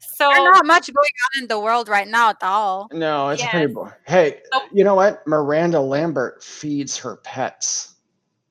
so 0.00 0.28
There's 0.28 0.44
not 0.44 0.66
much 0.66 0.92
going 0.92 1.08
on 1.36 1.42
in 1.42 1.48
the 1.48 1.58
world 1.60 1.88
right 1.88 2.06
now 2.08 2.30
at 2.30 2.36
all. 2.42 2.88
No, 2.92 3.28
it's 3.30 3.42
Yes. 3.42 3.50
pretty 3.50 3.72
boring. 3.72 3.92
Hey, 4.06 4.40
So- 4.52 4.60
you 4.72 4.84
know 4.84 4.94
what? 4.94 5.26
Miranda 5.26 5.80
Lambert 5.80 6.42
feeds 6.44 6.96
her 6.98 7.16
pets. 7.16 7.94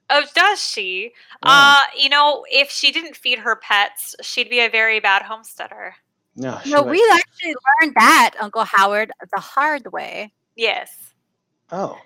Oh, 0.10 0.24
does 0.36 0.62
she? 0.62 1.14
Yeah. 1.46 1.50
Uh, 1.52 1.82
you 1.98 2.10
know, 2.10 2.46
if 2.52 2.70
she 2.70 2.92
didn't 2.92 3.16
feed 3.16 3.40
her 3.40 3.56
pets, 3.56 4.16
she'd 4.22 4.50
be 4.50 4.60
a 4.60 4.70
very 4.70 5.00
bad 5.00 5.22
homesteader. 5.22 5.96
no, 6.36 6.60
No, 6.66 6.82
would- 6.84 6.92
we 6.92 7.10
actually 7.14 7.56
learned 7.82 7.94
that, 7.96 8.36
Uncle 8.40 8.64
Howard, 8.66 9.12
the 9.34 9.40
hard 9.42 9.92
way. 9.92 10.34
Yes. 10.56 11.14
Oh, 11.72 11.98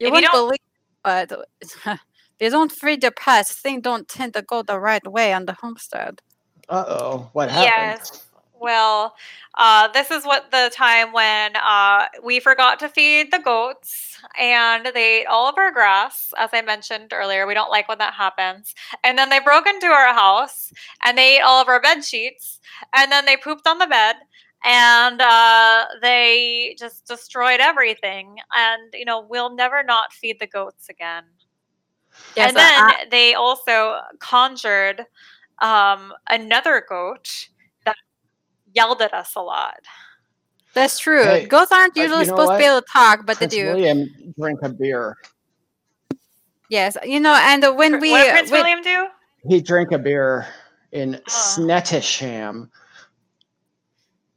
You 0.00 0.06
If 0.08 0.12
wouldn't 0.12 0.32
don't- 0.32 0.46
believe, 0.48 0.58
but 1.04 1.46
they 2.40 2.48
don't 2.48 2.72
feed 2.72 3.02
their 3.02 3.10
pets. 3.10 3.52
Things 3.52 3.82
don't 3.82 4.08
tend 4.08 4.34
to 4.34 4.42
go 4.42 4.62
the 4.62 4.80
right 4.80 5.06
way 5.06 5.32
on 5.32 5.46
the 5.46 5.52
homestead. 5.52 6.20
uh 6.68 6.84
oh. 6.88 7.30
What 7.32 7.50
happened? 7.50 8.00
Yes. 8.00 8.26
Well, 8.60 9.14
uh, 9.56 9.88
this 9.88 10.10
is 10.10 10.24
what 10.24 10.50
the 10.50 10.70
time 10.74 11.12
when 11.12 11.56
uh, 11.56 12.06
we 12.22 12.40
forgot 12.40 12.78
to 12.80 12.90
feed 12.90 13.32
the 13.32 13.38
goats 13.38 14.18
and 14.38 14.86
they 14.94 15.20
ate 15.22 15.26
all 15.26 15.48
of 15.48 15.56
our 15.56 15.72
grass, 15.72 16.34
as 16.36 16.50
I 16.52 16.60
mentioned 16.60 17.12
earlier. 17.14 17.46
We 17.46 17.54
don't 17.54 17.70
like 17.70 17.88
when 17.88 17.96
that 17.98 18.12
happens. 18.12 18.74
And 19.02 19.16
then 19.16 19.30
they 19.30 19.40
broke 19.40 19.66
into 19.66 19.86
our 19.86 20.12
house 20.12 20.72
and 21.04 21.16
they 21.16 21.38
ate 21.38 21.40
all 21.40 21.62
of 21.62 21.68
our 21.68 21.80
bed 21.80 22.04
sheets 22.04 22.60
and 22.94 23.10
then 23.10 23.24
they 23.24 23.38
pooped 23.38 23.66
on 23.66 23.78
the 23.78 23.86
bed 23.86 24.16
and 24.62 25.22
uh, 25.22 25.86
they 26.02 26.76
just 26.78 27.06
destroyed 27.06 27.60
everything. 27.60 28.36
And, 28.54 28.92
you 28.92 29.06
know, 29.06 29.26
we'll 29.26 29.54
never 29.54 29.82
not 29.82 30.12
feed 30.12 30.38
the 30.38 30.46
goats 30.46 30.90
again. 30.90 31.24
Yes, 32.36 32.48
and 32.48 32.56
uh, 32.56 32.60
then 32.60 32.74
I- 32.84 33.06
they 33.10 33.34
also 33.34 33.96
conjured 34.18 35.04
um, 35.60 36.12
another 36.30 36.84
goat 36.88 37.48
that 37.84 37.96
yelled 38.74 39.02
at 39.02 39.12
us 39.12 39.34
a 39.36 39.40
lot. 39.42 39.78
that's 40.74 40.98
true. 40.98 41.24
Hey, 41.24 41.46
Goats 41.46 41.72
aren't 41.72 41.96
uh, 41.96 42.00
you 42.00 42.02
usually 42.02 42.20
know 42.26 42.30
supposed 42.36 42.52
to 42.52 42.58
be 42.58 42.64
able 42.64 42.80
to 42.80 42.86
talk, 42.92 43.26
but 43.26 43.36
Prince 43.38 43.52
they 43.52 43.60
do. 43.60 43.66
William 43.66 44.06
drink 44.38 44.60
a 44.62 44.68
beer. 44.68 45.16
Yes, 46.68 46.96
you 47.04 47.18
know, 47.18 47.34
and 47.34 47.64
uh, 47.64 47.72
when 47.72 47.98
we 48.00 48.12
what 48.12 48.22
did 48.24 48.32
Prince 48.32 48.50
when- 48.50 48.60
William 48.62 48.82
do? 48.82 49.06
He 49.48 49.60
drank 49.60 49.90
a 49.92 49.98
beer 49.98 50.46
in 50.92 51.16
Oh. 51.16 51.20
Snettisham. 51.28 52.70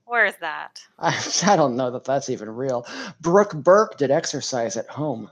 Where 0.05 0.25
is 0.25 0.35
that? 0.41 0.81
I, 0.99 1.09
I 1.47 1.55
don't 1.55 1.75
know 1.75 1.91
that 1.91 2.03
that's 2.05 2.29
even 2.29 2.49
real. 2.49 2.85
Brooke 3.21 3.53
Burke 3.53 3.97
did 3.97 4.11
exercise 4.11 4.77
at 4.77 4.87
home 4.89 5.29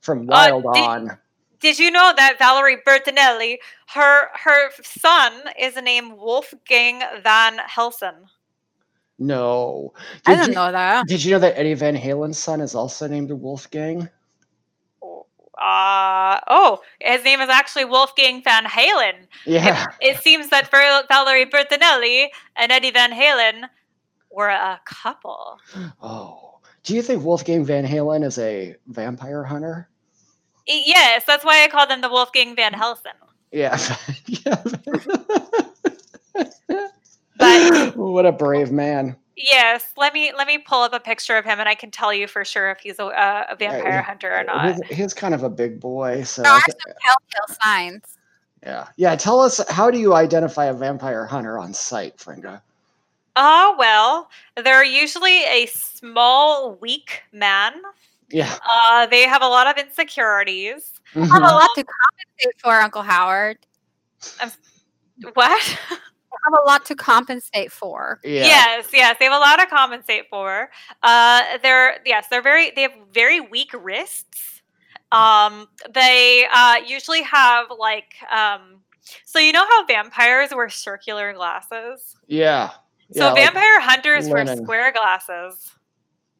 from 0.00 0.26
Wild 0.26 0.62
did- 0.74 0.82
On. 0.82 1.18
Did 1.62 1.78
you 1.78 1.90
know 1.90 2.12
that 2.16 2.38
Valerie 2.38 2.78
Bertinelli, 2.86 3.56
her 3.94 4.28
her 4.34 4.70
son 4.82 5.32
is 5.58 5.76
named 5.76 6.14
Wolfgang 6.18 7.02
Van 7.22 7.58
Helsen? 7.58 8.14
No. 9.18 9.92
I 10.26 10.32
Did 10.32 10.36
didn't 10.36 10.48
you, 10.48 10.54
know 10.56 10.72
that. 10.72 11.06
Did 11.06 11.24
you 11.24 11.30
know 11.30 11.38
that 11.38 11.56
Eddie 11.56 11.74
Van 11.74 11.96
Halen's 11.96 12.38
son 12.38 12.60
is 12.60 12.74
also 12.74 13.06
named 13.06 13.30
Wolfgang? 13.30 14.08
Uh, 15.02 16.40
oh, 16.48 16.80
his 17.00 17.22
name 17.22 17.40
is 17.40 17.48
actually 17.48 17.84
Wolfgang 17.84 18.42
Van 18.42 18.64
Halen. 18.64 19.14
Yeah. 19.46 19.86
It 20.00 20.18
seems 20.18 20.48
that 20.48 20.68
Valerie 20.68 21.46
Bertinelli 21.46 22.28
and 22.56 22.72
Eddie 22.72 22.90
Van 22.90 23.12
Halen 23.12 23.68
were 24.32 24.48
a 24.48 24.80
couple. 24.84 25.58
Oh. 26.02 26.58
Do 26.82 26.96
you 26.96 27.02
think 27.02 27.22
Wolfgang 27.22 27.64
Van 27.64 27.86
Halen 27.86 28.24
is 28.24 28.38
a 28.38 28.74
vampire 28.88 29.44
hunter? 29.44 29.88
Y- 30.68 30.82
Yes, 30.86 31.24
that's 31.26 31.44
why 31.44 31.64
I 31.64 31.68
call 31.68 31.86
them 31.86 32.00
the 32.00 32.08
Wolfgang 32.08 32.54
Van 32.56 32.72
Helsing. 32.72 33.12
Yeah. 33.50 33.78
yeah. 34.26 34.62
But- 37.38 37.96
what 37.96 38.26
a 38.26 38.32
brave 38.32 38.70
man. 38.70 39.16
Yes, 39.36 39.92
let 39.96 40.12
me 40.12 40.32
let 40.36 40.46
me 40.46 40.58
pull 40.58 40.82
up 40.82 40.92
a 40.92 41.00
picture 41.00 41.36
of 41.36 41.44
him, 41.44 41.58
and 41.58 41.68
I 41.68 41.74
can 41.74 41.90
tell 41.90 42.12
you 42.12 42.26
for 42.28 42.44
sure 42.44 42.70
if 42.70 42.78
he's 42.80 42.98
a, 42.98 43.06
uh, 43.06 43.46
a 43.50 43.56
vampire 43.56 43.98
he- 44.00 44.04
hunter 44.04 44.32
or 44.32 44.44
not. 44.44 44.74
He's, 44.88 44.96
he's 44.98 45.14
kind 45.14 45.34
of 45.34 45.42
a 45.42 45.48
big 45.50 45.80
boy, 45.80 46.22
so 46.22 46.42
There 46.42 46.52
are 46.52 46.60
some 46.60 46.92
telltale 47.02 47.56
signs. 47.62 48.02
yeah. 48.62 48.86
Yeah, 48.96 49.16
tell 49.16 49.40
us 49.40 49.60
how 49.70 49.90
do 49.90 49.98
you 49.98 50.14
identify 50.14 50.66
a 50.66 50.74
vampire 50.74 51.24
hunter 51.24 51.58
on 51.58 51.72
sight, 51.72 52.18
Fringa? 52.18 52.60
Oh 53.34 53.74
well, 53.78 54.28
they're 54.62 54.84
usually 54.84 55.42
a 55.44 55.66
small, 55.66 56.74
weak 56.80 57.22
man. 57.32 57.72
Mm-hmm. 58.32 58.38
Yeah. 58.38 58.56
Uh, 58.68 59.06
they 59.06 59.22
have 59.22 59.42
a 59.42 59.48
lot 59.48 59.66
of 59.66 59.84
insecurities. 59.84 61.00
I 61.14 61.26
have 61.26 61.42
a 61.42 61.46
lot 61.46 61.70
to 61.74 61.84
compensate 61.84 62.60
for, 62.62 62.80
Uncle 62.80 63.02
Howard. 63.02 63.58
What? 65.34 65.78
I 65.90 66.36
have 66.44 66.60
a 66.64 66.66
lot 66.66 66.84
to 66.86 66.94
compensate 66.94 67.70
for. 67.70 68.20
Yeah. 68.24 68.44
Yes, 68.44 68.88
yes, 68.92 69.16
they 69.18 69.26
have 69.26 69.34
a 69.34 69.38
lot 69.38 69.56
to 69.56 69.66
compensate 69.66 70.24
for. 70.30 70.70
Uh, 71.02 71.42
they're 71.62 71.98
yes, 72.06 72.26
they're 72.30 72.42
very 72.42 72.72
they 72.74 72.82
have 72.82 72.94
very 73.12 73.40
weak 73.40 73.70
wrists. 73.74 74.62
Um, 75.12 75.68
they 75.92 76.46
uh, 76.52 76.76
usually 76.86 77.22
have 77.22 77.66
like 77.78 78.14
um, 78.34 78.80
so 79.26 79.38
you 79.38 79.52
know 79.52 79.66
how 79.68 79.84
vampires 79.84 80.54
wear 80.54 80.70
circular 80.70 81.34
glasses. 81.34 82.16
Yeah. 82.26 82.70
So 83.12 83.26
Yeah, 83.26 83.32
like 83.32 83.44
vampire 83.44 83.80
hunters 83.80 84.28
wear 84.28 84.46
square 84.56 84.90
glasses. 84.92 85.72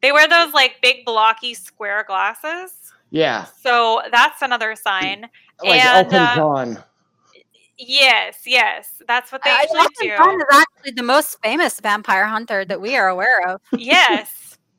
They 0.03 0.11
wear 0.11 0.27
those 0.27 0.53
like 0.53 0.75
big 0.83 1.03
blocky 1.05 1.55
square 1.55 2.03
glasses. 2.05 2.73
yeah. 3.09 3.45
So 3.61 4.01
that's 4.11 4.41
another 4.43 4.75
sign. 4.75 5.29
Like 5.63 5.83
And, 5.83 6.05
Elton 6.13 6.19
uh, 6.19 6.35
John. 6.35 6.83
Yes, 7.77 8.41
yes, 8.45 9.01
that's 9.07 9.31
what 9.31 9.41
they 9.43 9.49
Uh, 9.49 9.57
usually 9.63 9.79
Elton 9.79 10.07
do. 10.09 10.17
John 10.17 10.35
is 10.41 10.45
actually 10.51 10.91
the 10.91 11.03
most 11.03 11.37
famous 11.41 11.79
vampire 11.79 12.25
hunter 12.27 12.63
that 12.65 12.79
we 12.79 12.95
are 12.95 13.07
aware 13.07 13.47
of. 13.47 13.61
yes, 13.77 14.29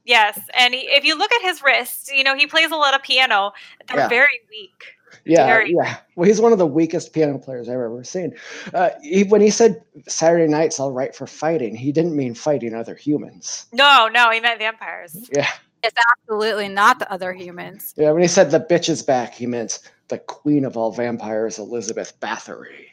yes. 0.05 0.39
And 0.55 0.75
he, 0.75 0.81
if 0.83 1.05
you 1.05 1.17
look 1.19 1.33
at 1.33 1.43
his 1.43 1.63
wrists, 1.63 2.11
you 2.13 2.25
know 2.25 2.37
he 2.37 2.47
plays 2.47 2.71
a 2.71 2.77
lot 2.77 2.95
of 2.95 3.03
piano. 3.03 3.53
They're 3.89 3.99
Yeah. 3.99 4.09
very 4.09 4.41
weak. 4.51 4.85
Yeah, 5.25 5.47
very- 5.47 5.73
yeah. 5.73 5.99
Well, 6.17 6.27
he's 6.29 6.41
one 6.41 6.53
of 6.53 6.59
the 6.59 6.67
weakest 6.67 7.13
piano 7.13 7.39
players 7.39 7.69
I've 7.69 7.75
ever 7.75 8.03
seen. 8.05 8.35
Uh, 8.75 8.91
he, 9.01 9.23
when 9.25 9.41
he 9.41 9.49
said 9.51 9.83
Saturday 10.09 10.49
night's 10.49 10.81
all 10.81 10.91
right 10.93 11.15
for 11.15 11.27
fighting, 11.27 11.75
he 11.77 11.93
didn't 11.93 12.17
mean 12.17 12.35
fighting 12.35 12.75
other 12.75 12.95
humans. 12.97 13.67
No, 13.73 14.09
no, 14.13 14.31
he 14.31 14.41
meant 14.41 14.59
vampires. 14.59 15.17
Yeah, 15.33 15.49
It's 15.85 15.97
absolutely 16.19 16.69
not 16.69 16.99
the 16.99 17.11
other 17.13 17.33
humans. 17.33 17.95
yeah. 17.97 18.11
When 18.11 18.23
he 18.23 18.29
said 18.29 18.51
the 18.51 18.61
bitch 18.61 18.89
is 18.89 19.03
back, 19.03 19.35
he 19.35 19.47
meant 19.47 19.79
the 20.09 20.19
queen 20.19 20.65
of 20.65 20.77
all 20.77 20.91
vampires, 20.93 21.59
Elizabeth 21.59 22.19
Bathory. 22.21 22.87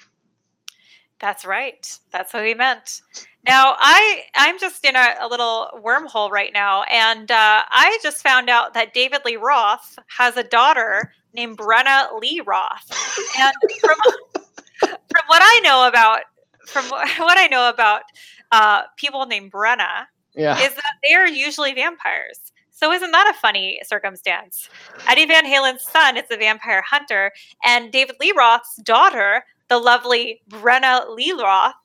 That's 1.19 1.43
right. 1.43 1.97
That's 2.11 2.33
what 2.33 2.45
he 2.45 2.53
meant. 2.53 3.01
Now, 3.47 3.75
I 3.79 4.23
I'm 4.35 4.59
just 4.59 4.85
in 4.85 4.95
a, 4.95 5.15
a 5.19 5.27
little 5.27 5.69
wormhole 5.83 6.29
right 6.29 6.51
now, 6.53 6.83
and 6.83 7.31
uh, 7.31 7.63
I 7.69 7.97
just 8.03 8.21
found 8.21 8.49
out 8.49 8.73
that 8.75 8.93
David 8.93 9.21
Lee 9.25 9.35
Roth 9.35 9.97
has 10.07 10.37
a 10.37 10.43
daughter 10.43 11.13
named 11.33 11.57
Brenna 11.57 12.19
Lee 12.19 12.41
Roth, 12.45 12.91
and 13.39 13.53
from 13.79 13.97
from 14.89 15.23
what 15.27 15.41
I 15.43 15.59
know 15.63 15.87
about 15.87 16.21
from 16.67 16.85
what 16.89 17.37
I 17.37 17.47
know 17.47 17.69
about 17.69 18.03
uh, 18.51 18.83
people 18.97 19.25
named 19.25 19.51
Brenna 19.51 20.05
Yeah, 20.35 20.59
is 20.59 20.75
that 20.75 20.93
they 21.03 21.15
are 21.15 21.27
usually 21.27 21.73
vampires. 21.73 22.51
So 22.69 22.91
isn't 22.91 23.11
that 23.11 23.31
a 23.35 23.39
funny 23.39 23.79
circumstance? 23.83 24.69
Eddie 25.07 25.25
Van 25.25 25.45
Halen's 25.45 25.83
son 25.83 26.17
is 26.17 26.25
a 26.31 26.37
vampire 26.37 26.83
hunter, 26.87 27.31
and 27.63 27.91
David 27.91 28.15
Lee 28.19 28.33
Roth's 28.35 28.75
daughter, 28.77 29.43
the 29.67 29.77
lovely 29.77 30.41
Brenna 30.49 31.09
Lee 31.15 31.33
Roth, 31.33 31.75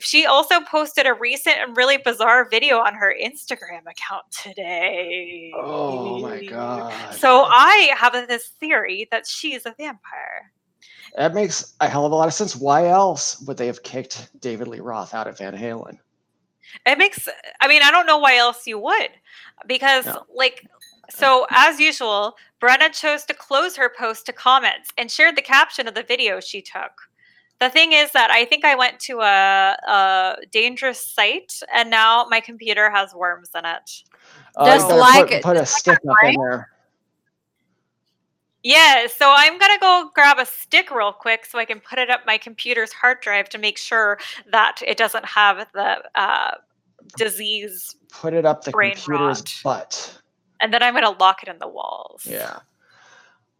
she 0.00 0.26
also 0.26 0.60
posted 0.60 1.06
a 1.06 1.14
recent 1.14 1.56
and 1.58 1.76
really 1.76 1.96
bizarre 1.98 2.48
video 2.48 2.78
on 2.78 2.94
her 2.94 3.14
Instagram 3.22 3.82
account 3.82 4.24
today. 4.30 5.52
Oh 5.54 6.20
my 6.20 6.44
god. 6.44 7.14
So 7.14 7.42
I 7.44 7.90
have 7.96 8.12
this 8.28 8.48
theory 8.60 9.08
that 9.10 9.26
she's 9.26 9.66
a 9.66 9.74
vampire. 9.78 10.52
that 11.16 11.34
makes 11.34 11.74
a 11.80 11.88
hell 11.88 12.06
of 12.06 12.12
a 12.12 12.14
lot 12.14 12.28
of 12.28 12.34
sense. 12.34 12.56
Why 12.56 12.86
else 12.86 13.40
would 13.42 13.56
they 13.56 13.66
have 13.66 13.82
kicked 13.82 14.28
David 14.40 14.68
Lee 14.68 14.80
Roth 14.80 15.14
out 15.14 15.26
of 15.26 15.38
Van 15.38 15.56
Halen? 15.56 15.98
It 16.86 16.98
makes 16.98 17.28
I 17.60 17.68
mean, 17.68 17.82
I 17.82 17.90
don't 17.90 18.06
know 18.06 18.18
why 18.18 18.36
else 18.36 18.66
you 18.66 18.78
would. 18.78 19.10
Because 19.66 20.06
No. 20.06 20.24
like 20.34 20.66
so 21.10 21.46
as 21.50 21.80
usual, 21.80 22.36
Brenna 22.62 22.92
chose 22.92 23.24
to 23.24 23.34
close 23.34 23.74
her 23.76 23.92
post 23.98 24.26
to 24.26 24.32
comments 24.32 24.92
and 24.96 25.10
shared 25.10 25.36
the 25.36 25.42
caption 25.42 25.88
of 25.88 25.94
the 25.94 26.04
video 26.04 26.38
she 26.40 26.62
took. 26.62 26.92
The 27.60 27.68
thing 27.70 27.92
is 27.92 28.10
that 28.12 28.30
I 28.30 28.44
think 28.46 28.64
I 28.64 28.74
went 28.74 28.98
to 29.00 29.20
a, 29.20 29.76
a 29.86 30.36
dangerous 30.50 31.06
site 31.06 31.60
and 31.74 31.90
now 31.90 32.26
my 32.30 32.40
computer 32.40 32.90
has 32.90 33.14
worms 33.14 33.50
in 33.54 33.64
it. 33.66 34.02
Uh, 34.56 34.64
Just 34.66 34.88
like 34.88 35.26
put, 35.26 35.32
it- 35.34 35.42
put 35.42 35.56
a 35.56 35.60
just 35.60 35.74
stick 35.76 35.98
up 36.08 36.16
in 36.24 36.40
there. 36.40 36.70
Yeah, 38.62 39.06
so 39.06 39.32
I'm 39.34 39.58
gonna 39.58 39.78
go 39.80 40.10
grab 40.14 40.38
a 40.38 40.44
stick 40.44 40.90
real 40.90 41.12
quick 41.12 41.46
so 41.46 41.58
I 41.58 41.64
can 41.64 41.80
put 41.80 41.98
it 41.98 42.10
up 42.10 42.20
my 42.26 42.36
computer's 42.36 42.92
hard 42.92 43.20
drive 43.22 43.48
to 43.50 43.58
make 43.58 43.78
sure 43.78 44.18
that 44.52 44.82
it 44.86 44.98
doesn't 44.98 45.24
have 45.24 45.66
the 45.72 46.02
uh, 46.14 46.50
disease, 47.16 47.96
Put 48.10 48.34
it 48.34 48.44
up 48.44 48.64
the 48.64 48.72
computer's 48.72 49.08
rot. 49.08 49.60
butt. 49.64 50.18
and 50.60 50.74
then 50.74 50.82
I'm 50.82 50.92
gonna 50.92 51.16
lock 51.18 51.42
it 51.42 51.48
in 51.48 51.58
the 51.58 51.68
walls. 51.68 52.26
Yeah. 52.28 52.58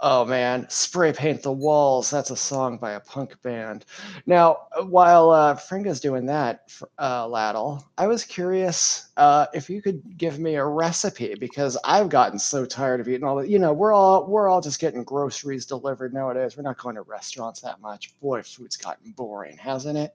Oh 0.03 0.25
man, 0.25 0.67
spray 0.71 1.13
paint 1.13 1.43
the 1.43 1.53
walls. 1.53 2.09
That's 2.09 2.31
a 2.31 2.37
song 2.37 2.79
by 2.79 2.93
a 2.93 3.01
punk 3.01 3.41
band. 3.43 3.85
Now, 4.25 4.69
uh, 4.75 4.85
while 4.85 5.29
uh, 5.31 5.55
Fringa's 5.55 6.01
doing 6.01 6.25
that, 6.27 6.73
uh, 6.99 7.29
Laddle, 7.29 7.85
I 7.99 8.07
was 8.07 8.25
curious 8.25 9.11
uh, 9.19 9.47
if 9.53 9.69
you 9.69 9.83
could 9.83 10.17
give 10.17 10.39
me 10.39 10.55
a 10.55 10.65
recipe 10.65 11.35
because 11.35 11.77
I've 11.85 12.09
gotten 12.09 12.39
so 12.39 12.65
tired 12.65 13.01
of 13.01 13.09
eating 13.09 13.25
all 13.25 13.37
the. 13.37 13.49
You 13.49 13.59
know, 13.59 13.75
we're 13.75 13.93
all 13.93 14.27
we're 14.27 14.49
all 14.49 14.63
just 14.63 14.81
getting 14.81 15.05
groceries 15.05 15.67
delivered 15.67 16.15
nowadays. 16.15 16.57
We're 16.57 16.63
not 16.63 16.79
going 16.79 16.95
to 16.95 17.03
restaurants 17.03 17.61
that 17.61 17.83
much. 17.83 18.19
Boy, 18.21 18.43
food's 18.43 18.79
gotten 18.79 19.13
boring, 19.13 19.59
hasn't 19.59 19.99
it? 19.99 20.15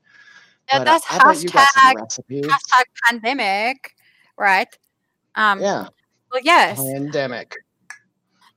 Yeah, 0.67 0.79
But, 0.79 0.81
uh, 0.81 0.83
that's 0.85 1.05
I 1.11 1.17
bet 1.31 1.43
you 1.43 1.49
got 1.49 1.67
some 1.73 1.95
hashtag, 1.95 2.43
hashtag 2.49 2.85
pandemic, 3.07 3.95
right? 4.35 4.75
Um, 5.35 5.61
Yeah, 5.61 5.89
Well, 6.31 6.41
yes, 6.43 6.79
pandemic. 6.79 7.53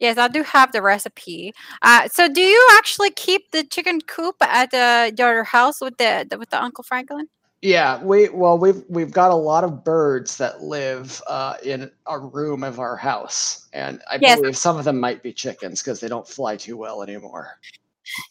Yes, 0.01 0.19
I 0.19 0.29
do 0.29 0.43
have 0.43 0.73
the 0.73 0.83
recipe. 0.83 1.53
Uh, 1.83 2.09
so, 2.09 2.29
do 2.29 2.41
you 2.41 2.69
actually 2.73 3.11
keep 3.11 3.51
the 3.51 3.65
chicken 3.65 4.01
coop 4.03 4.37
at 4.41 4.73
uh, 4.75 5.11
your 5.19 5.45
house 5.45 5.81
with 5.81 5.97
the, 5.99 6.27
the 6.29 6.39
with 6.39 6.51
the 6.51 6.63
Uncle 6.63 6.85
Franklin? 6.85 7.29
Yeah, 7.63 8.01
we 8.03 8.29
well 8.29 8.57
we've 8.57 8.85
we've 8.89 9.11
got 9.11 9.33
a 9.33 9.35
lot 9.35 9.65
of 9.65 9.83
birds 9.83 10.37
that 10.39 10.63
live 10.63 11.21
uh, 11.27 11.57
in 11.65 11.91
a 12.07 12.19
room 12.19 12.63
of 12.63 12.79
our 12.79 12.97
house, 12.97 13.67
and 13.73 14.01
I 14.11 14.19
Yes. 14.21 14.39
believe 14.39 14.57
some 14.57 14.77
of 14.79 14.85
them 14.85 15.01
might 15.01 15.23
be 15.25 15.33
chickens 15.33 15.83
because 15.83 15.99
they 16.01 16.09
don't 16.09 16.29
fly 16.29 16.57
too 16.57 16.77
well 16.77 17.03
anymore. 17.03 17.59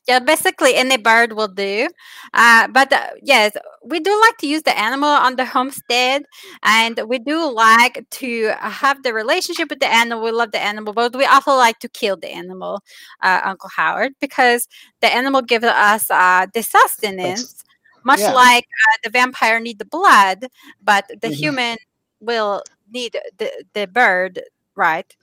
Yeah, 0.08 0.20
basically 0.20 0.76
any 0.76 0.98
bird 0.98 1.34
will 1.34 1.48
do. 1.48 1.88
Uh, 2.34 2.68
but 2.68 2.92
uh, 2.92 3.08
yes, 3.24 3.52
we 3.84 4.00
do 4.00 4.18
like 4.22 4.38
to 4.38 4.48
use 4.48 4.64
the 4.64 4.78
animal 4.78 5.10
on 5.10 5.36
the 5.36 5.46
homestead, 5.46 6.24
and 6.64 7.00
we 7.08 7.20
do 7.20 7.52
like 7.52 8.06
to 8.12 8.54
have 8.60 9.04
the 9.04 9.14
relationship 9.14 9.70
with 9.70 9.80
the 9.80 9.88
animal. 9.92 10.24
We 10.24 10.32
love 10.32 10.52
the 10.52 10.62
animal, 10.62 10.94
but 10.94 11.16
we 11.16 11.26
also 11.26 11.52
like 11.56 11.80
to 11.80 11.90
kill 11.90 12.18
the 12.18 12.30
animal, 12.30 12.82
uh, 13.22 13.42
Uncle 13.44 13.70
Howard, 13.76 14.14
because 14.20 14.68
the 15.02 15.14
animal 15.14 15.42
gives 15.42 15.66
us 15.66 16.10
uh, 16.10 16.48
the 16.54 16.64
sustenance, 16.64 17.64
much 18.04 18.22
yeah. 18.22 18.32
like 18.32 18.66
uh, 18.90 18.98
the 19.04 19.10
vampire 19.10 19.60
need 19.60 19.80
the 19.80 19.86
blood, 19.86 20.48
but 20.82 21.06
the 21.22 21.30
Mhm. 21.30 21.30
human 21.30 21.78
will 22.20 22.64
need 22.92 23.18
the 23.38 23.52
the 23.74 23.88
bird, 23.88 24.42
right? 24.76 25.16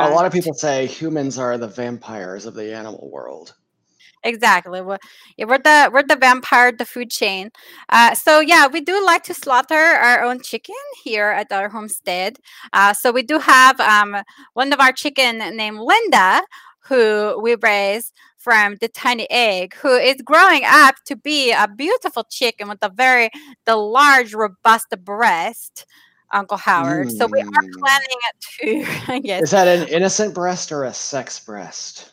a 0.00 0.08
Uh, 0.08 0.08
lot 0.08 0.26
of 0.26 0.32
people 0.32 0.52
say 0.54 0.86
humans 0.86 1.38
are 1.38 1.56
the 1.56 1.68
vampires 1.68 2.44
of 2.46 2.54
the 2.54 2.74
animal 2.74 3.10
world. 3.10 3.54
Exactly. 4.24 4.80
We're, 4.80 4.98
yeah, 5.36 5.46
we're 5.46 5.58
the 5.58 5.90
we're 5.92 6.04
the 6.04 6.16
vampire, 6.16 6.70
the 6.72 6.84
food 6.84 7.10
chain. 7.10 7.50
Uh, 7.88 8.14
so 8.14 8.40
yeah, 8.40 8.66
we 8.68 8.80
do 8.80 9.04
like 9.04 9.24
to 9.24 9.34
slaughter 9.34 9.74
our 9.74 10.22
own 10.22 10.40
chicken 10.40 10.76
here 11.02 11.30
at 11.30 11.50
our 11.50 11.68
homestead. 11.68 12.36
Uh, 12.72 12.92
so 12.94 13.10
we 13.10 13.22
do 13.22 13.38
have 13.38 13.80
um, 13.80 14.16
one 14.54 14.72
of 14.72 14.80
our 14.80 14.92
chicken 14.92 15.38
named 15.56 15.78
Linda, 15.80 16.42
who 16.88 17.38
we 17.42 17.56
raise 17.62 18.12
from 18.38 18.76
the 18.80 18.88
tiny 18.88 19.28
egg, 19.30 19.74
who 19.74 19.96
is 19.96 20.16
growing 20.24 20.62
up 20.64 20.96
to 21.06 21.16
be 21.16 21.52
a 21.52 21.66
beautiful 21.68 22.24
chicken 22.24 22.68
with 22.68 22.78
a 22.82 22.90
very 22.90 23.28
the 23.66 23.76
large, 23.76 24.34
robust 24.34 24.88
breast. 25.04 25.86
Uncle 26.34 26.56
Howard. 26.56 27.10
So 27.10 27.26
we 27.26 27.40
are 27.40 27.44
Mm. 27.44 27.78
planning 27.78 28.18
to 28.40 29.20
yes. 29.28 29.42
Is 29.42 29.50
that 29.50 29.68
an 29.68 29.86
innocent 29.88 30.34
breast 30.34 30.72
or 30.72 30.84
a 30.84 30.94
sex 30.94 31.38
breast? 31.40 32.11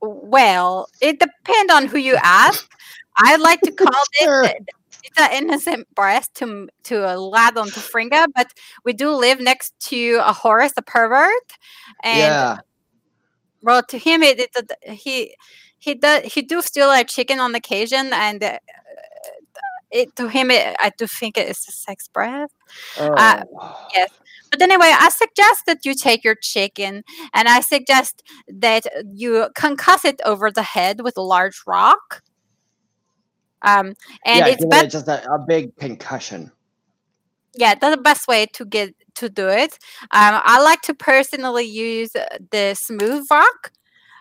Well, 0.00 0.88
it 1.00 1.18
depends 1.18 1.72
on 1.72 1.86
who 1.86 1.98
you 1.98 2.16
ask. 2.22 2.70
I 3.16 3.36
like 3.36 3.60
to 3.62 3.72
call 3.72 3.92
Sure. 4.20 4.44
it 4.44 4.68
it's 5.04 5.18
an 5.18 5.30
innocent 5.32 5.92
breast 5.94 6.34
to 6.36 6.68
to 6.84 7.12
a 7.12 7.16
lad 7.18 7.56
on 7.56 7.68
to 7.68 7.80
Fringa, 7.80 8.26
but 8.34 8.52
we 8.84 8.92
do 8.92 9.10
live 9.10 9.40
next 9.40 9.78
to 9.88 10.20
a 10.24 10.32
Horace, 10.32 10.72
a 10.76 10.82
pervert, 10.82 11.32
and 12.02 12.18
yeah. 12.18 12.58
well, 13.62 13.82
to 13.84 13.98
him 13.98 14.22
it, 14.22 14.38
it's 14.40 14.60
a, 14.60 14.92
he 14.92 15.34
he 15.78 15.94
does 15.94 16.24
he 16.32 16.42
do 16.42 16.62
steal 16.62 16.90
a 16.90 17.04
chicken 17.04 17.40
on 17.40 17.54
occasion, 17.54 18.12
and 18.12 18.42
uh, 18.42 18.58
it 19.90 20.14
to 20.16 20.28
him 20.28 20.50
it, 20.50 20.76
I 20.80 20.92
do 20.96 21.06
think 21.06 21.36
it 21.38 21.48
is 21.48 21.64
a 21.68 21.72
sex 21.72 22.08
breath 22.08 22.50
Oh. 22.98 23.88
yes. 23.94 24.10
But 24.50 24.62
anyway, 24.62 24.90
I 24.92 25.10
suggest 25.10 25.66
that 25.66 25.84
you 25.84 25.94
take 25.94 26.24
your 26.24 26.34
chicken 26.34 27.04
and 27.34 27.48
I 27.48 27.60
suggest 27.60 28.22
that 28.48 28.86
you 29.12 29.48
concuss 29.56 30.04
it 30.04 30.20
over 30.24 30.50
the 30.50 30.62
head 30.62 31.02
with 31.02 31.16
a 31.16 31.22
large 31.22 31.62
rock. 31.66 32.22
Um, 33.62 33.94
and 34.24 34.38
yeah, 34.38 34.48
it's 34.48 34.64
it 34.64 34.90
just 34.90 35.08
a, 35.08 35.30
a 35.30 35.38
big 35.38 35.76
concussion. 35.76 36.52
Yeah, 37.56 37.74
that's 37.74 37.96
the 37.96 38.02
best 38.02 38.28
way 38.28 38.46
to 38.54 38.64
get 38.64 38.94
to 39.16 39.28
do 39.28 39.48
it. 39.48 39.78
Um, 40.12 40.40
I 40.44 40.62
like 40.62 40.80
to 40.82 40.94
personally 40.94 41.64
use 41.64 42.14
uh, 42.14 42.38
the 42.50 42.74
smooth 42.74 43.26
rock, 43.30 43.72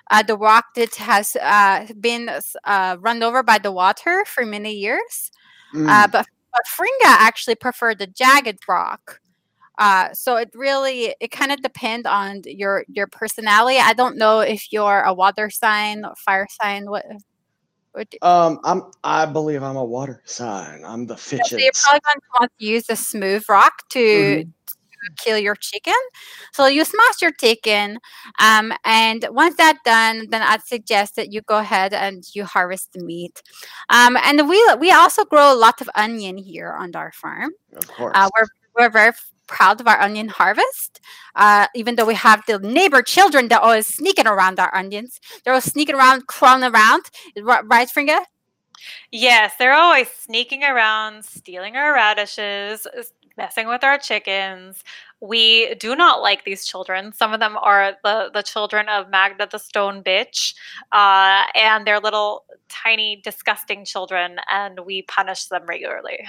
uh, 0.10 0.24
the 0.24 0.36
rock 0.36 0.66
that 0.76 0.96
has 0.96 1.38
uh, 1.40 1.86
been 2.00 2.30
uh, 2.64 2.98
run 3.00 3.22
over 3.22 3.44
by 3.44 3.60
the 3.60 3.72
water 3.72 4.26
for 4.26 4.44
many 4.44 4.74
years. 4.74 5.32
Uh, 5.74 5.78
Mm. 6.08 6.12
but 6.12 6.26
but 6.54 6.64
Fringa 6.66 7.06
actually 7.06 7.56
preferred 7.56 8.00
the 8.00 8.08
jagged 8.08 8.60
rock. 8.68 9.20
Uh, 9.78 10.12
so 10.14 10.38
it 10.38 10.50
really 10.56 11.14
it 11.20 11.30
kind 11.30 11.52
of 11.52 11.62
depends 11.62 12.08
on 12.08 12.42
your 12.46 12.84
your 12.88 13.06
personality. 13.08 13.78
I 13.80 13.94
don't 13.94 14.18
know 14.18 14.40
if 14.40 14.72
you're 14.72 15.02
a 15.02 15.14
water 15.14 15.50
sign 15.52 16.04
fire 16.18 16.48
sign. 16.62 16.90
What? 16.90 17.06
what 17.92 18.10
do- 18.10 18.18
Um, 18.24 18.60
I'm. 18.64 18.84
I 19.04 19.26
believe 19.26 19.62
I'm 19.62 19.76
a 19.76 19.84
water 19.86 20.22
sign. 20.26 20.84
I'm 20.86 21.06
the 21.06 21.16
so 21.18 21.36
you're 21.36 21.72
probably 21.74 22.00
going 22.06 22.20
to 22.20 22.28
want 22.40 22.52
to 22.60 22.66
use 22.66 22.86
the 22.88 22.96
smooth 22.96 23.44
rock 23.50 23.74
to, 23.90 24.00
Mhm. 24.46 24.52
To 25.08 25.24
kill 25.24 25.38
your 25.38 25.56
chicken. 25.56 25.94
So 26.54 26.68
you 26.68 26.86
smash 26.86 27.22
your 27.22 27.32
chicken, 27.32 28.00
um, 28.40 28.74
and 28.86 29.26
once 29.32 29.56
that's 29.56 29.80
done, 29.86 30.28
then 30.30 30.42
I'd 30.42 30.64
suggest 30.64 31.16
that 31.16 31.32
you 31.32 31.42
go 31.42 31.58
ahead 31.58 31.94
and 31.94 32.24
you 32.34 32.46
harvest 32.46 32.94
the 32.94 33.04
meat. 33.04 33.42
Um, 33.90 34.18
and 34.24 34.48
we 34.50 34.64
we 34.80 34.92
also 34.92 35.26
grow 35.26 35.54
a 35.54 35.56
lot 35.56 35.82
of 35.82 35.90
onion 35.96 36.38
here 36.38 36.72
on 36.74 36.96
our 36.96 37.12
farm. 37.12 37.52
Of 37.76 37.88
course. 37.88 38.16
Uh, 38.16 38.30
we're 38.38 38.48
we're 38.78 38.90
very 38.90 39.14
proud 39.48 39.80
of 39.82 39.88
our 39.88 40.00
onion 40.02 40.28
harvest. 40.30 41.00
Uh, 41.36 41.68
even 41.76 41.96
though 41.96 42.06
we 42.06 42.16
have 42.16 42.44
the 42.48 42.60
neighbor 42.60 43.02
children 43.02 43.48
that 43.50 43.62
always 43.62 43.88
sneaking 43.88 44.28
around 44.28 44.60
our 44.60 44.74
onions, 44.76 45.20
they're 45.44 45.54
all 45.54 45.62
sneaking 45.62 45.96
around, 45.96 46.28
crawling 46.28 46.64
around. 46.64 47.04
Right, 47.42 47.88
Fringa? 47.90 48.20
Yes, 49.12 49.54
they're 49.58 49.74
always 49.74 50.10
sneaking 50.10 50.64
around, 50.64 51.26
stealing 51.26 51.76
our 51.76 51.94
radishes, 51.94 52.88
s- 52.98 53.14
messing 53.38 53.68
with 53.68 53.84
our 53.84 53.98
chickens. 53.98 54.84
We 55.22 55.76
do 55.76 55.96
not 55.96 56.22
like 56.22 56.44
these 56.44 56.66
children. 56.66 57.14
Some 57.14 57.34
of 57.34 57.40
them 57.40 57.58
are 57.58 57.94
the, 58.04 58.30
the 58.34 58.42
children 58.42 58.90
of 58.90 59.10
Magda 59.10 59.48
the 59.52 59.58
Stone 59.58 60.04
Bitch, 60.04 60.54
uh, 60.92 61.44
and 61.56 61.86
they're 61.86 62.00
little, 62.00 62.46
tiny, 62.70 63.22
disgusting 63.24 63.86
children, 63.86 64.38
and 64.52 64.82
we 64.86 65.04
punish 65.04 65.46
them 65.46 65.66
regularly. 65.68 66.26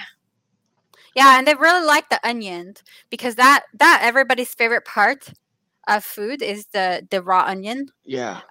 Yeah, 1.15 1.37
and 1.37 1.47
they 1.47 1.55
really 1.55 1.85
like 1.85 2.09
the 2.09 2.25
onion 2.27 2.75
because 3.09 3.35
that 3.35 3.63
that 3.73 4.01
everybody's 4.03 4.53
favorite 4.53 4.85
part 4.85 5.33
of 5.87 6.03
food 6.03 6.41
is 6.41 6.67
the 6.67 7.07
the 7.09 7.21
raw 7.21 7.43
onion. 7.47 7.87
yeah. 8.05 8.41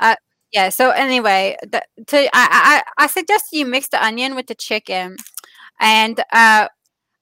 Yeah. 0.52 0.70
So 0.70 0.90
anyway, 0.90 1.56
the, 1.62 1.82
to 2.06 2.16
I, 2.16 2.82
I 2.96 3.04
I 3.04 3.06
suggest 3.06 3.46
you 3.52 3.66
mix 3.66 3.88
the 3.88 4.02
onion 4.02 4.34
with 4.34 4.46
the 4.46 4.54
chicken, 4.54 5.16
and 5.78 6.22
uh, 6.32 6.68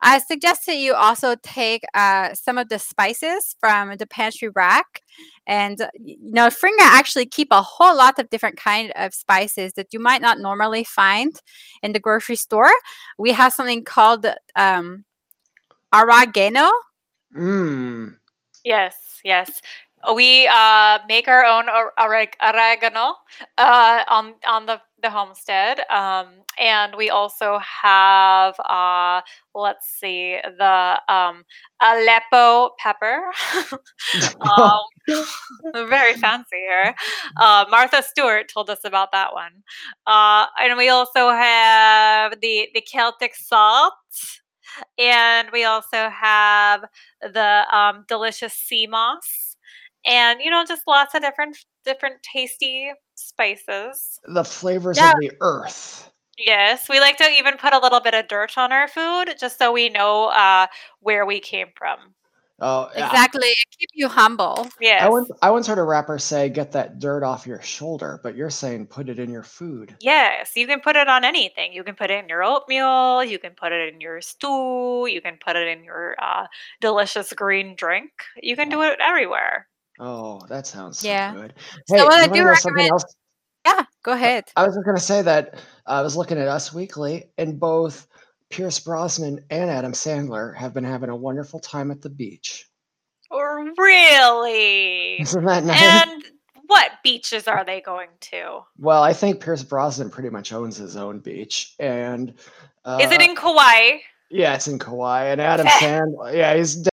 I 0.02 0.18
suggest 0.18 0.66
that 0.66 0.76
you 0.76 0.94
also 0.94 1.36
take 1.42 1.82
uh, 1.94 2.34
some 2.34 2.58
of 2.58 2.68
the 2.68 2.78
spices 2.78 3.56
from 3.60 3.96
the 3.96 4.06
pantry 4.06 4.50
rack, 4.54 5.00
and 5.46 5.80
uh, 5.80 5.88
you 5.98 6.16
know, 6.20 6.48
Fringa 6.48 6.80
actually 6.80 7.26
keep 7.26 7.48
a 7.50 7.62
whole 7.62 7.96
lot 7.96 8.18
of 8.18 8.28
different 8.30 8.56
kind 8.56 8.92
of 8.96 9.14
spices 9.14 9.72
that 9.74 9.92
you 9.92 9.98
might 10.00 10.20
not 10.20 10.38
normally 10.38 10.84
find 10.84 11.40
in 11.82 11.92
the 11.92 12.00
grocery 12.00 12.36
store. 12.36 12.70
We 13.18 13.32
have 13.32 13.52
something 13.52 13.84
called 13.84 14.26
um, 14.54 15.04
oregano. 15.94 16.70
Mm. 17.36 18.16
Yes, 18.64 18.96
yes. 19.24 19.60
We 20.14 20.46
uh, 20.46 20.98
make 21.08 21.26
our 21.26 21.44
own 21.44 21.68
or- 21.68 21.92
oregano 21.98 23.14
uh, 23.58 24.04
on 24.08 24.34
on 24.46 24.66
the 24.66 24.80
the 25.02 25.10
homestead, 25.10 25.80
um, 25.90 26.28
and 26.58 26.94
we 26.94 27.10
also 27.10 27.58
have 27.58 28.54
uh, 28.60 29.22
let's 29.54 29.88
see 29.88 30.38
the 30.44 31.00
um, 31.08 31.44
Aleppo 31.82 32.70
pepper. 32.78 33.32
um, 34.40 34.80
very 35.88 36.14
fancy 36.14 36.56
here. 36.56 36.94
Uh, 37.36 37.64
Martha 37.70 38.02
Stewart 38.02 38.48
told 38.48 38.70
us 38.70 38.80
about 38.84 39.12
that 39.12 39.32
one, 39.32 39.62
uh, 40.06 40.46
and 40.60 40.76
we 40.78 40.88
also 40.88 41.30
have 41.30 42.40
the 42.40 42.68
the 42.74 42.80
Celtic 42.82 43.34
salt, 43.34 43.94
and 44.98 45.48
we 45.52 45.64
also 45.64 46.08
have 46.08 46.84
the 47.20 47.64
um, 47.76 48.04
delicious 48.08 48.52
sea 48.54 48.86
moss, 48.86 49.45
and 50.06 50.40
you 50.40 50.50
know 50.50 50.64
just 50.66 50.82
lots 50.86 51.14
of 51.14 51.22
different 51.22 51.56
different 51.84 52.22
tasty 52.22 52.90
spices. 53.14 54.18
the 54.26 54.44
flavors 54.44 54.96
Yeah. 54.98 55.12
of 55.12 55.20
the 55.20 55.32
earth. 55.40 56.10
Yes, 56.38 56.88
we 56.88 57.00
like 57.00 57.16
to 57.18 57.30
even 57.30 57.56
put 57.56 57.72
a 57.72 57.78
little 57.78 58.00
bit 58.00 58.12
of 58.14 58.28
dirt 58.28 58.58
on 58.58 58.70
our 58.70 58.88
food 58.88 59.34
just 59.40 59.58
so 59.58 59.72
we 59.72 59.88
know 59.88 60.26
uh, 60.26 60.66
where 61.00 61.24
we 61.24 61.40
came 61.40 61.68
from. 61.76 62.14
Oh, 62.58 62.88
yeah. 62.94 63.06
Exactly, 63.06 63.52
keep 63.78 63.90
you 63.92 64.08
humble. 64.08 64.66
Yeah. 64.80 65.04
I 65.04 65.08
once 65.10 65.30
I 65.42 65.50
once 65.50 65.66
heard 65.66 65.78
a 65.78 65.82
rapper 65.82 66.18
say, 66.18 66.48
"Get 66.48 66.72
that 66.72 66.98
dirt 66.98 67.22
off 67.22 67.46
your 67.46 67.60
shoulder," 67.60 68.18
but 68.22 68.34
you're 68.34 68.48
saying 68.50 68.86
put 68.86 69.10
it 69.10 69.18
in 69.18 69.30
your 69.30 69.42
food. 69.42 69.94
Yes, 70.00 70.52
you 70.56 70.66
can 70.66 70.80
put 70.80 70.96
it 70.96 71.06
on 71.06 71.22
anything. 71.24 71.74
You 71.74 71.84
can 71.84 71.94
put 71.94 72.10
it 72.10 72.18
in 72.22 72.28
your 72.30 72.42
oatmeal. 72.42 73.22
You 73.24 73.38
can 73.38 73.52
put 73.52 73.72
it 73.72 73.92
in 73.92 74.00
your 74.00 74.22
stew. 74.22 75.06
You 75.06 75.20
can 75.20 75.36
put 75.44 75.56
it 75.56 75.68
in 75.68 75.84
your 75.84 76.16
uh, 76.18 76.46
delicious 76.80 77.30
green 77.34 77.74
drink. 77.76 78.10
You 78.42 78.56
can 78.56 78.70
do 78.70 78.82
it 78.82 78.98
everywhere. 79.00 79.68
Oh, 79.98 80.40
that 80.48 80.66
sounds 80.66 80.98
so 81.00 81.08
Yeah. 81.08 81.32
good. 81.32 81.54
So 81.86 81.96
Hey, 81.96 82.02
what 82.02 82.12
I 82.14 82.26
do 82.26 82.44
know 82.44 82.54
something 82.54 82.72
recommend- 82.74 82.90
else? 82.92 83.04
Yeah, 83.64 83.82
go 84.02 84.12
ahead. 84.12 84.44
I 84.56 84.64
was 84.66 84.74
just 84.74 84.84
gonna 84.86 85.00
say 85.00 85.22
that 85.22 85.58
I 85.86 86.02
was 86.02 86.16
looking 86.16 86.38
at 86.38 86.48
Us 86.48 86.72
Weekly, 86.72 87.30
and 87.38 87.58
both 87.58 88.06
Pierce 88.50 88.78
Brosnan 88.78 89.44
and 89.50 89.70
Adam 89.70 89.92
Sandler 89.92 90.54
have 90.56 90.72
been 90.72 90.84
having 90.84 91.10
a 91.10 91.16
wonderful 91.16 91.58
time 91.58 91.90
at 91.90 92.00
the 92.02 92.10
beach. 92.10 92.68
Or 93.30 93.64
Really? 93.76 95.20
Isn't 95.20 95.44
that 95.44 95.64
nice? 95.64 95.82
And 95.82 96.22
what 96.66 96.92
beaches 97.02 97.48
are 97.48 97.64
they 97.64 97.80
going 97.80 98.08
to? 98.20 98.60
well, 98.78 99.02
I 99.02 99.12
think 99.12 99.40
Pierce 99.42 99.62
Brosnan 99.64 100.10
pretty 100.10 100.30
much 100.30 100.52
owns 100.52 100.76
his 100.76 100.96
own 100.96 101.18
beach, 101.20 101.74
and 101.80 102.34
uh, 102.84 102.98
Is 103.00 103.10
it 103.10 103.20
in 103.20 103.34
Kauai? 103.34 103.98
Yeah, 104.30 104.54
it's 104.54 104.68
in 104.68 104.78
Kauai, 104.78 105.24
and 105.26 105.40
Adam 105.40 105.66
Sandler. 105.66 106.34
Yeah, 106.34 106.54
he's 106.54 106.86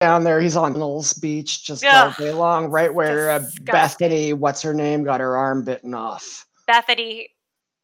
down 0.00 0.24
there. 0.24 0.40
He's 0.40 0.56
on 0.56 0.74
Knowles 0.78 1.14
Beach 1.14 1.64
just 1.64 1.84
all 1.84 2.12
day 2.18 2.32
long, 2.32 2.66
right 2.66 2.92
where 2.92 3.30
uh. 3.30 3.44
Bethany, 3.62 4.32
what's 4.32 4.62
her 4.62 4.74
name, 4.74 5.04
got 5.04 5.20
her 5.20 5.36
arm 5.36 5.64
bitten 5.64 5.94
off. 5.94 6.46
Bethany. 6.66 7.30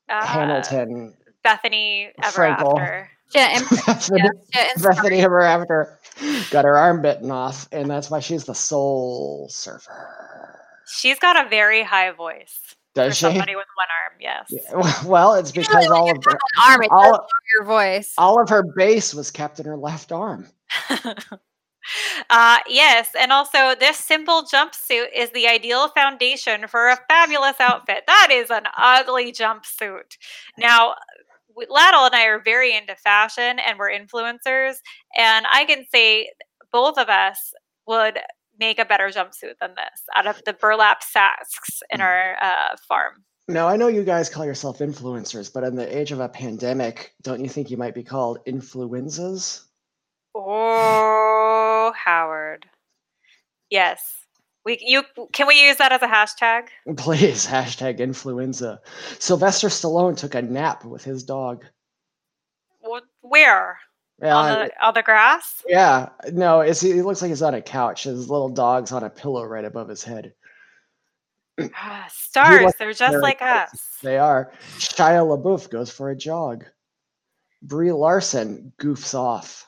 Uh, 0.08 0.24
Hamilton. 0.26 1.14
Bethany 1.42 2.12
ever 2.22 2.36
Frankel. 2.42 2.78
after. 2.78 3.10
Yeah, 3.34 3.56
and, 3.56 3.68
Bethany, 3.86 4.20
yeah, 4.54 4.66
and 4.74 4.82
Bethany 4.82 5.22
ever 5.22 5.40
after 5.40 5.98
got 6.50 6.64
her 6.66 6.76
arm 6.76 7.00
bitten 7.00 7.30
off, 7.30 7.66
and 7.72 7.88
that's 7.88 8.10
why 8.10 8.20
she's 8.20 8.44
the 8.44 8.54
soul 8.54 9.48
surfer. 9.50 10.58
She's 10.86 11.18
got 11.18 11.46
a 11.46 11.48
very 11.48 11.82
high 11.82 12.10
voice 12.10 12.58
for 12.94 13.04
Does 13.04 13.16
she? 13.16 13.20
somebody 13.22 13.56
with 13.56 13.66
one 13.74 13.86
arm. 14.04 14.18
Yes. 14.20 14.46
Yeah, 14.50 15.04
Well, 15.08 15.34
it's 15.34 15.50
because 15.50 15.74
when 15.74 15.92
all 15.92 16.10
of 16.10 16.22
her, 16.24 16.38
arm, 16.62 16.82
it 16.82 16.90
all, 16.92 17.10
lower 17.12 17.26
your 17.56 17.64
voice. 17.64 18.12
all 18.18 18.38
of 18.42 18.50
her 18.50 18.62
bass 18.76 19.14
was 19.14 19.30
kept 19.30 19.60
in 19.60 19.66
her 19.66 19.78
left 19.78 20.12
arm. 20.12 20.48
Uh, 22.30 22.58
yes, 22.68 23.10
and 23.18 23.32
also 23.32 23.74
this 23.78 23.98
simple 23.98 24.42
jumpsuit 24.42 25.06
is 25.14 25.30
the 25.30 25.46
ideal 25.46 25.88
foundation 25.88 26.66
for 26.68 26.88
a 26.88 26.98
fabulous 27.08 27.56
outfit. 27.60 28.04
That 28.06 28.28
is 28.30 28.50
an 28.50 28.64
ugly 28.76 29.32
jumpsuit. 29.32 30.16
Now, 30.58 30.94
Laddle 31.68 32.06
and 32.06 32.14
I 32.14 32.26
are 32.26 32.42
very 32.42 32.74
into 32.74 32.94
fashion 32.96 33.58
and 33.58 33.78
we're 33.78 33.90
influencers, 33.90 34.76
and 35.16 35.46
I 35.50 35.64
can 35.66 35.84
say 35.92 36.30
both 36.72 36.98
of 36.98 37.08
us 37.08 37.52
would 37.86 38.18
make 38.58 38.78
a 38.78 38.84
better 38.84 39.08
jumpsuit 39.08 39.54
than 39.60 39.74
this 39.74 40.02
out 40.14 40.26
of 40.26 40.40
the 40.46 40.52
burlap 40.52 41.02
sacks 41.02 41.82
in 41.90 42.00
our 42.00 42.36
uh, 42.40 42.76
farm. 42.88 43.24
Now, 43.48 43.66
I 43.68 43.76
know 43.76 43.88
you 43.88 44.04
guys 44.04 44.30
call 44.30 44.46
yourself 44.46 44.78
influencers, 44.78 45.52
but 45.52 45.64
in 45.64 45.74
the 45.74 45.98
age 45.98 46.12
of 46.12 46.20
a 46.20 46.28
pandemic, 46.28 47.14
don't 47.22 47.42
you 47.42 47.48
think 47.48 47.70
you 47.70 47.76
might 47.76 47.94
be 47.94 48.04
called 48.04 48.38
influenzas? 48.46 49.64
Oh, 50.34 51.92
Howard. 51.96 52.66
Yes. 53.70 54.18
We 54.64 54.78
you 54.80 55.02
can 55.32 55.46
we 55.48 55.60
use 55.60 55.76
that 55.78 55.90
as 55.92 56.02
a 56.02 56.06
hashtag? 56.06 56.68
Please, 56.96 57.46
hashtag 57.46 57.98
influenza. 57.98 58.80
Sylvester 59.18 59.68
Stallone 59.68 60.16
took 60.16 60.34
a 60.34 60.42
nap 60.42 60.84
with 60.84 61.02
his 61.02 61.24
dog. 61.24 61.64
What, 62.80 63.04
where? 63.22 63.78
Yeah, 64.20 64.36
on 64.36 64.58
the 64.58 64.86
on 64.86 64.94
the 64.94 65.02
grass? 65.02 65.62
yeah. 65.66 66.10
No, 66.32 66.60
it's, 66.60 66.80
he 66.80 67.02
looks 67.02 67.22
like 67.22 67.30
he's 67.30 67.42
on 67.42 67.54
a 67.54 67.62
couch. 67.62 68.04
His 68.04 68.30
little 68.30 68.50
dog's 68.50 68.92
on 68.92 69.02
a 69.02 69.10
pillow 69.10 69.44
right 69.44 69.64
above 69.64 69.88
his 69.88 70.04
head. 70.04 70.32
Ah, 71.76 72.06
Stars, 72.10 72.72
they're 72.78 72.92
just 72.94 73.18
like 73.18 73.38
close. 73.38 73.50
us. 73.50 73.98
They 74.02 74.16
are. 74.16 74.52
Shia 74.78 75.22
LaBeouf 75.26 75.68
goes 75.70 75.90
for 75.90 76.10
a 76.10 76.16
jog. 76.16 76.64
Brie 77.62 77.92
Larson 77.92 78.72
goofs 78.80 79.14
off. 79.14 79.66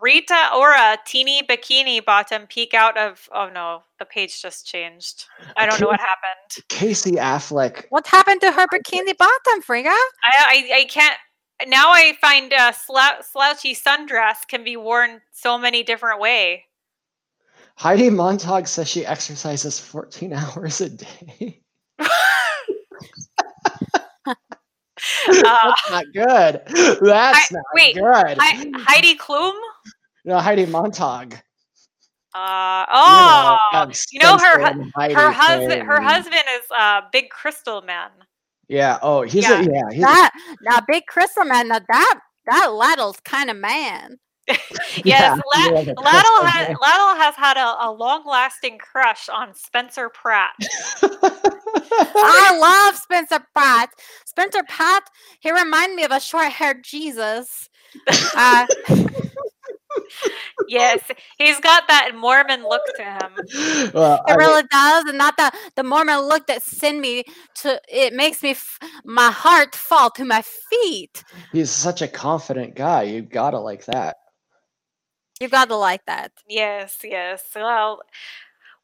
Rita 0.00 0.50
Ora, 0.54 0.98
teeny 1.06 1.42
bikini 1.42 2.04
bottom 2.04 2.46
peek 2.46 2.74
out 2.74 2.96
of 2.98 3.28
oh 3.34 3.48
no, 3.52 3.82
the 3.98 4.04
page 4.04 4.42
just 4.42 4.66
changed. 4.66 5.24
I 5.56 5.66
don't 5.66 5.80
know 5.80 5.86
what 5.88 6.00
happened. 6.00 6.64
Casey 6.68 7.12
Affleck. 7.12 7.84
What 7.90 8.06
happened 8.06 8.40
to 8.42 8.52
her 8.52 8.66
bikini 8.66 9.16
bottom, 9.16 9.62
Fringa? 9.62 9.96
I 10.24 10.32
I, 10.34 10.70
I 10.80 10.84
can't 10.84 11.16
now 11.66 11.90
I 11.90 12.16
find 12.20 12.52
a 12.52 12.72
slou- 12.74 13.22
slouchy 13.22 13.74
sundress 13.74 14.46
can 14.46 14.64
be 14.64 14.76
worn 14.76 15.22
so 15.32 15.56
many 15.56 15.82
different 15.82 16.20
way. 16.20 16.64
Heidi 17.76 18.10
Montag 18.10 18.68
says 18.68 18.88
she 18.88 19.04
exercises 19.06 19.78
14 19.80 20.32
hours 20.34 20.80
a 20.80 20.90
day. 20.90 21.60
Uh, 25.28 25.32
That's 25.32 25.90
not 25.90 26.04
good. 26.14 26.62
That's 27.02 27.02
I- 27.02 27.46
not 27.52 27.64
wait, 27.74 27.94
good. 27.94 28.38
Hei- 28.40 28.70
Heidi 28.86 29.16
Klum? 29.16 29.52
No, 30.26 30.38
Heidi 30.38 30.66
Montag. 30.66 31.40
Uh, 32.34 32.84
You 32.88 33.14
know, 33.16 33.58
oh, 33.72 33.92
you 34.10 34.20
know 34.20 34.36
her 34.36 34.58
hu- 34.74 34.90
her 35.14 35.30
husband 35.32 35.82
her 35.82 36.02
husband 36.02 36.42
is 36.54 36.62
uh 36.76 37.00
big 37.10 37.30
crystal 37.30 37.80
man. 37.80 38.10
Yeah. 38.68 38.98
Oh, 39.00 39.22
he's 39.22 39.44
Yeah. 39.44 39.60
a 39.60 39.64
yeah. 39.64 39.90
He's 39.90 40.00
That 40.02 40.32
now, 40.60 40.80
big 40.86 41.06
crystal 41.06 41.44
man. 41.44 41.68
Now 41.68 41.78
that 41.78 42.20
that 42.46 42.72
Laddle's 42.72 43.20
kind 43.20 43.48
of 43.50 43.56
man. 43.56 44.18
Yes, 45.04 45.38
Yeah, 45.54 45.60
La- 45.60 45.62
he 45.62 45.70
was 45.72 45.88
a 45.88 46.00
Laddle 46.00 46.46
has 46.46 46.68
man. 46.68 46.76
Laddle 46.80 47.22
has 47.22 47.34
had 47.36 47.56
a, 47.56 47.86
a 47.86 47.90
long 47.90 48.24
lasting 48.26 48.78
crush 48.78 49.28
on 49.28 49.54
Spencer 49.54 50.08
Pratt. 50.08 50.50
I 51.02 52.58
love 52.58 52.96
Spencer 52.96 53.40
Pratt. 53.54 53.90
Spencer 54.26 54.62
Pratt. 54.68 55.04
He 55.40 55.50
reminded 55.52 55.96
me 55.96 56.04
of 56.04 56.10
a 56.12 56.20
short-haired 56.20 56.84
Jesus. 56.84 57.68
Uh, 58.36 58.66
Yes, 60.68 61.00
he's 61.38 61.60
got 61.60 61.86
that 61.88 62.12
Mormon 62.14 62.62
look 62.62 62.82
to 62.96 63.02
him. 63.04 63.90
well, 63.94 64.22
I 64.26 64.32
It 64.32 64.36
mean, 64.36 64.48
really 64.48 64.62
does, 64.70 65.04
and 65.06 65.18
not 65.18 65.36
the 65.36 65.52
the 65.76 65.82
Mormon 65.84 66.20
look 66.20 66.46
that 66.48 66.62
send 66.62 67.00
me 67.00 67.24
to. 67.62 67.80
It 67.88 68.12
makes 68.14 68.42
me 68.42 68.50
f- 68.50 68.78
my 69.04 69.30
heart 69.30 69.74
fall 69.76 70.10
to 70.10 70.24
my 70.24 70.42
feet. 70.42 71.22
he's 71.52 71.70
such 71.70 72.02
a 72.02 72.08
confident 72.08 72.74
guy. 72.74 73.04
You 73.04 73.22
gotta 73.22 73.58
like 73.60 73.84
that. 73.86 74.16
You 75.40 75.48
gotta 75.48 75.76
like 75.76 76.04
that. 76.06 76.32
Yes, 76.48 76.98
yes. 77.04 77.44
Well, 77.54 78.00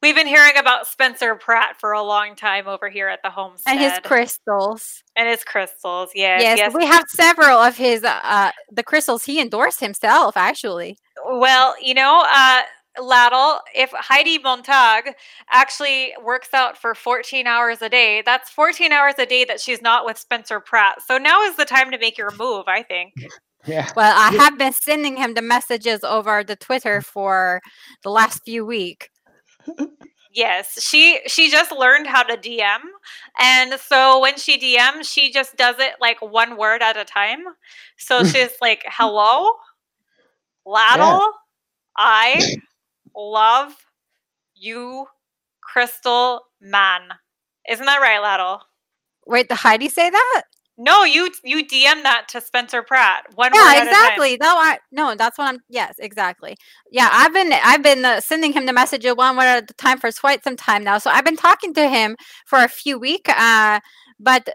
we've 0.03 0.15
been 0.15 0.27
hearing 0.27 0.57
about 0.57 0.85
Spencer 0.85 1.33
Pratt 1.33 1.79
for 1.79 1.93
a 1.93 2.03
long 2.03 2.35
time 2.35 2.67
over 2.67 2.89
here 2.89 3.07
at 3.07 3.21
the 3.23 3.31
homestead. 3.31 3.71
And 3.75 3.79
his 3.79 3.99
crystals. 4.03 5.01
and 5.15 5.27
his 5.27 5.43
crystals. 5.43 6.09
Yes, 6.13 6.41
Yes, 6.43 6.57
yes. 6.59 6.73
we 6.75 6.85
have 6.85 7.05
several 7.09 7.57
of 7.57 7.77
his 7.77 8.03
uh, 8.03 8.19
uh 8.21 8.51
the 8.71 8.83
crystals 8.83 9.23
he 9.25 9.39
endorsed 9.41 9.79
himself. 9.79 10.37
Actually, 10.37 10.97
Well, 11.25 11.73
you 11.81 11.93
know, 11.95 12.23
uh, 12.29 12.61
Laddle, 13.01 13.59
if 13.73 13.89
Heidi 13.91 14.37
Montag 14.37 15.15
actually 15.49 16.13
works 16.23 16.49
out 16.53 16.77
for 16.77 16.93
14 16.93 17.47
hours 17.47 17.81
a 17.81 17.89
day, 17.89 18.21
that's 18.23 18.51
14 18.51 18.91
hours 18.91 19.15
a 19.17 19.25
day 19.25 19.45
that 19.45 19.59
she's 19.59 19.81
not 19.81 20.05
with 20.05 20.17
Spencer 20.19 20.59
Pratt. 20.59 21.01
So 21.07 21.17
now 21.17 21.41
is 21.41 21.55
the 21.55 21.65
time 21.65 21.89
to 21.91 21.97
make 21.97 22.19
your 22.19 22.29
move, 22.37 22.65
I 22.67 22.83
think. 22.83 23.13
Yeah. 23.65 23.89
well, 23.95 24.13
I 24.13 24.33
Yeah. 24.33 24.41
have 24.43 24.57
been 24.57 24.73
sending 24.73 25.15
him 25.15 25.35
the 25.35 25.41
messages 25.41 26.03
over 26.03 26.43
the 26.43 26.57
Twitter 26.57 26.99
for 26.99 27.61
the 28.03 28.09
last 28.09 28.41
few 28.43 28.65
weeks. 28.65 29.07
Yes, 30.33 30.81
she 30.81 31.19
she 31.27 31.51
just 31.51 31.71
learned 31.71 32.07
how 32.07 32.23
to 32.23 32.35
DM. 32.35 32.81
And 33.39 33.79
so 33.79 34.19
when 34.19 34.37
she 34.37 34.57
DMs, 34.59 35.03
she 35.05 35.31
just 35.31 35.55
does 35.57 35.75
it 35.79 35.93
like 36.01 36.21
one 36.21 36.57
word 36.57 36.81
at 36.81 36.97
a 36.97 37.05
time. 37.05 37.43
So 37.97 38.23
she's 38.23 38.51
like, 38.61 38.83
"Hello, 38.87 39.51
Laddle, 40.65 41.21
I 41.97 42.47
love 43.15 43.75
you, 44.55 45.05
Crystal 45.61 46.41
Man." 46.59 47.01
Isn't 47.69 47.85
that 47.85 48.01
right, 48.01 48.21
Laddle? 48.21 48.61
Wait, 49.27 49.49
did 49.49 49.57
Heidi 49.57 49.89
say 49.89 50.09
that? 50.09 50.43
No, 50.77 51.03
you 51.03 51.29
you 51.43 51.65
DM 51.65 52.01
that 52.03 52.27
to 52.29 52.41
Spencer 52.41 52.81
Pratt. 52.81 53.25
One 53.35 53.51
Yeah, 53.53 53.61
at 53.61 53.75
a 53.75 53.85
time. 53.85 53.87
exactly. 53.87 54.37
No, 54.41 54.57
I 54.57 54.79
no, 54.91 55.13
that's 55.15 55.37
what 55.37 55.53
I'm. 55.53 55.59
Yes, 55.69 55.95
exactly. 55.99 56.57
Yeah, 56.91 57.09
I've 57.11 57.31
been 57.33 57.53
I've 57.53 57.83
been 57.83 58.03
uh, 58.03 58.21
sending 58.21 58.53
him 58.53 58.65
the 58.65 58.73
message 58.73 59.05
one 59.05 59.37
word 59.37 59.43
at 59.43 59.69
a 59.69 59.73
time 59.75 59.99
for 59.99 60.11
quite 60.11 60.43
some 60.43 60.55
time 60.57 60.83
now. 60.83 60.97
So 60.97 61.11
I've 61.11 61.25
been 61.25 61.37
talking 61.37 61.73
to 61.75 61.87
him 61.87 62.15
for 62.47 62.59
a 62.59 62.67
few 62.67 62.97
weeks. 62.97 63.29
Uh, 63.31 63.79
but 64.19 64.49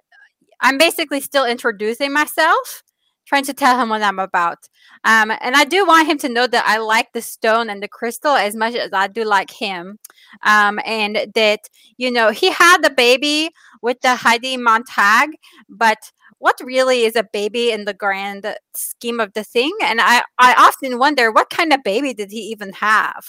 I'm 0.61 0.79
basically 0.79 1.21
still 1.21 1.45
introducing 1.45 2.13
myself, 2.13 2.83
trying 3.29 3.45
to 3.45 3.53
tell 3.55 3.79
him 3.79 3.91
what 3.91 4.03
I'm 4.03 4.19
about. 4.19 4.59
Um, 5.05 5.31
and 5.41 5.55
I 5.55 5.65
do 5.65 5.87
want 5.87 6.09
him 6.09 6.19
to 6.19 6.29
know 6.29 6.47
that 6.47 6.65
I 6.67 6.79
like 6.79 7.13
the 7.13 7.23
stone 7.23 7.71
and 7.71 7.83
the 7.83 7.89
crystal 7.89 8.33
as 8.33 8.57
much 8.57 8.75
as 8.75 8.91
I 8.93 9.07
do 9.07 9.25
like 9.25 9.51
him. 9.51 9.99
Um, 10.43 10.81
and 10.85 11.27
that 11.35 11.61
you 11.99 12.11
know 12.11 12.31
he 12.31 12.51
had 12.51 12.83
the 12.83 12.91
baby 12.91 13.51
with 13.83 14.01
the 14.01 14.17
Heidi 14.17 14.57
Montag, 14.57 15.31
but 15.69 15.99
what 16.39 16.57
really 16.65 17.05
is 17.05 17.17
a 17.17 17.25
baby 17.33 17.71
in 17.71 17.85
the 17.85 17.95
grand 17.95 18.47
scheme 18.75 19.21
of 19.21 19.33
the 19.35 19.45
thing? 19.45 19.73
And 19.83 20.01
I, 20.01 20.23
I 20.39 20.55
often 20.57 20.99
wonder 20.99 21.31
what 21.33 21.51
kind 21.51 21.73
of 21.73 21.83
baby 21.83 22.15
did 22.15 22.31
he 22.31 22.41
even 22.41 22.73
have? 22.75 23.25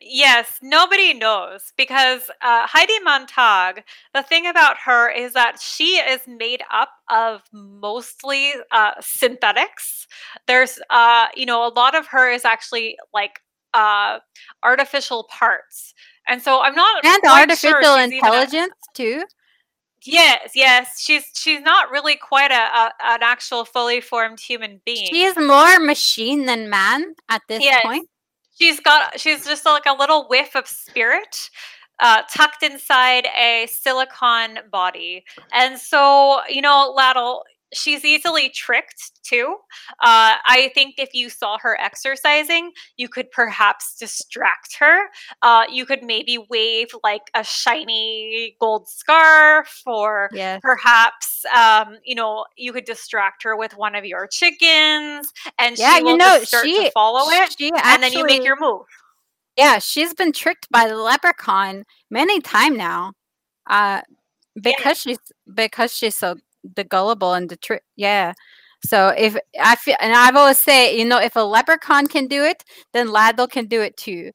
Yes, 0.00 0.58
nobody 0.62 1.14
knows 1.14 1.72
because 1.76 2.28
uh, 2.42 2.66
Heidi 2.66 2.98
Montag, 3.02 3.84
the 4.14 4.22
thing 4.22 4.46
about 4.46 4.76
her 4.84 5.10
is 5.10 5.32
that 5.34 5.60
she 5.60 5.96
is 5.96 6.20
made 6.26 6.62
up 6.72 6.90
of 7.10 7.42
mostly 7.52 8.52
uh, 8.70 8.92
synthetics. 9.00 10.06
There's, 10.46 10.78
uh, 10.90 11.26
you 11.34 11.46
know, 11.46 11.66
a 11.66 11.72
lot 11.74 11.94
of 11.94 12.06
her 12.08 12.30
is 12.30 12.44
actually 12.44 12.96
like 13.12 13.40
uh, 13.74 14.18
artificial 14.62 15.24
parts. 15.30 15.94
And 16.26 16.42
so 16.42 16.60
I'm 16.60 16.74
not 16.74 17.04
And 17.04 17.24
artificial 17.24 17.96
sure 17.96 18.00
even 18.00 18.34
a- 18.34 18.46
intelligence 18.46 18.74
too. 18.94 19.24
yes, 20.04 20.52
yes, 20.54 21.00
she's 21.00 21.24
she's 21.34 21.60
not 21.60 21.90
really 21.90 22.16
quite 22.16 22.50
a, 22.50 22.54
a 22.54 22.92
an 23.04 23.18
actual 23.22 23.64
fully 23.64 24.00
formed 24.00 24.40
human 24.40 24.80
being. 24.84 25.06
She 25.06 25.24
is 25.24 25.36
more 25.36 25.78
machine 25.80 26.46
than 26.46 26.68
man 26.70 27.14
at 27.28 27.42
this 27.48 27.64
Yes. 27.64 27.82
point. 27.82 28.08
She's 28.58 28.80
got 28.80 29.18
she's 29.18 29.44
just 29.44 29.64
like 29.64 29.86
a 29.86 29.94
little 29.94 30.26
whiff 30.28 30.54
of 30.54 30.66
spirit 30.66 31.50
uh, 32.00 32.22
tucked 32.32 32.62
inside 32.62 33.26
a 33.36 33.66
silicon 33.70 34.58
body. 34.70 35.24
And 35.52 35.78
so 35.78 36.40
you 36.48 36.62
know 36.62 36.92
laddle 36.96 37.44
she's 37.72 38.04
easily 38.04 38.48
tricked 38.50 39.12
too 39.22 39.56
uh, 40.00 40.36
i 40.46 40.70
think 40.74 40.94
if 40.98 41.10
you 41.14 41.28
saw 41.28 41.58
her 41.60 41.78
exercising 41.80 42.70
you 42.96 43.08
could 43.08 43.30
perhaps 43.30 43.96
distract 43.98 44.76
her 44.78 45.06
uh, 45.42 45.64
you 45.70 45.84
could 45.86 46.02
maybe 46.02 46.38
wave 46.50 46.88
like 47.02 47.22
a 47.34 47.44
shiny 47.44 48.56
gold 48.60 48.88
scarf 48.88 49.82
or 49.86 50.30
Yes. 50.30 50.62
perhaps 50.62 51.44
um, 51.56 51.96
you 52.04 52.14
know 52.14 52.44
you 52.56 52.72
could 52.72 52.84
distract 52.84 53.42
her 53.42 53.56
with 53.56 53.76
one 53.76 53.94
of 53.94 54.04
your 54.04 54.26
chickens 54.26 55.32
and 55.58 55.76
Yeah, 55.76 55.98
she 55.98 56.00
you 56.00 56.02
will 56.02 56.16
know, 56.16 56.40
just 56.40 56.44
start 56.46 56.72
she 56.72 56.74
to 56.74 56.84
follow 56.94 57.30
it 57.30 57.50
She 57.58 57.72
and 57.82 58.02
then 58.02 58.12
you 58.12 58.24
make 58.24 58.44
your 58.44 58.56
move. 58.58 58.82
Yeah, 59.56 59.78
she's 59.78 60.14
been 60.14 60.32
tricked 60.32 60.68
by 60.70 60.88
the 60.88 60.96
leprechaun 60.96 61.84
many 62.10 62.40
time 62.40 62.76
now. 62.76 63.12
Uh 63.68 64.02
because 64.60 64.98
she's 65.00 65.18
because 65.54 65.94
she's 65.94 66.16
so 66.16 66.36
the 66.76 66.84
gullible 66.84 67.34
and 67.34 67.48
the 67.48 67.56
trick 67.56 67.82
yeah. 67.96 68.32
So 68.86 69.08
if 69.08 69.36
I 69.60 69.74
feel, 69.74 69.96
and 70.00 70.14
I've 70.14 70.36
always 70.36 70.60
say, 70.60 70.96
you 70.96 71.04
know, 71.04 71.18
if 71.18 71.34
a 71.34 71.40
leprechaun 71.40 72.06
can 72.06 72.28
do 72.28 72.44
it, 72.44 72.62
then 72.92 73.10
Lado 73.10 73.48
can 73.48 73.66
do 73.66 73.82
it 73.82 73.96
too. 73.96 74.30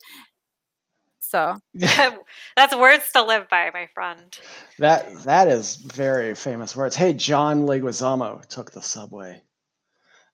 So 1.19 1.57
That's 1.73 2.75
words 2.75 3.11
to 3.13 3.23
live 3.23 3.49
by, 3.49 3.71
my 3.73 3.87
friend. 3.93 4.37
That 4.77 5.23
that 5.23 5.47
is 5.47 5.77
very 5.77 6.35
famous 6.35 6.75
words. 6.75 6.95
Hey, 6.95 7.13
John 7.13 7.65
Leguizamo 7.65 8.45
took 8.47 8.71
the 8.71 8.81
subway. 8.81 9.41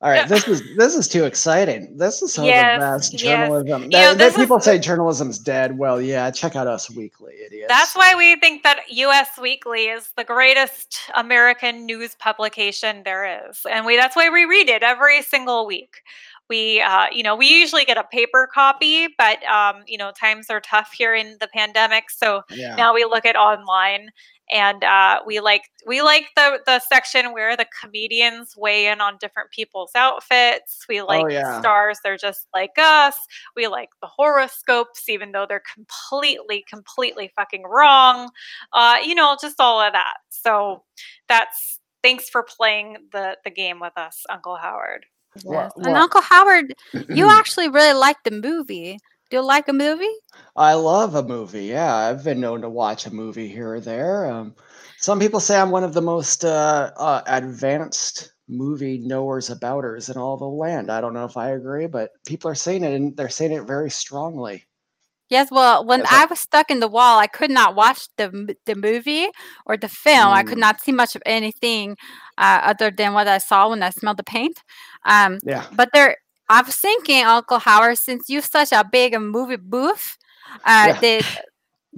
All 0.02 0.10
right, 0.10 0.30
this 0.30 0.48
is 0.48 0.64
this 0.78 0.96
is 0.96 1.10
too 1.10 1.26
exciting. 1.26 1.98
This 1.98 2.22
is 2.22 2.34
some 2.34 2.46
Yes, 2.46 2.76
of 2.76 2.80
the 2.80 2.98
best 2.98 3.14
yes. 3.14 3.22
journalism. 3.22 3.82
You 3.84 3.90
know, 3.90 3.98
That- 4.00 4.18
that 4.18 4.18
this 4.18 4.34
is 4.36 4.40
people 4.40 4.60
say 4.62 4.80
journalism's 4.80 5.38
dead. 5.40 5.78
Well, 5.78 6.02
yeah, 6.02 6.32
check 6.32 6.56
out 6.56 6.68
Us 6.68 6.90
Weekly, 6.90 7.34
idiots. 7.46 7.68
That's 7.68 7.96
why 7.98 8.16
we 8.16 8.38
think 8.38 8.64
that 8.64 8.80
US 8.88 9.38
Weekly 9.38 9.88
is 9.88 10.08
the 10.16 10.24
greatest 10.24 11.00
American 11.16 11.86
news 11.86 12.16
publication 12.16 13.04
there 13.04 13.50
is. 13.50 13.66
And 13.70 13.86
we 13.86 13.98
that's 13.98 14.16
why 14.16 14.30
we 14.30 14.46
read 14.46 14.70
it 14.70 14.84
every 14.84 15.22
single 15.22 15.66
week. 15.68 15.98
We 16.50 16.82
uh, 16.82 17.08
you 17.12 17.24
know, 17.24 17.36
we 17.36 17.48
usually 17.48 17.86
get 17.86 17.98
a 17.98 18.04
paper 18.12 18.48
copy, 18.54 19.08
but 19.18 19.44
um, 19.46 19.84
you 19.88 19.98
know, 19.98 20.12
times 20.20 20.48
are 20.50 20.60
tough 20.62 20.92
here 20.98 21.14
in 21.16 21.38
the 21.40 21.48
pandemic. 21.54 22.10
So 22.10 22.42
Yeah. 22.50 22.76
now 22.76 22.94
we 22.94 23.06
look 23.06 23.26
at 23.26 23.36
online 23.36 24.10
and 24.52 24.84
uh, 24.84 25.20
we 25.26 25.40
like 25.40 25.64
we 25.86 26.02
like 26.02 26.26
the 26.36 26.60
the 26.66 26.80
section 26.80 27.34
where 27.34 27.56
the 27.56 27.68
comedians 27.82 28.56
weigh 28.58 28.88
in 28.88 29.00
on 29.02 29.18
different 29.20 29.52
people's 29.52 29.92
outfits 29.96 30.86
we 30.90 31.02
like 31.02 31.26
Oh, 31.26 31.28
yeah. 31.30 31.60
stars 31.60 32.00
they're 32.04 32.18
just 32.18 32.48
like 32.54 32.72
us 32.78 33.16
we 33.56 33.68
like 33.68 33.90
the 34.02 34.08
horoscopes 34.08 35.08
even 35.08 35.32
though 35.32 35.46
they're 35.48 35.62
completely 35.74 36.66
completely 36.70 37.32
fucking 37.36 37.64
wrong 37.64 38.30
uh, 38.74 38.98
you 39.04 39.14
know 39.16 39.38
just 39.42 39.60
all 39.60 39.80
of 39.82 39.94
that 39.94 40.16
so 40.30 40.84
that's 41.28 41.80
thanks 42.04 42.30
for 42.30 42.44
playing 42.44 42.98
the 43.12 43.38
the 43.44 43.52
game 43.52 43.80
with 43.80 43.94
us 43.98 44.24
uncle 44.30 44.56
howard 44.56 45.06
Yes. 45.46 45.72
and 45.78 45.96
Uncle 45.96 46.22
Howard, 46.22 46.74
you 47.10 47.30
actually 47.40 47.70
really 47.70 47.94
like 47.98 48.18
the 48.24 48.32
movie. 48.32 48.98
Do 49.30 49.38
you 49.38 49.44
like 49.44 49.68
a 49.68 49.74
movie? 49.74 50.14
I 50.56 50.74
love 50.74 51.16
a 51.16 51.24
movie. 51.24 51.66
Yeah, 51.66 51.96
I've 51.96 52.24
been 52.24 52.40
known 52.40 52.62
to 52.62 52.70
watch 52.70 53.06
a 53.06 53.14
movie 53.14 53.48
here 53.48 53.74
or 53.76 53.80
there. 53.80 54.26
Um, 54.30 54.56
some 54.98 55.20
people 55.20 55.40
say 55.40 55.60
I'm 55.60 55.72
one 55.72 55.84
of 55.84 55.94
the 55.94 56.02
most 56.02 56.44
uh, 56.44 56.92
uh, 56.98 57.22
advanced 57.28 58.34
movie 58.48 58.98
knowers 58.98 59.50
abouters 59.50 60.10
in 60.10 60.18
all 60.18 60.36
the 60.38 60.46
land. 60.46 60.92
I 60.92 61.00
don't 61.02 61.14
know 61.14 61.26
if 61.26 61.38
I 61.38 61.52
agree, 61.52 61.86
but 61.88 62.12
people 62.26 62.50
are 62.50 62.56
saying 62.56 62.84
it, 62.84 62.94
and 62.94 63.16
they're 63.16 63.30
saying 63.30 63.52
it 63.52 63.64
very 63.68 63.92
strongly. 63.92 64.66
Yes, 65.30 65.50
well, 65.52 65.86
when 65.86 66.04
I- 66.10 66.26
was 66.26 66.40
stuck 66.40 66.72
in 66.72 66.80
the 66.80 66.88
wall, 66.88 67.20
I 67.20 67.28
could 67.28 67.52
not 67.52 67.76
watch 67.76 68.08
the 68.18 68.56
the 68.66 68.74
movie 68.76 69.28
or 69.68 69.78
the 69.78 69.88
film. 69.88 70.30
I 70.34 70.42
could 70.42 70.58
Mm. 70.58 70.62
not 70.62 70.82
see 70.82 70.92
much 70.92 71.16
of 71.16 71.22
anything 71.26 71.96
uh, 72.40 72.62
other 72.64 72.90
than 72.92 73.14
what 73.14 73.28
I 73.28 73.38
saw 73.38 73.70
when 73.70 73.84
I 73.84 73.92
smelled 73.92 74.18
the 74.18 74.24
paint. 74.24 74.64
Um, 75.06 75.40
Yeah. 75.44 75.66
but 75.74 75.90
there, 75.94 76.18
I 76.50 76.62
was 76.64 76.76
thinking, 76.76 77.24
Uncle 77.24 77.60
Howard, 77.60 77.98
since 78.00 78.30
you're 78.30 78.42
such 78.42 78.72
a 78.72 78.84
big 78.92 79.20
movie 79.20 79.58
buff, 79.58 80.18
uh, 80.66 80.88
Yeah. 80.88 81.00
that 81.02 81.26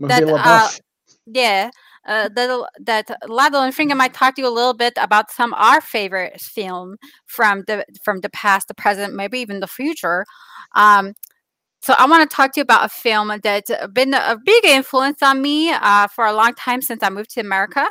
That, 0.10 0.24
uh, 0.28 0.70
yeah, 1.28 1.70
uh, 2.08 2.30
that 2.36 2.70
that 2.82 3.30
Lado 3.30 3.62
and 3.62 3.74
Finger 3.76 3.96
might 3.96 4.14
talk 4.14 4.36
to 4.36 4.42
you 4.42 4.48
a 4.48 4.50
little 4.50 4.74
bit 4.74 4.94
about 4.98 5.32
some 5.32 5.54
our 5.54 5.82
favorite 5.82 6.42
film 6.42 6.98
from 7.28 7.64
the 7.68 7.86
from 8.04 8.22
the 8.22 8.30
past, 8.30 8.68
the 8.68 8.74
present, 8.74 9.14
maybe 9.14 9.40
even 9.40 9.60
the 9.60 9.68
future. 9.68 10.26
Um, 10.76 11.14
so 11.84 11.96
I 11.98 12.06
want 12.06 12.30
to 12.30 12.36
talk 12.36 12.54
to 12.54 12.60
you 12.60 12.62
about 12.62 12.86
a 12.86 12.90
film 12.90 13.32
that's 13.42 13.72
been 13.92 14.14
a 14.14 14.38
big 14.44 14.66
influence 14.66 15.24
on 15.24 15.42
me 15.42 15.72
uh, 15.72 16.08
for 16.08 16.26
a 16.28 16.34
long 16.34 16.54
time 16.54 16.82
since 16.82 17.02
I 17.02 17.10
moved 17.10 17.32
to 17.32 17.42
America, 17.42 17.88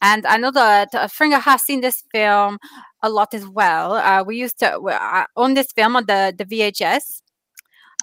and 0.00 0.24
I 0.26 0.36
know 0.36 0.52
that 0.52 0.94
uh, 0.94 1.08
Finger 1.08 1.38
has 1.38 1.62
seen 1.62 1.80
this 1.80 2.04
film 2.12 2.58
a 3.02 3.10
lot 3.10 3.34
as 3.34 3.46
well. 3.48 3.94
Uh, 3.94 4.22
we 4.22 4.36
used 4.36 4.60
to 4.60 4.80
I 4.88 5.26
own 5.36 5.54
this 5.54 5.72
film 5.72 5.96
on 5.96 6.06
the 6.06 6.32
the 6.36 6.44
VHS. 6.44 7.22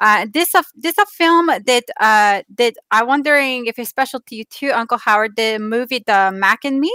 Uh, 0.02 0.26
this 0.34 0.54
a 0.56 0.64
this 0.76 0.98
a 0.98 1.06
film 1.06 1.48
that 1.48 1.84
uh 2.02 2.42
that 2.58 2.76
I'm 2.92 3.08
wondering 3.08 3.66
if 3.66 3.80
it's 3.80 3.90
special 3.90 4.20
to 4.28 4.36
you 4.36 4.44
too, 4.44 4.72
Uncle 4.72 4.98
Howard. 4.98 5.38
The 5.38 5.58
movie 5.58 6.04
The 6.06 6.32
Mac 6.34 6.66
and 6.66 6.82
Me. 6.82 6.94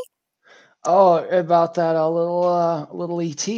Oh, 0.85 1.25
about 1.31 1.75
that 1.75 1.97
uh, 1.97 2.09
little 2.11 2.45
uh, 2.45 2.87
little 2.93 3.23
ET. 3.23 3.49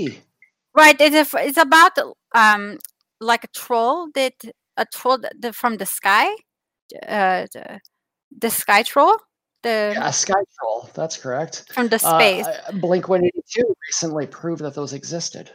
Right. 0.74 0.96
It's 1.00 1.34
a 1.34 1.44
it's 1.44 1.58
about 1.58 1.98
um 2.36 2.78
like 3.20 3.42
a 3.42 3.48
troll 3.48 4.08
that 4.14 4.34
a 4.76 4.86
troll 4.92 5.18
that, 5.18 5.32
that 5.40 5.54
from 5.54 5.76
the 5.76 5.86
sky, 5.86 6.26
uh 7.08 7.46
the, 7.52 7.80
the 8.38 8.50
sky 8.50 8.82
troll, 8.82 9.16
the 9.62 9.92
Yeah, 9.94 10.10
Sky 10.10 10.42
Troll. 10.58 10.90
That's 10.94 11.16
correct. 11.16 11.64
from 11.72 11.88
the 11.88 11.96
Uh, 11.96 12.18
space. 12.18 12.46
I- 12.46 12.72
Blink 12.72 13.08
182 13.08 13.74
recently 13.88 14.26
proved 14.26 14.62
that 14.62 14.74
those 14.74 14.92
existed. 14.92 15.50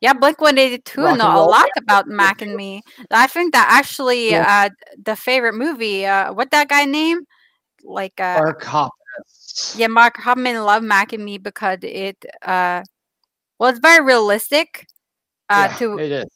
Yeah, 0.00 0.12
Blink 0.12 0.40
One 0.40 0.58
Eighty 0.58 0.78
Two 0.78 1.02
know 1.16 1.32
a 1.32 1.44
lot 1.46 1.68
about 1.78 2.06
Mac 2.06 2.42
and 2.42 2.54
Me. 2.54 2.82
I 3.10 3.26
think 3.26 3.52
that 3.54 3.68
actually 3.70 4.30
Yeah. 4.30 4.66
uh 4.66 4.70
the 5.02 5.16
favorite 5.16 5.54
movie. 5.54 6.04
Uh, 6.04 6.32
what 6.34 6.50
that 6.50 6.68
guy 6.68 6.84
name? 6.84 7.20
Like 7.82 8.20
uh 8.20 8.34
Mark 8.34 8.62
Hoppus. 8.64 9.74
yeah, 9.78 9.86
Mark 9.86 10.16
Hubman 10.18 10.62
loved 10.64 10.84
Mac 10.84 11.12
and 11.14 11.24
Me 11.24 11.38
because 11.38 11.78
it 11.82 12.16
uh 12.42 12.82
well 13.58 13.70
it's 13.70 13.78
very 13.80 14.04
realistic. 14.04 14.86
Uh, 15.48 15.68
Yeah, 15.70 15.76
to 15.78 15.98
it 15.98 16.12
is. 16.12 16.28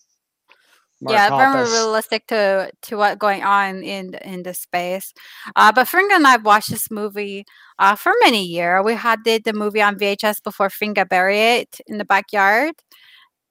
Mark 1.01 1.14
yeah, 1.16 1.30
very 1.30 1.64
realistic 1.72 2.26
to 2.28 2.70
to 2.82 2.96
what 2.96 3.18
going 3.18 3.42
on 3.42 3.82
in 3.82 4.11
the- 4.12 4.26
in 4.28 4.42
the 4.42 4.55
space. 4.55 5.12
Uh, 5.57 5.72
but 5.72 5.86
Fringa 5.88 6.12
and 6.16 6.26
I 6.26 6.36
watched 6.36 6.70
this 6.70 6.90
movie 6.90 7.44
uh, 7.78 7.96
for 7.96 8.12
many 8.22 8.44
years. 8.44 8.84
We 8.84 8.94
had 8.94 9.22
did 9.24 9.44
the 9.44 9.53
movie 9.55 9.82
on 9.82 9.96
VHS 9.98 10.40
before 10.42 10.68
Fringa 10.68 11.09
buried 11.09 11.61
it 11.62 11.80
in 11.86 11.98
the 11.98 12.05
backyard. 12.05 12.74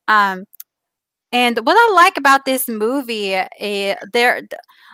Um, 0.08 0.46
and 1.32 1.60
what 1.66 1.76
I 1.78 1.94
like 1.94 2.18
about 2.18 2.46
this 2.46 2.68
movie, 2.68 3.36
uh, 3.36 3.96
they're 4.14 4.42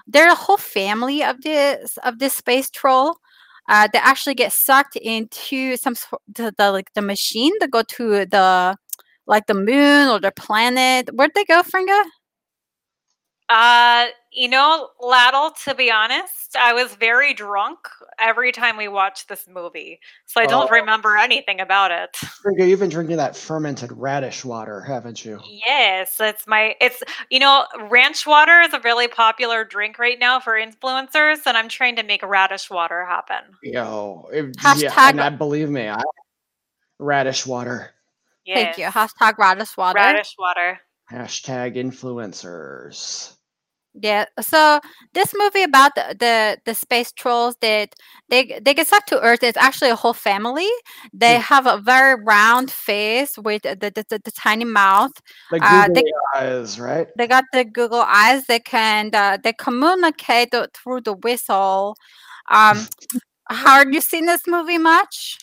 they're 0.08 0.32
a 0.32 0.36
whole 0.36 0.58
family 0.58 1.24
of 1.24 1.42
this 1.42 1.98
of 2.04 2.20
this 2.20 2.36
space 2.36 2.70
troll. 2.70 3.18
Uh, 3.70 3.88
they 3.92 4.00
actually 4.00 4.36
get 4.36 4.54
sucked 4.54 4.96
into 4.98 5.78
some 5.78 5.96
sort 5.96 6.22
the, 6.28 6.54
the 6.58 6.72
like 6.72 6.94
the 6.94 7.02
machine 7.02 7.58
to 7.60 7.68
go 7.68 7.82
to 7.84 8.26
the 8.26 8.76
like 9.28 9.48
the 9.48 9.54
moon 9.56 10.10
or 10.10 10.20
the 10.20 10.32
planet. 10.32 11.10
Where'd 11.16 11.32
they 11.36 11.46
go, 11.46 11.62
Fringa? 11.64 12.04
Uh, 13.48 14.08
you 14.32 14.50
know, 14.50 14.90
Laddle, 15.00 15.52
to 15.66 15.76
be 15.76 15.92
honest, 15.92 16.56
I 16.60 16.74
was 16.74 16.96
very 16.96 17.34
drunk 17.34 17.78
every 18.18 18.52
time 18.52 18.76
we 18.76 18.88
watched 18.88 19.30
this 19.30 19.48
movie. 19.48 20.00
So 20.26 20.42
I 20.42 20.48
don't 20.48 20.68
Oh. 20.70 20.74
remember 20.74 21.16
anything 21.16 21.60
about 21.60 21.92
it. 21.92 22.18
You've 22.58 22.80
been 22.80 22.90
drinking 22.90 23.18
that 23.18 23.36
fermented 23.38 23.92
radish 23.92 24.44
water, 24.44 24.82
haven't 24.82 25.24
you? 25.24 25.40
Yes, 25.46 26.20
it's 26.20 26.48
my 26.48 26.76
it's 26.82 27.04
you 27.30 27.38
know, 27.40 27.66
ranch 27.90 28.26
water 28.26 28.62
is 28.62 28.74
a 28.74 28.80
really 28.80 29.08
popular 29.08 29.64
drink 29.64 30.00
right 30.00 30.18
now 30.18 30.40
for 30.40 30.54
influencers, 30.54 31.46
and 31.46 31.56
I'm 31.56 31.70
trying 31.70 31.96
to 31.98 32.04
make 32.04 32.24
radish 32.24 32.70
water 32.72 33.06
happen. 33.06 33.44
Yo, 33.62 34.28
it- 34.34 34.56
yeah, 34.64 34.92
Hashtag- 34.92 35.10
and 35.12 35.22
I 35.22 35.30
believe 35.30 35.70
me, 35.70 35.88
I 35.88 36.02
radish 36.98 37.46
water. 37.46 37.92
Thank 38.48 38.80
you. 38.80 38.86
Hashtag 38.86 39.38
radish 39.38 39.78
water. 39.78 39.98
Radish 39.98 40.36
water. 40.40 40.80
Hashtag 41.12 41.76
influencers. 41.76 43.35
Yeah. 44.02 44.26
So 44.42 44.82
this 45.14 45.34
movie 45.38 45.64
about 45.64 45.96
the, 45.96 46.16
the 46.20 46.58
the 46.66 46.76
space 46.76 47.12
trolls 47.14 47.56
that 47.62 47.96
they 48.30 48.60
they 48.62 48.74
get 48.74 48.88
sucked 48.88 49.08
to 49.10 49.22
Earth. 49.22 49.42
It's 49.44 49.58
actually 49.58 49.90
a 49.90 49.96
whole 49.96 50.14
family. 50.14 50.70
They 51.14 51.34
Yeah. 51.34 51.40
have 51.40 51.66
a 51.66 51.78
very 51.78 52.22
round 52.22 52.72
face 52.72 53.38
with 53.38 53.62
the 53.64 53.76
the, 53.76 54.06
the, 54.10 54.20
the 54.24 54.32
tiny 54.32 54.66
mouth. 54.66 55.14
Like 55.52 55.62
Uh, 55.64 55.88
Google 55.88 56.04
they- 56.04 56.40
eyes, 56.40 56.80
right? 56.80 57.08
They 57.18 57.28
got 57.28 57.46
the 57.54 57.64
Google 57.64 58.02
eyes. 58.02 58.46
They 58.48 58.60
can 58.60 59.12
uh, 59.14 59.38
they 59.42 59.54
communicate 59.54 60.54
through 60.74 61.02
the 61.02 61.14
whistle. 61.14 61.96
Um, 62.50 62.86
Howard, 63.50 63.94
you 63.94 64.02
seen 64.02 64.26
this 64.26 64.46
movie 64.48 64.78
much? 64.80 65.38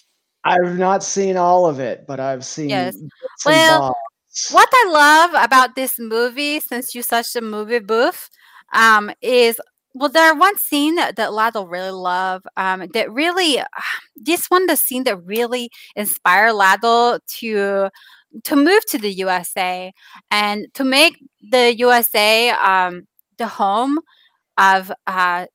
I've 0.45 0.77
not 0.77 1.03
seen 1.05 1.37
all 1.37 1.67
of 1.67 1.79
it, 1.81 2.05
but 2.07 2.19
I've 2.21 2.45
seen 2.45 2.69
Yes. 2.69 2.97
Well, 3.47 3.81
bobs. 3.81 4.49
What 4.51 4.69
I 4.73 4.85
love 4.91 5.45
about 5.45 5.75
this 5.77 5.99
movie, 5.99 6.59
since 6.59 6.95
you're 6.95 7.05
such 7.05 7.37
a 7.37 7.41
movie 7.41 7.79
buff, 7.79 8.29
um, 8.73 9.11
is 9.21 9.61
well, 9.95 10.09
there 10.09 10.33
are 10.33 10.39
one 10.39 10.57
scene 10.57 10.95
that, 10.95 11.17
that 11.17 11.33
Lado 11.33 11.65
really 11.67 11.91
love. 11.91 12.43
Um, 12.57 12.87
that 12.95 13.13
really, 13.13 13.63
this 14.17 14.47
one, 14.47 14.67
the 14.67 14.77
scene 14.77 15.05
that 15.05 15.19
really 15.25 15.71
inspired 15.97 16.55
Lado 16.55 17.19
to 17.41 17.89
to 18.45 18.57
move 18.57 18.85
to 18.87 18.97
the 18.97 19.13
USA 19.13 19.93
and 20.31 20.67
to 20.73 20.85
make 20.85 21.23
the 21.51 21.77
USA 21.77 22.51
um, 22.51 23.03
the 23.37 23.47
home 23.47 23.99
of 24.57 24.91
uh, 25.07 25.47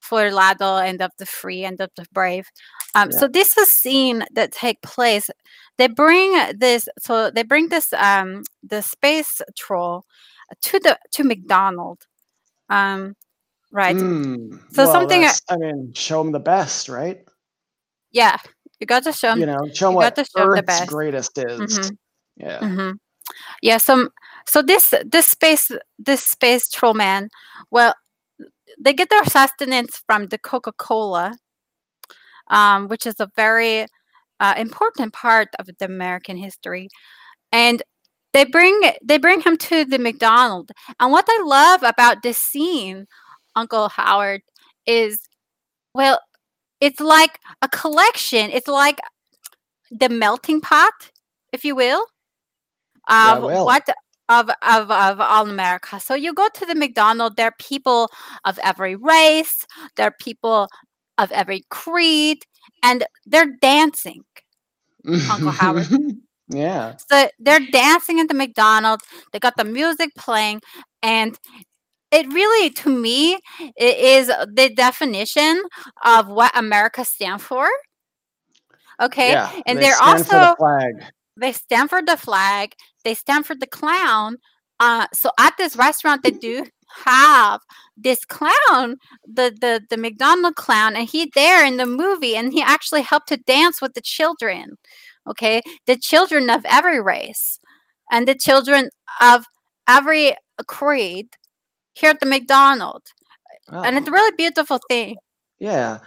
for 0.00 0.30
Lado 0.30 0.76
and 0.76 1.00
of 1.00 1.12
the 1.18 1.26
free 1.26 1.64
and 1.64 1.80
of 1.80 1.90
the 1.96 2.06
brave. 2.12 2.46
Um, 2.94 3.10
Yeah. 3.12 3.18
So 3.18 3.28
this 3.28 3.56
is 3.56 3.68
a 3.68 3.70
scene 3.70 4.24
that 4.34 4.52
take 4.52 4.82
place. 4.82 5.30
They 5.78 5.88
bring 5.88 6.32
this, 6.58 6.88
so 6.98 7.30
they 7.30 7.42
bring 7.44 7.68
this 7.68 7.92
um, 7.94 8.42
the 8.62 8.82
space 8.82 9.40
troll 9.56 10.04
to 10.62 10.78
the 10.80 10.98
to 11.12 11.24
McDonald. 11.24 12.06
Um, 12.70 13.14
right. 13.72 13.96
Mm, 13.96 14.58
So 14.72 14.84
well, 14.84 14.92
something- 14.92 15.20
that's- 15.20 15.42
I 15.50 15.56
mean, 15.56 15.92
show 15.94 16.22
them 16.22 16.32
the 16.32 16.40
best, 16.40 16.88
right? 16.88 17.24
Yeah, 18.12 18.36
you 18.78 18.86
got 18.86 19.02
to 19.04 19.12
show 19.12 19.30
'em 19.30 19.40
you 19.40 19.46
know, 19.46 19.58
show 19.74 19.88
'em 19.88 19.92
you 19.92 19.96
what 19.98 20.14
got 20.16 20.24
to 20.24 20.30
show 20.30 20.42
'em 20.44 20.54
the 20.56 20.62
best. 20.62 20.88
greatest 20.88 21.38
is. 21.38 21.60
Mhm. 21.60 21.96
Yeah. 22.36 22.58
hmm 22.60 22.90
Yeah. 23.62 23.78
So 23.78 24.08
so 24.48 24.62
this 24.62 24.92
this 25.04 25.26
space 25.28 25.70
this 25.98 26.24
space 26.24 26.68
troll 26.68 26.94
man, 26.94 27.28
well, 27.70 27.94
they 28.80 28.92
get 28.94 29.10
their 29.10 29.24
sustenance 29.24 30.02
from 30.06 30.26
the 30.28 30.38
Coca 30.38 30.72
Cola, 30.72 31.36
um, 32.50 32.88
which 32.88 33.06
is 33.06 33.16
a 33.20 33.30
very 33.36 33.86
uh, 34.40 34.54
important 34.56 35.12
part 35.12 35.48
of 35.58 35.66
the 35.78 35.84
American 35.84 36.36
history, 36.38 36.88
and 37.52 37.82
they 38.32 38.44
bring 38.44 38.80
they 39.02 39.18
bring 39.18 39.40
him 39.40 39.56
to 39.56 39.84
the 39.84 39.98
McDonald. 39.98 40.70
And 40.98 41.10
what 41.12 41.26
I 41.28 41.42
love 41.44 41.82
about 41.82 42.22
this 42.22 42.38
scene, 42.38 43.06
Uncle 43.56 43.88
Howard, 43.88 44.42
is 44.86 45.20
well, 45.94 46.20
it's 46.80 47.00
like 47.00 47.38
a 47.62 47.68
collection. 47.68 48.50
It's 48.50 48.68
like 48.68 48.98
the 49.90 50.08
melting 50.08 50.60
pot, 50.60 51.10
if 51.52 51.64
you 51.64 51.74
will, 51.74 52.06
of 53.08 53.42
well. 53.42 53.66
what 53.66 53.88
of 54.28 54.48
of 54.62 54.90
of 54.90 55.20
all 55.20 55.48
America. 55.48 55.98
So 56.00 56.14
you 56.14 56.32
go 56.32 56.48
to 56.54 56.66
the 56.66 56.74
McDonald's, 56.74 57.36
there 57.36 57.48
are 57.48 57.54
people 57.58 58.10
of 58.44 58.58
every 58.62 58.94
race, 58.94 59.66
there 59.96 60.06
are 60.06 60.14
people 60.20 60.68
of 61.18 61.32
every 61.32 61.64
creed, 61.68 62.44
and 62.82 63.04
they're 63.26 63.52
dancing. 63.60 64.24
Uncle 65.30 65.50
Howard. 65.50 65.88
Yeah. 66.50 66.96
So 67.10 67.28
they're 67.38 67.60
dancing 67.72 68.20
at 68.20 68.28
the 68.28 68.34
McDonald's. 68.34 69.04
They 69.32 69.38
got 69.40 69.56
the 69.56 69.64
music 69.64 70.10
playing, 70.16 70.60
and 71.02 71.38
it 72.12 72.26
really, 72.32 72.70
to 72.70 72.90
me, 72.90 73.34
it 73.76 73.98
is 73.98 74.28
the 74.28 74.70
definition 74.74 75.62
of 76.04 76.28
what 76.28 76.56
America 76.56 77.04
stands 77.04 77.44
for. 77.44 77.68
Okay, 79.00 79.32
Yeah. 79.32 79.50
and 79.66 79.80
they 79.80 79.82
they're 79.82 79.94
stand 79.94 80.26
for 80.28 80.38
the 80.38 80.48
also 80.48 80.56
flag. 80.56 80.94
they 81.36 81.52
stand 81.52 81.90
for 81.90 82.02
the 82.02 82.16
flag. 82.16 82.74
They 83.04 83.14
stand 83.14 83.46
for 83.46 83.54
the 83.54 83.66
clown. 83.66 84.36
Uh, 84.80 85.06
so 85.14 85.30
at 85.38 85.56
this 85.58 85.76
restaurant, 85.76 86.22
they 86.22 86.32
do 86.32 86.64
have 87.04 87.60
this 87.96 88.24
clown, 88.26 88.96
the 89.26 89.54
the 89.60 89.82
the 89.90 89.96
McDonald 89.98 90.56
clown, 90.56 90.96
and 90.96 91.08
he 91.08 91.30
there 91.34 91.64
in 91.64 91.76
the 91.78 91.86
movie, 91.86 92.36
and 92.36 92.52
he 92.52 92.62
actually 92.62 93.02
helped 93.02 93.28
to 93.28 93.36
dance 93.38 93.80
with 93.82 93.94
the 93.94 94.00
children. 94.02 94.76
Okay, 95.28 95.62
the 95.86 95.96
children 95.96 96.50
of 96.50 96.64
every 96.64 97.00
race, 97.00 97.60
and 98.10 98.26
the 98.28 98.34
children 98.34 98.90
of 99.20 99.44
every 99.88 100.34
creed 100.66 101.28
here 101.94 102.10
at 102.10 102.20
the 102.20 102.26
McDonald, 102.26 103.02
oh, 103.72 103.82
and 103.82 103.96
it's 103.96 104.08
a 104.08 104.10
Oh, 104.10 104.14
really 104.14 104.36
beautiful 104.36 104.80
thing. 104.88 105.16
yeah. 105.58 105.98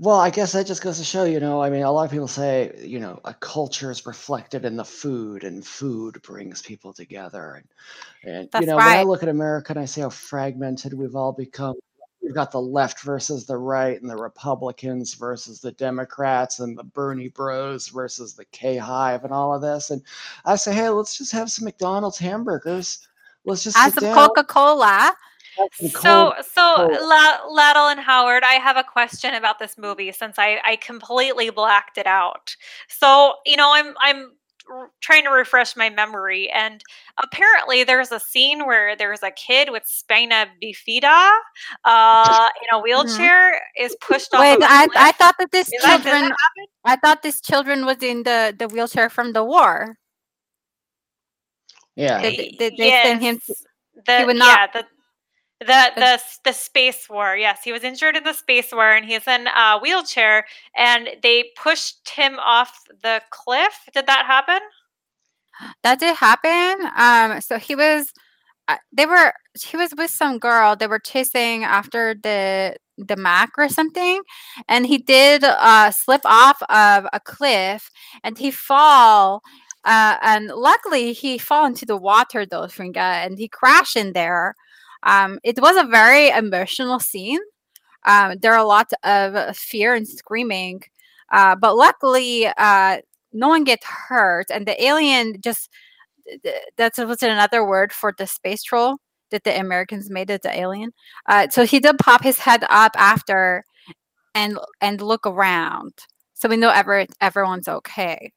Well, 0.00 0.18
I 0.20 0.30
guess 0.30 0.52
that 0.52 0.66
just 0.66 0.82
goes 0.82 0.98
to 0.98 1.04
show, 1.04 1.24
you 1.24 1.40
know, 1.40 1.62
I 1.62 1.70
mean, 1.70 1.82
a 1.82 1.90
lot 1.92 2.04
of 2.04 2.10
people 2.12 2.28
say, 2.28 2.72
you 2.84 3.00
know, 3.00 3.20
a 3.24 3.34
culture 3.34 3.90
is 3.90 4.06
reflected 4.06 4.64
in 4.64 4.76
the 4.76 4.84
food, 4.84 5.44
and 5.44 5.66
food 5.66 6.22
brings 6.22 6.62
people 6.62 6.92
together. 6.92 7.54
And, 7.54 7.68
and 8.24 8.48
you 8.60 8.66
know, 8.66 8.76
when 8.76 8.94
I 8.94 9.02
look 9.02 9.22
at 9.22 9.28
America 9.28 9.72
and 9.72 9.80
I 9.80 9.86
see 9.86 10.00
how 10.02 10.10
fragmented 10.10 10.94
we've 10.94 11.16
all 11.16 11.32
become, 11.32 11.76
we've 12.28 12.34
got 12.34 12.52
the 12.52 12.60
left 12.60 13.00
versus 13.00 13.46
the 13.46 13.56
right, 13.56 13.98
and 13.98 14.10
the 14.10 14.14
Republicans 14.14 15.14
versus 15.14 15.62
the 15.62 15.72
Democrats, 15.72 16.60
and 16.60 16.76
the 16.76 16.84
Bernie 16.84 17.30
Bros 17.30 17.88
versus 17.88 18.34
the 18.34 18.44
K 18.52 18.76
Hive, 18.76 19.24
and 19.24 19.32
all 19.32 19.54
of 19.54 19.62
this. 19.62 19.88
And 19.88 20.02
I 20.44 20.56
say, 20.56 20.74
hey, 20.74 20.90
let's 20.90 21.16
just 21.16 21.32
have 21.32 21.50
some 21.50 21.64
McDonald's 21.64 22.18
hamburgers. 22.18 23.08
Let's 23.46 23.64
just 23.64 23.78
sit 23.78 23.94
some 23.94 24.12
Coca 24.12 24.44
Cola, 24.44 25.14
So, 25.72 26.34
so. 26.52 26.98
Laddle 27.50 27.88
and 27.88 27.98
Howard, 27.98 28.42
I 28.44 28.54
have 28.54 28.76
a 28.76 28.84
question 28.84 29.32
about 29.32 29.58
this 29.58 29.78
movie 29.78 30.12
since 30.12 30.38
I, 30.38 30.60
I 30.64 30.76
completely 30.76 31.48
blacked 31.48 31.96
it 31.96 32.06
out. 32.06 32.54
So, 32.88 33.36
you 33.46 33.56
know, 33.56 33.72
I'm 33.72 33.94
I'm 34.00 34.32
r- 34.70 34.90
trying 35.00 35.24
to 35.24 35.30
refresh 35.30 35.76
my 35.76 35.90
memory, 35.90 36.50
and 36.50 36.82
apparently 37.22 37.84
there's 37.84 38.12
a 38.12 38.20
scene 38.20 38.66
where 38.66 38.96
there's 38.96 39.22
a 39.22 39.30
kid 39.30 39.70
with 39.70 39.84
spina 39.86 40.46
bifida, 40.62 41.30
uh, 41.84 42.48
in 42.62 42.78
a 42.78 42.80
Mhm. 42.80 42.82
wheelchair, 42.82 43.60
is 43.78 43.96
pushed 44.00 44.32
off 44.34 44.40
Wait, 44.40 44.56
of 44.56 44.62
a 44.62 44.66
I, 44.66 44.82
I 44.82 44.86
cliff. 44.86 45.16
thought 45.16 45.34
that 45.38 45.50
this 45.52 45.72
Is 45.72 45.82
that, 45.82 46.02
that 46.04 46.10
children? 46.12 46.32
I 46.84 46.96
thought 46.96 47.22
this 47.22 47.40
children 47.40 47.84
was 47.86 48.02
in 48.02 48.22
the, 48.22 48.54
the 48.58 48.68
wheelchair 48.68 49.08
from 49.10 49.32
the 49.32 49.44
war. 49.44 49.96
Yeah. 51.96 52.20
Did, 52.22 52.38
they- 52.38 52.48
did 52.58 52.74
they 52.76 52.90
send 53.02 53.22
him? 53.22 53.38
To, 53.38 53.42
Yes, 54.06 54.20
the 54.20 54.26
would 54.26 54.36
not- 54.36 54.58
yeah 54.58 54.66
the 54.82 54.86
the 55.60 55.92
the 55.96 56.20
the 56.44 56.52
space 56.52 57.08
war. 57.08 57.36
Yes, 57.36 57.60
he 57.64 57.72
was 57.72 57.82
injured 57.84 58.16
in 58.16 58.24
the 58.24 58.32
space 58.32 58.72
war, 58.72 58.92
and 58.92 59.04
he's 59.04 59.26
in 59.26 59.48
a 59.48 59.78
wheelchair. 59.78 60.46
And 60.76 61.08
they 61.22 61.50
pushed 61.56 62.08
him 62.08 62.38
off 62.38 62.84
the 63.02 63.22
cliff. 63.30 63.80
Did 63.92 64.06
that 64.06 64.26
happen? 64.26 64.60
that 65.82 66.00
did 66.00 66.16
happen. 66.16 66.90
Um, 66.96 67.40
so 67.40 67.58
he 67.58 67.74
was. 67.74 68.12
Uh, 68.68 68.76
they 68.92 69.06
were. 69.06 69.32
He 69.60 69.76
was 69.76 69.92
with 69.96 70.10
some 70.10 70.38
girl. 70.38 70.76
They 70.76 70.86
were 70.86 70.98
chasing 70.98 71.64
after 71.64 72.14
the 72.14 72.76
the 72.98 73.16
Mac 73.16 73.50
or 73.58 73.68
something, 73.68 74.22
and 74.68 74.86
he 74.86 74.98
did 74.98 75.44
uh, 75.44 75.90
slip 75.90 76.22
off 76.24 76.62
of 76.68 77.06
a 77.12 77.20
cliff, 77.20 77.90
and 78.24 78.38
he 78.38 78.50
fall. 78.50 79.42
Uh, 79.84 80.16
and 80.22 80.48
luckily, 80.48 81.12
he 81.12 81.38
fall 81.38 81.64
into 81.64 81.86
the 81.86 81.96
water, 81.96 82.44
though, 82.44 82.66
Fringa, 82.66 83.24
and 83.24 83.38
he 83.38 83.48
crashed 83.48 83.96
in 83.96 84.12
there. 84.12 84.54
Um, 85.02 85.38
it 85.44 85.60
was 85.60 85.76
a 85.76 85.88
very 85.88 86.28
emotional 86.30 87.00
scene. 87.00 87.40
Um, 88.06 88.36
there 88.40 88.52
are 88.54 88.58
a 88.58 88.64
lot 88.64 88.90
of 89.04 89.56
fear 89.56 89.94
and 89.94 90.08
screaming, 90.08 90.82
uh, 91.32 91.56
but 91.56 91.76
luckily, 91.76 92.46
uh, 92.58 92.98
no 93.32 93.48
one 93.48 93.64
gets 93.64 93.84
hurt, 93.86 94.46
and 94.50 94.66
the 94.66 94.82
alien 94.82 95.40
just 95.42 95.70
th- 96.26 96.42
th- 96.42 96.64
that's 96.76 96.98
what's 96.98 97.22
another 97.22 97.66
word 97.66 97.92
for 97.92 98.14
the 98.16 98.26
space 98.26 98.62
troll 98.62 98.98
that 99.30 99.44
the 99.44 99.58
Americans 99.60 100.10
made 100.10 100.30
it 100.30 100.42
the 100.42 100.58
alien. 100.58 100.92
Uh, 101.26 101.48
so 101.50 101.66
he 101.66 101.80
did 101.80 101.98
pop 101.98 102.22
his 102.22 102.38
head 102.38 102.64
up 102.70 102.92
after 102.96 103.64
and 104.34 104.58
and 104.80 105.00
look 105.02 105.26
around, 105.26 105.92
so 106.34 106.48
we 106.48 106.56
know 106.56 106.70
ever 106.70 107.06
everyone's 107.20 107.68
okay. 107.68 108.32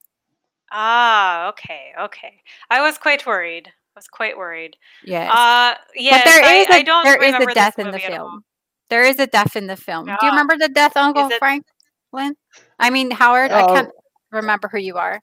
Ah, 0.72 1.50
okay, 1.50 1.94
okay. 2.00 2.42
I 2.70 2.82
was 2.82 2.98
quite 2.98 3.26
worried. 3.26 3.72
I 4.02 4.04
was 4.04 4.08
quite 4.08 4.36
worried. 4.38 4.76
Yeah. 5.04 5.30
Uh, 5.32 5.78
yes, 5.96 6.24
but 6.24 6.32
there 6.32 6.44
I, 6.44 6.54
is 6.56 6.68
a 6.70 6.74
I 6.74 6.82
don't 6.82 7.04
there 7.04 7.24
is 7.24 7.36
a 7.36 7.54
death 7.54 7.78
in 7.78 7.86
the 7.88 7.92
movie 7.94 8.04
at 8.06 8.12
all. 8.14 8.30
film. 8.30 8.44
There 8.90 9.04
is 9.04 9.20
a 9.20 9.28
death 9.28 9.56
in 9.56 9.68
the 9.68 9.76
film. 9.76 10.06
Do 10.06 10.12
you 10.24 10.30
remember 10.30 10.58
the 10.58 10.70
death, 10.70 10.98
Uncle 10.98 11.28
is 11.28 11.32
it? 11.34 11.40
Franklin? 11.40 12.36
I 12.80 12.90
mean 12.90 13.12
Howard. 13.12 13.52
I 13.52 13.62
Oh, 13.64 13.68
can't 13.74 13.90
remember 14.32 14.68
who 14.70 14.80
you 14.80 14.98
are. 14.98 15.20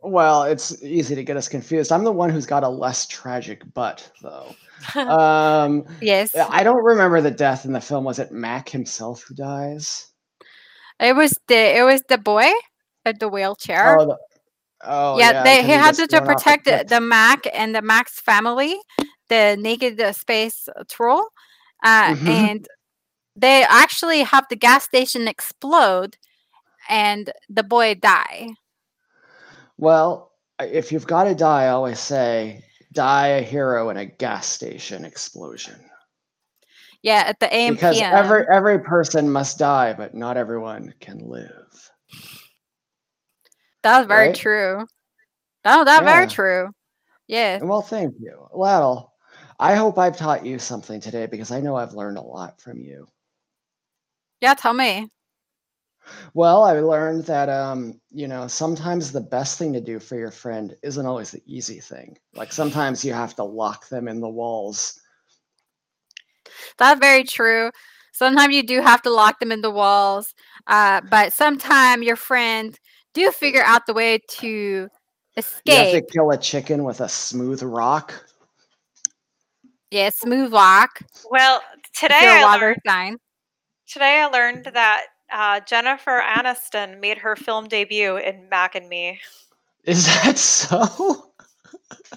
Well, 0.00 0.44
it's 0.44 0.80
easy 0.82 1.14
to 1.14 1.24
get 1.24 1.36
us 1.36 1.48
confused. 1.48 1.90
I'm 1.90 2.04
the 2.04 2.12
one 2.12 2.30
who's 2.30 2.46
got 2.46 2.62
a 2.62 2.68
less 2.68 3.06
tragic 3.06 3.62
butt, 3.74 4.08
though. 4.22 4.54
Um, 4.94 5.84
Yes, 6.00 6.30
I 6.36 6.62
don't 6.62 6.84
remember 6.84 7.20
the 7.22 7.30
death 7.30 7.64
in 7.64 7.72
the 7.72 7.80
film. 7.80 8.04
Was 8.04 8.18
it 8.18 8.30
Mac 8.32 8.68
himself 8.68 9.24
who 9.26 9.34
dies? 9.34 10.08
it 11.00 11.16
was 11.16 11.36
the 11.48 11.78
it 11.78 11.82
was 11.84 12.02
the 12.08 12.18
boy 12.18 12.50
at 13.04 13.18
the 13.18 13.28
wheelchair. 13.28 13.98
Oh, 13.98 14.06
the, 14.06 14.18
oh 14.86 15.18
yeah, 15.18 15.32
yeah, 15.32 15.42
they, 15.44 15.62
he 15.64 15.70
had 15.72 15.94
to, 15.94 16.06
to 16.06 16.08
thrown 16.08 16.28
off 16.28 16.44
the 16.44 16.52
protect 16.52 16.64
the, 16.64 16.84
the 16.88 17.00
Mac 17.00 17.46
and 17.52 17.74
the 17.74 17.82
Mac's 17.82 18.20
family, 18.20 18.76
the 19.28 19.56
naked 19.58 20.00
uh, 20.00 20.12
space 20.12 20.68
uh, 20.68 20.84
troll, 20.88 21.28
uh, 21.84 22.14
Mhm. 22.14 22.28
and 22.28 22.68
they 23.36 23.64
actually 23.64 24.22
have 24.22 24.46
the 24.50 24.56
gas 24.56 24.84
station 24.84 25.28
explode, 25.28 26.16
and 26.88 27.32
the 27.48 27.62
boy 27.62 27.94
die. 27.94 28.48
Well, 29.78 30.32
if 30.60 30.92
you've 30.92 31.06
got 31.06 31.24
to 31.24 31.34
die, 31.34 31.64
I 31.64 31.68
always 31.68 31.98
say 32.00 32.64
die 32.92 33.28
a 33.28 33.42
hero 33.42 33.90
in 33.90 33.96
a 33.96 34.06
gas 34.06 34.46
station 34.46 35.04
explosion. 35.04 35.76
Yeah, 37.02 37.24
at 37.26 37.40
the 37.40 37.54
AM 37.54 37.74
Because 37.74 38.00
every 38.00 38.44
every 38.50 38.78
person 38.78 39.30
must 39.30 39.58
die, 39.58 39.92
but 39.94 40.14
not 40.14 40.36
everyone 40.36 40.94
can 41.00 41.18
live. 41.18 41.63
That 43.84 43.98
was 44.00 44.08
very 44.08 44.28
Right? 44.28 44.34
true. 44.34 44.86
Oh, 45.64 45.84
that 45.84 46.04
very 46.04 46.26
true. 46.26 46.70
Yes. 47.28 47.62
Well, 47.62 47.82
thank 47.82 48.14
you, 48.20 48.48
Well, 48.52 49.14
I 49.60 49.74
hope 49.76 49.98
I've 49.98 50.16
taught 50.16 50.44
you 50.46 50.58
something 50.58 51.00
today 51.00 51.26
because 51.26 51.52
I 51.52 51.60
know 51.60 51.76
I've 51.76 51.94
learned 51.94 52.18
a 52.18 52.22
lot 52.22 52.60
from 52.60 52.80
you. 52.80 53.06
Yeah, 54.40 54.54
tell 54.54 54.74
me. 54.74 55.10
Well, 56.34 56.64
I 56.64 56.80
learned 56.80 57.24
that 57.26 57.48
um, 57.48 58.00
you 58.10 58.28
know, 58.28 58.46
sometimes 58.48 59.12
the 59.12 59.20
best 59.20 59.58
thing 59.58 59.72
to 59.72 59.80
do 59.80 59.98
for 60.00 60.16
your 60.16 60.30
friend 60.30 60.76
isn't 60.82 61.06
always 61.06 61.30
the 61.30 61.42
easy 61.46 61.80
thing. 61.80 62.18
Like 62.34 62.52
sometimes 62.52 63.04
you 63.04 63.12
have 63.14 63.36
to 63.36 63.44
lock 63.44 63.88
them 63.88 64.08
in 64.08 64.20
the 64.20 64.28
walls. 64.28 65.00
That's 66.78 67.00
very 67.00 67.24
true. 67.24 67.70
Sometimes 68.12 68.54
you 68.54 68.62
do 68.64 68.80
have 68.80 69.02
to 69.02 69.10
lock 69.10 69.40
them 69.40 69.50
in 69.52 69.60
the 69.60 69.70
walls, 69.70 70.34
uh, 70.68 71.00
but 71.10 71.32
sometimes 71.32 72.04
your 72.04 72.16
friend 72.16 72.78
do 73.14 73.30
figure 73.30 73.62
out 73.62 73.86
the 73.86 73.94
way 73.94 74.18
to 74.28 74.88
escape. 75.36 75.62
You 75.64 75.74
have 75.74 75.86
escape. 75.86 76.06
to 76.06 76.12
kill 76.12 76.30
a 76.30 76.36
chicken 76.36 76.84
with 76.84 77.00
a 77.00 77.08
smooth 77.08 77.62
rock. 77.62 78.12
Yeah, 79.90 80.10
smooth 80.10 80.52
rock. 80.52 81.00
Well, 81.30 81.62
today 81.94 82.18
I 82.20 82.56
learned 82.56 82.80
sign. 82.86 83.16
today 83.88 84.20
I 84.20 84.26
learned 84.26 84.64
that 84.74 85.04
uh, 85.32 85.60
Jennifer 85.60 86.20
Aniston 86.20 87.00
made 87.00 87.18
her 87.18 87.36
film 87.36 87.68
debut 87.68 88.16
in 88.16 88.48
Mac 88.50 88.74
and 88.74 88.88
Me. 88.88 89.20
Is 89.84 90.06
that 90.06 90.38
so? 90.38 91.30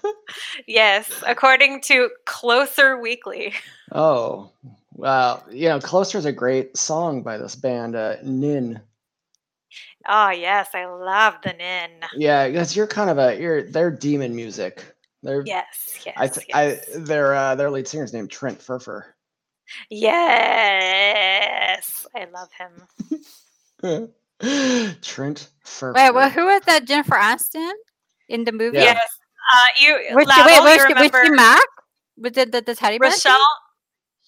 Yes, 0.67 1.23
according 1.25 1.81
to 1.81 2.09
Closer 2.25 2.99
Weekly. 2.99 3.53
Oh, 3.91 4.51
well, 4.93 5.43
you 5.49 5.69
know, 5.69 5.79
Closer 5.79 6.17
is 6.17 6.25
a 6.25 6.31
great 6.31 6.75
song 6.75 7.21
by 7.21 7.37
this 7.37 7.55
band, 7.55 7.95
uh, 7.95 8.17
Nin. 8.23 8.81
Oh 10.07 10.29
yes, 10.29 10.69
I 10.73 10.85
love 10.85 11.35
the 11.43 11.53
Nin. 11.53 11.91
Yeah, 12.15 12.47
because 12.47 12.75
you're 12.75 12.87
kind 12.87 13.09
of 13.09 13.17
a 13.17 13.39
you're 13.39 13.63
they're 13.63 13.91
demon 13.91 14.35
music. 14.35 14.95
They're 15.23 15.43
Yes, 15.45 15.99
yes, 16.05 16.15
I, 16.17 16.27
th- 16.27 16.47
yes. 16.47 16.95
I 16.95 16.99
their 16.99 17.33
uh, 17.33 17.55
their 17.55 17.69
lead 17.69 17.87
singer's 17.87 18.13
named 18.13 18.31
Trent 18.31 18.59
Furfur. 18.59 19.03
yes, 19.89 20.07
I 22.15 22.27
love 22.33 22.49
him. 22.57 22.87
Trent 25.01 25.49
Furfur. 25.65 25.95
Wait, 25.95 26.11
well, 26.13 26.29
who 26.29 26.45
was 26.45 26.61
that 26.67 26.85
Jennifer 26.85 27.15
Aniston 27.15 27.73
in 28.29 28.45
the 28.45 28.51
movie? 28.51 28.77
Yeah. 28.77 28.93
Yes, 28.93 29.19
uh, 29.53 29.67
you. 29.81 30.15
Was 30.15 30.23
she, 30.33 30.41
Lavelle, 30.41 30.45
wait, 30.45 30.55
you 30.55 30.63
was 30.63 30.71
she, 30.73 30.77
was 30.79 30.89
remember 30.89 31.23
she 31.25 31.31
Mac? 31.31 31.65
Was 32.17 32.37
it 32.37 32.51
the, 32.51 32.61
the 32.61 32.75
teddy 32.75 32.97
bear? 32.97 33.11
thing? 33.11 33.31
Rochelle? 33.31 33.47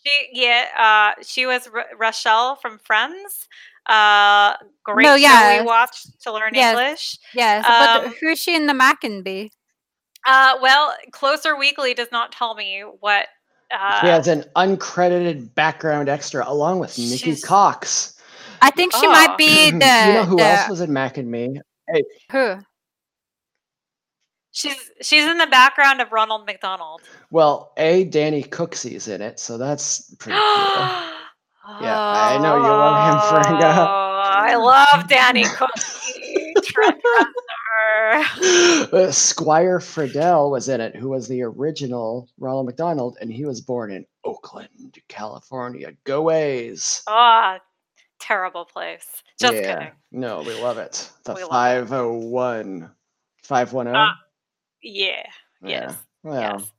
She 0.05 0.11
yeah, 0.33 0.65
uh, 0.77 1.23
she 1.23 1.45
was 1.45 1.67
R- 1.73 1.85
Rochelle 1.97 2.55
from 2.55 2.79
Friends. 2.79 3.47
Uh, 3.89 4.53
great 4.83 5.03
No, 5.03 5.11
show 5.17 5.21
yeah. 5.21 5.59
we 5.61 5.65
watched 5.65 6.21
to 6.21 6.31
learn 6.31 6.51
Yes. 6.53 6.77
English. 6.77 7.17
Yes, 7.33 7.65
but 7.67 8.05
Um, 8.05 8.13
who's 8.21 8.37
she 8.39 8.55
in 8.55 8.67
the 8.67 8.73
Mac 8.73 9.03
and 9.03 9.23
Me? 9.23 9.51
Uh, 10.25 10.57
well, 10.61 10.93
Closer 11.11 11.55
Weekly 11.57 11.93
does 11.93 12.09
not 12.11 12.31
tell 12.31 12.53
me 12.55 12.81
what. 12.99 13.27
Uh, 13.71 14.01
She 14.01 14.07
has 14.07 14.27
an 14.27 14.45
uncredited 14.55 15.53
background 15.55 16.07
extra 16.09 16.43
along 16.47 16.79
with 16.79 16.97
Nikki 16.97 17.35
Cox. 17.41 18.15
I 18.61 18.69
think 18.71 18.93
she 18.93 19.07
Oh. 19.07 19.11
might 19.11 19.37
be 19.37 19.71
the. 19.71 19.77
you 20.07 20.13
know 20.13 20.25
who 20.25 20.37
the- 20.37 20.43
else 20.43 20.69
was 20.69 20.81
in 20.81 20.91
Mac 20.93 21.17
and 21.17 21.29
Me? 21.31 21.59
Who? 22.31 22.57
she's 24.51 24.75
she's 25.01 25.25
in 25.25 25.37
the 25.37 25.47
background 25.47 26.01
of 26.01 26.11
Ronald 26.11 26.45
McDonald. 26.45 27.01
Well, 27.31 27.71
A. 27.77 28.03
Danny 28.05 28.43
Cooksey's 28.43 29.07
in 29.07 29.21
it, 29.21 29.39
so 29.39 29.57
that's 29.57 30.13
pretty 30.15 30.37
cool. 30.37 31.03
Yeah, 31.81 31.99
I 31.99 32.37
know 32.37 32.55
you 32.57 32.61
love 32.63 33.09
him, 33.09 33.19
Fringa. 33.59 33.75
Oh, 33.77 34.21
I 34.23 34.55
love 34.55 35.07
Danny 35.07 35.43
Cookie. 35.43 36.53
Uh, 38.91 39.11
Squire 39.11 39.79
Fridell 39.79 40.49
was 40.51 40.67
in 40.69 40.81
it, 40.81 40.95
who 40.95 41.09
was 41.09 41.27
the 41.27 41.41
original 41.43 42.27
Ronald 42.37 42.65
McDonald, 42.65 43.17
and 43.21 43.31
he 43.31 43.45
was 43.45 43.61
born 43.61 43.91
in 43.91 44.05
Oakland, 44.23 44.97
California. 45.07 45.91
Go 46.03 46.31
A's! 46.31 47.03
Oh, 47.07 47.57
terrible 48.19 48.65
place. 48.65 49.05
Just 49.39 49.55
yeah. 49.55 49.75
kidding. 49.75 49.91
No, 50.11 50.41
we 50.41 50.59
love 50.61 50.77
it. 50.77 51.09
The 51.23 51.33
We 51.33 51.43
love 51.43 51.83
it. 51.83 51.87
501. 51.87 52.91
510? 53.43 53.95
Uh, 53.95 54.07
Yeah. 54.81 55.23
yeah. 55.61 55.69
Yes. 55.69 55.97
Well, 56.23 56.41
yes. 56.59 56.71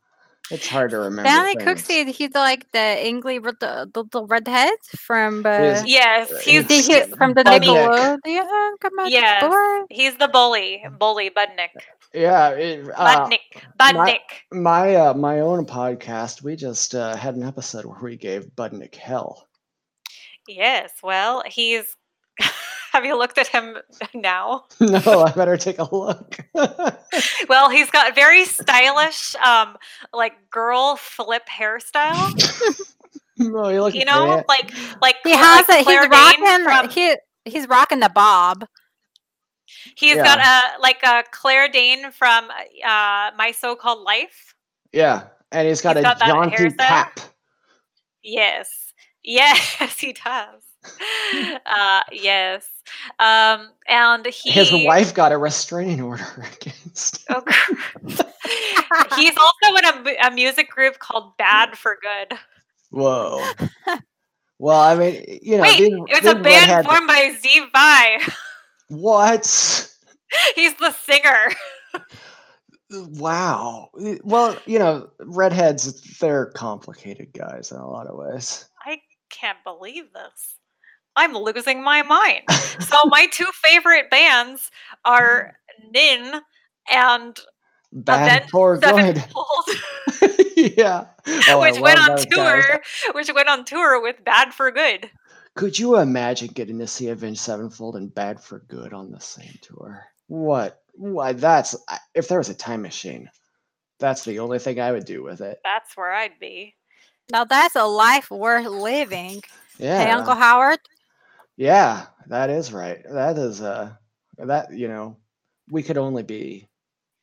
It's 0.50 0.66
hard 0.66 0.90
to 0.90 0.98
remember. 0.98 1.28
Stanley 1.30 1.54
things. 1.54 1.82
Cooksey, 1.82 2.08
he's 2.08 2.34
like 2.34 2.70
the 2.72 2.78
angry 2.78 3.38
with 3.38 3.60
the, 3.60 3.88
the, 3.94 4.04
the 4.10 4.24
redhead 4.24 4.72
from 4.96 5.46
uh, 5.46 5.82
Yes. 5.86 6.28
He's, 6.42 6.66
the 6.66 6.74
he's 6.74 7.06
from 7.14 7.34
the 7.34 7.44
Nickelodeon. 7.44 8.72
Come 8.80 8.98
on, 8.98 9.10
yes. 9.10 9.84
He's 9.90 10.16
the 10.16 10.28
bully. 10.28 10.84
Bully 10.98 11.30
Budnick. 11.30 11.70
Yeah. 12.12 12.50
It, 12.50 12.88
uh, 12.96 13.28
Budnick. 13.28 13.38
Budnick. 13.78 14.18
my 14.50 14.96
uh, 14.96 15.14
my 15.14 15.40
own 15.40 15.64
podcast, 15.66 16.42
we 16.42 16.56
just 16.56 16.94
uh, 16.94 17.14
had 17.16 17.36
an 17.36 17.44
episode 17.44 17.84
where 17.84 18.00
we 18.02 18.16
gave 18.16 18.46
Budnick 18.56 18.96
hell. 18.96 19.46
Yes. 20.48 20.90
Well, 21.02 21.44
he's. 21.46 21.96
Have 22.92 23.04
you 23.04 23.16
looked 23.16 23.38
at 23.38 23.46
him 23.46 23.78
now? 24.14 24.64
no, 24.80 25.22
I 25.24 25.32
better 25.32 25.56
take 25.56 25.78
a 25.78 25.94
look. 25.94 26.38
Well, 27.48 27.70
he's 27.70 27.90
got 27.90 28.14
very 28.14 28.44
stylish, 28.44 29.34
um, 29.36 29.76
like 30.12 30.50
girl 30.50 30.96
flip 30.96 31.42
hairstyle. 31.48 32.32
no, 33.38 33.68
you 33.68 33.82
look 33.82 33.94
You 33.94 34.04
know, 34.04 34.44
like 34.48 34.72
like 35.02 35.16
He 35.24 35.32
has 35.32 35.68
like 35.68 35.74
a, 35.74 35.76
he's 35.78 35.84
Claire 35.84 36.08
rocking 36.08 36.64
from- 36.64 36.88
he, 36.90 37.16
he's 37.44 37.66
rocking 37.68 37.98
the 38.00 38.08
bob. 38.10 38.64
He's 39.96 40.16
got 40.16 40.38
a 40.38 40.80
like 40.80 41.02
a 41.02 41.24
Claire 41.32 41.68
Dane 41.68 42.10
from 42.12 42.48
uh, 42.50 43.30
My 43.36 43.52
So-Called 43.56 44.02
Life. 44.04 44.54
Yeah, 44.92 45.24
and 45.52 45.66
he's 45.66 45.80
got 45.80 45.96
He's 45.96 46.04
a 46.04 46.14
got 46.16 46.20
jaunty 46.20 46.56
hairstyle? 46.56 46.76
cap. 46.78 47.20
Yes, 48.22 48.92
yes, 49.24 49.98
he 49.98 50.12
does. 50.12 50.62
uh, 51.66 52.00
yes, 52.12 52.66
um, 53.18 53.68
and 53.88 54.26
he 54.26 54.50
His 54.50 54.70
wife 54.72 55.14
got 55.14 55.32
a 55.32 55.38
restraining 55.38 56.00
order 56.00 56.24
against. 56.60 57.24
Oh, 57.28 57.42
he's 59.16 59.36
also 59.36 59.76
in 59.76 59.84
a, 59.84 60.16
a 60.26 60.30
music 60.30 60.70
group 60.70 60.98
called 60.98 61.36
Bad 61.36 61.76
for 61.76 61.98
Good. 62.00 62.38
Whoa. 62.90 63.44
Well, 64.58 64.80
I 64.80 64.94
mean, 64.94 65.38
you 65.42 65.56
know, 65.56 65.62
Wait, 65.62 65.78
these, 65.78 65.92
it's 66.08 66.26
a 66.26 66.34
band 66.34 66.86
formed 66.86 67.06
by 67.06 67.34
Steve 67.38 67.64
Vai. 67.72 68.18
What? 68.88 69.90
He's 70.54 70.74
the 70.74 70.92
singer. 70.92 71.54
Wow. 72.90 73.90
Well, 74.24 74.56
you 74.66 74.78
know, 74.78 75.10
redheads, 75.20 76.18
they're 76.18 76.46
complicated 76.46 77.32
guys 77.32 77.70
in 77.70 77.78
a 77.78 77.88
lot 77.88 78.06
of 78.06 78.16
ways. 78.16 78.68
I 78.84 79.00
can't 79.30 79.58
believe 79.64 80.12
this. 80.12 80.56
I'm 81.16 81.34
losing 81.34 81.82
my 81.82 82.02
mind. 82.02 82.42
So 82.80 82.96
my 83.06 83.26
two 83.26 83.46
favorite 83.54 84.10
bands 84.10 84.70
are 85.04 85.54
mm. 85.84 85.92
Nin 85.92 86.40
and 86.90 87.38
Bad 87.92 88.44
Avenged 88.44 88.50
for 88.50 88.78
good. 88.78 89.24
Yeah. 90.76 91.06
Oh, 91.48 91.60
I 91.60 91.70
which 91.70 91.80
went 91.80 91.98
on 91.98 92.16
those 92.16 92.26
guys. 92.26 92.64
tour, 92.64 92.80
which 93.14 93.32
went 93.32 93.48
on 93.48 93.64
tour 93.64 94.00
with 94.00 94.22
Bad 94.24 94.52
for 94.52 94.70
Good. 94.70 95.10
Could 95.54 95.78
you 95.78 95.98
imagine 95.98 96.48
getting 96.48 96.78
to 96.78 96.86
see 96.86 97.08
Avenged 97.08 97.40
Sevenfold 97.40 97.96
and 97.96 98.14
Bad 98.14 98.40
for 98.40 98.60
Good 98.68 98.92
on 98.92 99.10
the 99.10 99.20
same 99.20 99.58
tour? 99.62 100.04
What? 100.28 100.82
Why? 100.94 101.32
That's 101.32 101.76
if 102.14 102.28
there 102.28 102.38
was 102.38 102.48
a 102.48 102.54
time 102.54 102.82
machine. 102.82 103.30
That's 103.98 104.24
the 104.24 104.38
only 104.38 104.58
thing 104.58 104.80
I 104.80 104.92
would 104.92 105.04
do 105.04 105.22
with 105.22 105.40
it. 105.40 105.58
That's 105.64 105.96
where 105.96 106.12
I'd 106.12 106.38
be. 106.38 106.74
Now 107.30 107.44
that's 107.44 107.76
a 107.76 107.84
life 107.84 108.30
worth 108.30 108.66
living. 108.66 109.42
Yeah. 109.78 110.04
Hey, 110.04 110.10
Uncle 110.10 110.34
Howard. 110.34 110.78
Yeah, 111.60 112.06
that 112.28 112.48
is 112.48 112.72
right. 112.72 113.04
That 113.04 113.36
is 113.36 113.60
uh 113.60 113.92
that 114.38 114.72
you 114.72 114.88
know, 114.88 115.18
we 115.70 115.82
could 115.82 115.98
only 115.98 116.22
be 116.22 116.70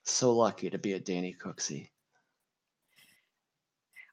so 0.03 0.31
lucky 0.31 0.69
to 0.69 0.77
be 0.77 0.93
a 0.93 0.99
Danny 0.99 1.35
Cooksey. 1.43 1.89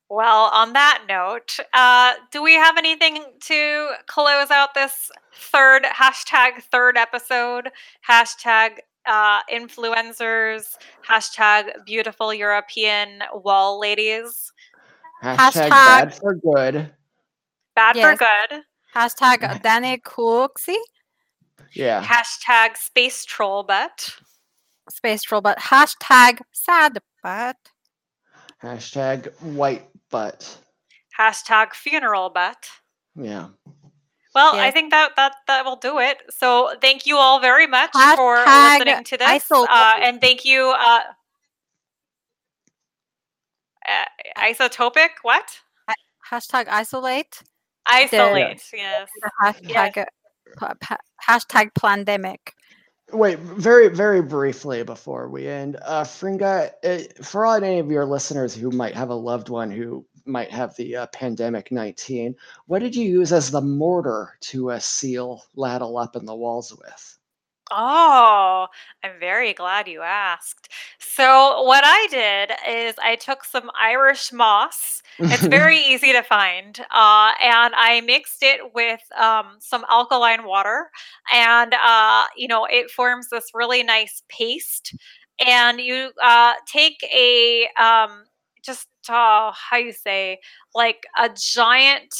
Well, 0.09 0.45
on 0.55 0.73
that 0.73 1.05
note, 1.07 1.59
uh, 1.75 2.15
do 2.31 2.43
we 2.43 2.55
have 2.55 2.79
anything 2.79 3.23
to 3.43 3.91
close 4.07 4.51
out 4.51 4.73
this 4.73 5.11
third 5.35 5.83
hashtag 5.85 6.63
third 6.71 6.97
episode? 6.97 7.69
Hashtag 8.09 8.79
uh, 9.05 9.41
influencers, 9.53 10.77
hashtag 11.07 11.85
beautiful 11.85 12.33
European 12.33 13.23
wall 13.35 13.79
ladies, 13.79 14.51
Hashtag, 15.23 15.69
Hashtag- 15.69 15.71
bad 15.71 16.15
for 16.15 16.35
good. 16.35 16.95
bad 17.75 17.97
Yes. 17.97 18.19
for 18.19 18.25
good, 18.25 18.63
Hashtag 18.95 19.63
Danny 19.63 19.99
Cooksey. 19.99 20.77
Yeah. 21.73 22.05
hashtag 22.05 22.77
space 22.77 23.25
troll 23.25 23.65
butt, 23.65 24.15
Space 24.89 25.23
troll, 25.23 25.41
but 25.41 25.59
hashtag 25.59 26.41
sad 26.53 26.99
butt. 27.23 27.57
Hashtag 28.63 29.33
white 29.43 29.89
butt. 30.11 30.59
hashtag 31.19 31.73
funeral 31.75 32.31
butt. 32.31 32.69
Yeah. 33.17 33.49
Well, 34.35 34.55
I 34.57 34.71
think 34.71 34.91
that 34.91 35.15
that 35.17 35.35
that 35.47 35.65
will 35.65 35.77
do 35.77 35.99
it. 35.99 36.19
So 36.31 36.75
thank 36.81 37.07
you 37.07 37.17
all 37.17 37.41
very 37.41 37.67
much 37.67 37.91
for 38.17 38.37
listening 38.45 39.05
to 39.05 39.17
this, 39.17 39.45
iso- 39.45 39.67
uh, 39.69 39.95
and 40.01 40.21
thank 40.21 40.45
you. 40.45 40.75
Uh, 40.77 41.01
uh, 43.89 44.05
isotopic 44.39 45.11
what? 45.23 45.61
Hashtag 46.31 46.69
isolate. 46.69 47.43
Isolate. 47.87 48.63
Yes. 48.73 49.09
Hashtag, 49.43 49.99
uh, 49.99 50.05
pa- 50.57 50.75
pa- 50.81 50.97
hashtag 51.27 51.75
pandemic. 51.75 52.55
Wait, 53.13 53.39
very, 53.39 53.89
very 53.89 54.23
briefly 54.23 54.83
before 54.83 55.29
we 55.29 55.47
end, 55.47 55.77
uh, 55.85 56.03
Fringa, 56.03 56.71
uh, 56.83 57.23
for 57.23 57.45
all 57.45 57.55
any 57.55 57.79
of 57.79 57.91
your 57.91 58.07
listeners 58.07 58.55
who 58.55 58.71
might 58.71 58.95
have 58.95 59.11
a 59.11 59.15
loved 59.15 59.51
one 59.51 59.71
who 59.71 60.05
might 60.25 60.51
have 60.51 60.75
the 60.77 60.97
uh, 60.97 61.07
pandemic 61.09 61.71
19, 61.71 62.35
what 62.67 62.79
did 62.79 62.97
you 62.97 63.07
use 63.07 63.33
as 63.33 63.51
the 63.51 63.61
mortar 63.61 64.37
to 64.41 64.71
uh, 64.71 64.79
seal 64.79 65.45
Laddle 65.55 65.99
up 65.99 66.17
in 66.17 66.25
the 66.25 66.35
walls 66.35 66.75
with? 66.75 67.14
Oh, 67.77 68.69
I'm 69.03 69.19
very 69.19 69.53
glad 69.53 69.89
you 69.89 70.03
asked. 70.03 70.69
So 71.01 71.63
what 71.63 71.83
I 71.85 72.07
did 72.09 72.53
is 72.69 72.95
I 73.03 73.17
took 73.17 73.43
some 73.45 73.71
Irish 73.79 74.33
moss. 74.33 75.03
It's 75.31 75.47
very 75.49 75.79
easy 75.79 76.13
to 76.13 76.23
find, 76.23 76.79
uh, 76.93 77.33
and 77.43 77.75
I 77.77 78.01
mixed 78.07 78.43
it 78.43 78.61
with 78.75 79.01
um, 79.19 79.57
some 79.59 79.85
alkaline 79.91 80.45
water, 80.45 80.91
and 81.33 81.75
uh, 81.75 82.25
you 82.37 82.47
know 82.49 82.65
it 82.67 82.91
forms 82.91 83.29
this 83.31 83.51
really 83.55 83.83
nice 83.83 84.23
paste. 84.29 84.95
and 85.45 85.81
you 85.81 86.11
uh, 86.23 86.55
take 86.73 87.03
a 87.13 87.69
um, 87.81 88.25
just 88.65 88.89
uh, 89.09 89.53
how 89.53 89.77
you 89.77 89.93
say 89.93 90.39
like 90.75 91.05
a 91.19 91.29
giant 91.37 92.15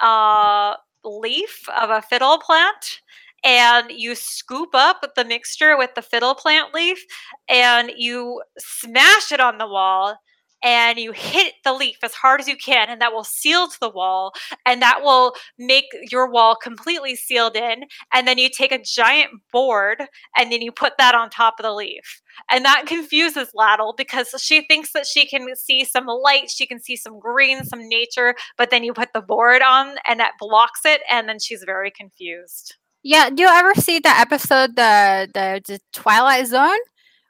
uh, 0.00 0.74
leaf 1.04 1.68
of 1.80 1.90
a 1.90 2.02
fiddle 2.02 2.38
plant 2.38 3.00
and 3.44 3.90
you 3.90 4.14
scoop 4.14 4.70
up 4.74 5.04
the 5.16 5.24
mixture 5.24 5.76
with 5.76 5.94
the 5.94 6.02
fiddle 6.02 6.34
plant 6.34 6.74
leaf 6.74 7.02
and 7.48 7.92
you 7.96 8.42
smash 8.58 9.32
it 9.32 9.40
on 9.40 9.58
the 9.58 9.66
wall 9.66 10.16
and 10.62 10.98
you 10.98 11.12
hit 11.12 11.54
the 11.64 11.72
leaf 11.72 11.96
as 12.02 12.12
hard 12.12 12.40
as 12.40 12.46
you 12.46 12.56
can 12.56 12.88
and 12.88 13.00
that 13.00 13.12
will 13.12 13.24
seal 13.24 13.66
to 13.66 13.76
the 13.80 13.88
wall 13.88 14.32
and 14.66 14.82
that 14.82 15.00
will 15.02 15.34
make 15.58 15.86
your 16.10 16.30
wall 16.30 16.54
completely 16.54 17.16
sealed 17.16 17.56
in 17.56 17.84
and 18.12 18.28
then 18.28 18.36
you 18.36 18.50
take 18.50 18.72
a 18.72 18.82
giant 18.82 19.30
board 19.52 20.02
and 20.36 20.52
then 20.52 20.60
you 20.60 20.70
put 20.70 20.92
that 20.98 21.14
on 21.14 21.30
top 21.30 21.54
of 21.58 21.64
the 21.64 21.72
leaf 21.72 22.20
and 22.50 22.64
that 22.64 22.84
confuses 22.86 23.50
Laddle 23.54 23.94
because 23.96 24.34
she 24.38 24.62
thinks 24.62 24.92
that 24.92 25.06
she 25.06 25.26
can 25.26 25.46
see 25.56 25.84
some 25.84 26.06
light, 26.06 26.50
she 26.50 26.66
can 26.66 26.80
see 26.80 26.96
some 26.96 27.18
green, 27.18 27.64
some 27.64 27.88
nature, 27.88 28.34
but 28.56 28.70
then 28.70 28.84
you 28.84 28.92
put 28.92 29.12
the 29.14 29.20
board 29.20 29.62
on 29.62 29.96
and 30.06 30.20
that 30.20 30.32
blocks 30.38 30.80
it, 30.84 31.02
and 31.10 31.28
then 31.28 31.38
she's 31.38 31.62
very 31.64 31.90
confused. 31.90 32.76
Yeah, 33.02 33.30
do 33.30 33.42
you 33.42 33.48
ever 33.48 33.74
see 33.74 33.98
the 33.98 34.10
episode 34.10 34.76
the 34.76 35.28
the, 35.32 35.62
the 35.66 35.80
Twilight 35.92 36.46
Zone 36.46 36.78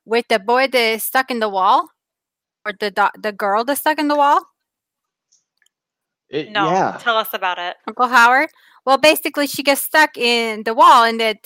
with 0.04 0.26
the 0.28 0.38
boy 0.38 0.66
that 0.68 0.74
is 0.94 1.04
stuck 1.04 1.30
in 1.30 1.40
the 1.40 1.48
wall? 1.48 1.88
Or 2.66 2.72
the 2.78 2.90
do- 2.90 3.16
the 3.20 3.32
girl 3.32 3.64
that's 3.64 3.80
stuck 3.80 3.98
in 3.98 4.08
the 4.08 4.16
wall? 4.16 4.42
It- 6.28 6.50
No, 6.50 6.70
yeah. 6.70 6.98
tell 7.00 7.16
us 7.16 7.32
about 7.32 7.58
it. 7.58 7.76
Uncle 7.86 8.08
Howard? 8.08 8.50
Well, 8.84 8.98
basically, 8.98 9.46
she 9.46 9.62
gets 9.62 9.82
stuck 9.82 10.16
in 10.16 10.64
the 10.64 10.74
wall, 10.74 11.04
and 11.04 11.20
that 11.20 11.38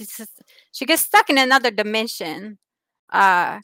she 0.73 0.87
gets 0.87 1.03
stuck 1.03 1.29
in 1.31 1.39
another 1.39 1.71
dimension. 1.71 2.59
Uh, 3.13 3.61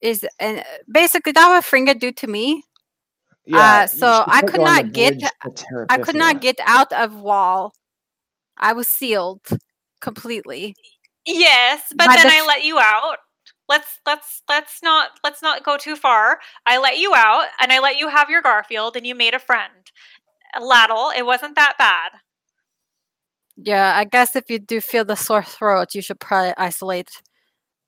is 0.00 0.24
and 0.40 0.60
uh, 0.60 0.64
basically 0.90 1.32
that 1.32 1.48
what 1.48 1.64
Fringa 1.64 1.98
do 1.98 2.12
to 2.12 2.26
me. 2.26 2.62
Yeah, 3.46 3.82
uh, 3.84 3.86
so 3.86 4.24
I 4.26 4.42
could 4.42 4.60
you 4.60 4.66
on 4.66 4.74
the 4.76 4.82
not 4.82 4.92
get- 4.92 5.18
bridge 5.20 5.30
to 5.44 5.50
Terra 5.50 5.86
I 5.88 5.98
could 5.98 6.16
not 6.16 6.40
get 6.40 6.56
out 6.66 6.92
of 6.92 7.14
wall. 7.20 7.72
I 8.58 8.72
was 8.72 8.88
sealed 8.88 9.40
completely. 10.00 10.76
Yes, 11.26 11.82
but 11.94 12.06
then 12.06 12.26
the 12.26 12.32
I 12.32 12.38
f- 12.38 12.46
let 12.46 12.64
you 12.64 12.78
out. 12.78 13.18
Let's 13.68 13.98
let's 14.06 14.42
let's 14.48 14.82
not 14.82 15.10
let's 15.24 15.42
not 15.42 15.64
go 15.64 15.76
too 15.76 15.96
far. 15.96 16.38
I 16.66 16.78
let 16.78 16.98
you 16.98 17.14
out 17.14 17.46
and 17.60 17.72
I 17.72 17.80
let 17.80 17.98
you 17.98 18.08
have 18.08 18.30
your 18.30 18.42
Garfield 18.42 18.96
and 18.96 19.06
you 19.06 19.14
made 19.14 19.34
a 19.34 19.40
friend. 19.40 19.72
Laddle, 20.60 21.10
it 21.16 21.26
wasn't 21.26 21.56
that 21.56 21.74
bad. 21.78 22.12
Yeah, 23.56 23.94
I 23.96 24.04
guess 24.04 24.36
if 24.36 24.50
you 24.50 24.58
do 24.58 24.80
feel 24.80 25.04
the 25.04 25.16
sore 25.16 25.42
throat, 25.42 25.94
you 25.94 26.02
should 26.02 26.20
probably 26.20 26.52
isolate 26.56 27.10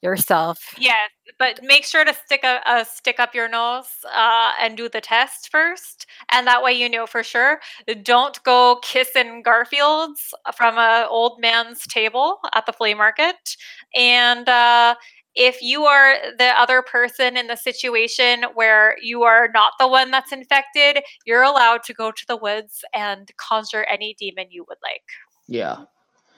yourself. 0.03 0.75
Yes, 0.79 1.11
but 1.39 1.61
make 1.63 1.85
sure 1.85 2.05
to 2.05 2.15
stick 2.15 2.45
a, 2.45 2.61
a 2.67 2.85
stick 2.85 3.19
up 3.19 3.35
your 3.35 3.49
nose 3.49 3.89
uh, 4.13 4.53
and 4.61 4.77
do 4.77 4.89
the 4.89 5.01
test 5.01 5.51
first, 5.51 6.07
and 6.31 6.47
that 6.47 6.63
way 6.63 6.73
you 6.73 6.89
know 6.89 7.07
for 7.07 7.23
sure. 7.23 7.61
Don't 8.03 8.43
go 8.45 8.79
kissing 8.83 9.43
Garfields 9.43 10.33
from 10.55 10.79
a 10.79 11.07
old 11.09 11.41
man's 11.41 11.87
table 11.87 12.39
at 12.55 12.67
the 12.67 12.73
flea 12.73 12.95
market. 12.95 13.57
And 13.95 14.49
uh, 14.49 14.95
if 15.35 15.63
you 15.63 15.85
are 15.85 16.15
the 16.39 16.59
other 16.59 16.83
person 16.83 17.37
in 17.37 17.47
the 17.47 17.57
situation 17.57 18.45
where 18.55 18.97
you 19.01 19.23
are 19.23 19.49
not 19.55 19.73
the 19.79 19.89
one 19.89 20.11
that's 20.11 20.33
infected, 20.33 21.03
you're 21.25 21.43
allowed 21.43 21.83
to 21.85 21.95
go 21.95 22.11
to 22.11 22.25
the 22.27 22.37
woods 22.37 22.85
and 22.95 23.31
conjure 23.37 23.85
any 23.85 24.15
demon 24.19 24.47
you 24.51 24.65
would 24.69 24.79
like. 24.83 25.03
Yeah. 25.47 25.85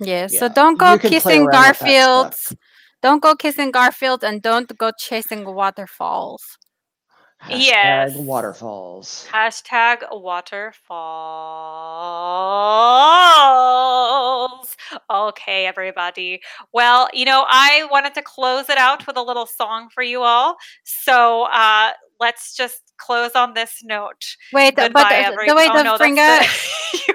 Yeah, 0.03 0.29
so 0.29 0.49
don't 0.49 0.79
go 0.79 0.93
you 0.93 0.99
can 0.99 1.11
play 1.11 1.19
kissing 1.19 1.47
around 1.47 1.69
with. 1.69 1.79
Garfields. 1.81 2.57
Don't 3.03 3.23
go 3.23 3.35
kissing 3.35 3.71
Garfield 3.71 4.23
and 4.23 4.43
don't 4.43 4.77
go 4.77 4.91
chasing 4.99 5.45
waterfalls. 5.55 6.59
Hashtag 7.43 7.65
Yes. 7.65 8.15
waterfalls. 8.17 9.27
Hashtag 9.33 10.03
waterfalls. 13.81 14.77
Okay, 15.09 15.67
everybody. 15.67 16.43
Well, 16.75 17.09
you 17.15 17.25
know, 17.25 17.47
I 17.49 17.87
wanted 17.91 18.13
to 18.15 18.23
close 18.23 18.69
it 18.69 18.77
out 18.77 19.07
with 19.07 19.17
a 19.17 19.23
little 19.23 19.47
song 19.47 19.89
for 19.95 20.03
you 20.03 20.21
all. 20.23 20.57
So 20.85 21.45
uh, 21.45 21.93
let's 22.21 22.55
just 22.55 22.83
close 22.99 23.31
on 23.35 23.55
this 23.55 23.81
note. 23.83 24.23
Wait, 24.53 24.75
uh, 24.79 24.91
but 24.93 24.93
Goodbye, 24.93 25.09
the, 25.09 25.17
every- 25.27 25.49
the 25.49 25.55
way 25.55 25.69
oh, 25.71 25.77
the 25.79 25.83
no, 25.85 25.97
Fringa, 25.97 26.41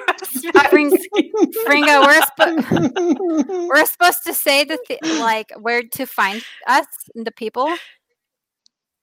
that's 0.76 1.08
Fring- 1.12 1.14
Magazine. 1.14 1.32
Fringa, 1.66 2.02
we're, 2.06 2.22
spo- 2.22 3.68
we're 3.70 3.86
supposed 3.86 4.24
to 4.26 4.34
say 4.34 4.64
the 4.64 4.78
th- 4.88 5.02
like 5.20 5.52
where 5.60 5.84
to 5.84 6.06
find 6.06 6.44
us, 6.68 6.86
and 7.16 7.26
the 7.26 7.32
people. 7.32 7.80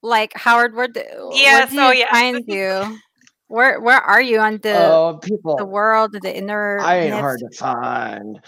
Like 0.03 0.33
Howard, 0.35 0.75
where 0.75 0.89
do, 0.89 1.03
Yeah, 1.33 1.61
where 1.61 1.67
do 1.67 1.77
so 1.77 1.91
you 1.91 2.05
yeah, 2.11 2.11
find 2.11 2.45
you? 2.47 2.99
Where 3.49 3.81
where 3.81 4.01
are 4.01 4.21
you 4.23 4.39
on 4.41 4.59
the 4.59 4.77
oh, 4.77 5.19
people. 5.23 5.57
the 5.57 5.65
world, 5.67 6.13
the 6.23 6.37
inner? 6.37 6.81
I 6.81 6.97
ain't 6.99 7.15
myths? 7.15 7.21
hard 7.21 7.41
to 7.41 7.51
find. 7.57 8.41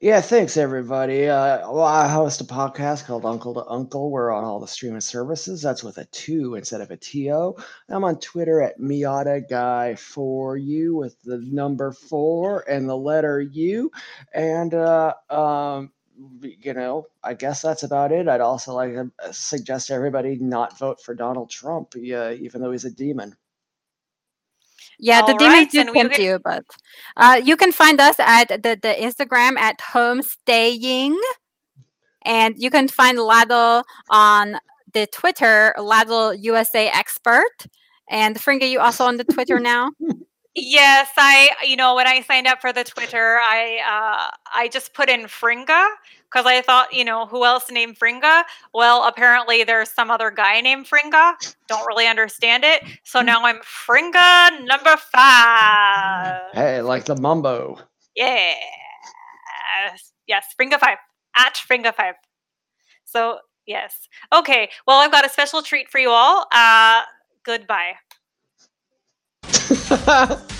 Yeah, 0.00 0.22
thanks 0.22 0.56
everybody. 0.56 1.28
Uh, 1.28 1.70
well, 1.70 1.84
I 1.84 2.08
host 2.08 2.40
a 2.40 2.44
podcast 2.44 3.04
called 3.04 3.26
Uncle 3.26 3.52
to 3.54 3.66
Uncle. 3.66 4.10
We're 4.10 4.30
on 4.32 4.44
all 4.44 4.58
the 4.58 4.66
streaming 4.66 5.02
services. 5.02 5.60
That's 5.60 5.84
with 5.84 5.98
a 5.98 6.06
two 6.06 6.54
instead 6.54 6.80
of 6.80 6.90
a 6.90 6.96
to. 6.96 7.58
I'm 7.90 8.04
on 8.04 8.18
Twitter 8.18 8.62
at 8.62 8.80
Miata 8.80 9.46
Guy 9.48 9.96
for 9.96 10.56
you 10.56 10.96
with 10.96 11.20
the 11.22 11.36
number 11.38 11.92
four 11.92 12.64
and 12.66 12.88
the 12.88 12.96
letter 12.96 13.42
U. 13.42 13.90
And 14.32 14.72
uh, 14.72 15.12
um, 15.28 15.92
you 16.40 16.72
know, 16.72 17.06
I 17.22 17.34
guess 17.34 17.60
that's 17.60 17.82
about 17.82 18.10
it. 18.10 18.26
I'd 18.26 18.40
also 18.40 18.72
like 18.72 18.94
to 18.94 19.10
uh, 19.22 19.32
suggest 19.32 19.90
everybody 19.90 20.36
not 20.36 20.78
vote 20.78 21.02
for 21.02 21.14
Donald 21.14 21.50
Trump, 21.50 21.92
yeah, 21.94 22.30
even 22.32 22.62
though 22.62 22.72
he's 22.72 22.86
a 22.86 22.90
demon. 22.90 23.36
Yeah, 25.02 25.22
the 25.22 25.32
All 25.32 25.38
demons 25.38 25.74
right, 25.74 25.86
we 25.86 25.92
tempt 25.92 26.18
you, 26.18 26.38
but 26.44 26.64
uh, 27.16 27.40
you 27.42 27.56
can 27.56 27.72
find 27.72 28.00
us 28.00 28.16
at 28.18 28.48
the, 28.48 28.78
the 28.80 28.94
Instagram 29.00 29.56
at 29.56 29.78
homestaying, 29.78 31.16
and 32.22 32.54
you 32.58 32.70
can 32.70 32.86
find 32.86 33.18
Laddle 33.18 33.82
on 34.10 34.58
the 34.92 35.06
Twitter, 35.06 35.74
Laddle 35.78 36.34
USA 36.34 36.88
Expert. 36.88 37.66
And 38.10 38.36
Fringa, 38.36 38.68
you 38.68 38.80
also 38.80 39.04
on 39.04 39.16
the 39.16 39.24
Twitter 39.24 39.58
now? 39.72 39.92
Yes, 40.54 41.08
I 41.16 41.50
you 41.64 41.76
know 41.76 41.94
when 41.94 42.06
I 42.06 42.20
signed 42.22 42.46
up 42.46 42.60
for 42.60 42.72
the 42.72 42.84
Twitter, 42.84 43.38
I 43.38 43.78
uh, 43.86 44.36
I 44.52 44.68
just 44.68 44.92
put 44.92 45.08
in 45.08 45.22
Fringa 45.22 45.88
because 46.30 46.46
I 46.46 46.62
thought 46.62 46.92
you 46.92 47.04
know 47.04 47.26
who 47.26 47.44
else 47.44 47.70
named 47.70 47.98
Fringa. 47.98 48.44
Well, 48.72 49.04
apparently 49.06 49.64
there's 49.64 49.90
some 49.90 50.10
other 50.10 50.30
guy 50.30 50.60
named 50.60 50.86
Fringa. 50.86 51.34
Don't 51.68 51.86
really 51.86 52.06
understand 52.06 52.64
it, 52.64 52.82
so 53.04 53.20
now 53.20 53.44
I'm 53.44 53.58
Fringa 53.58 54.64
number 54.64 54.96
five. 54.96 56.42
Hey, 56.52 56.80
like 56.82 57.04
the 57.04 57.16
mumbo. 57.16 57.78
Yes, 58.16 58.58
yes, 60.26 60.46
Fringa 60.58 60.78
five 60.78 60.98
at 61.36 61.54
Fringa 61.54 61.94
five. 61.94 62.14
So 63.04 63.38
yes, 63.66 64.08
okay. 64.32 64.70
Well, 64.86 64.98
I've 64.98 65.12
got 65.12 65.26
a 65.26 65.28
special 65.28 65.62
treat 65.62 65.88
for 65.88 65.98
you 65.98 66.10
all. 66.10 66.46
Uh, 66.52 67.02
goodbye. 67.44 67.94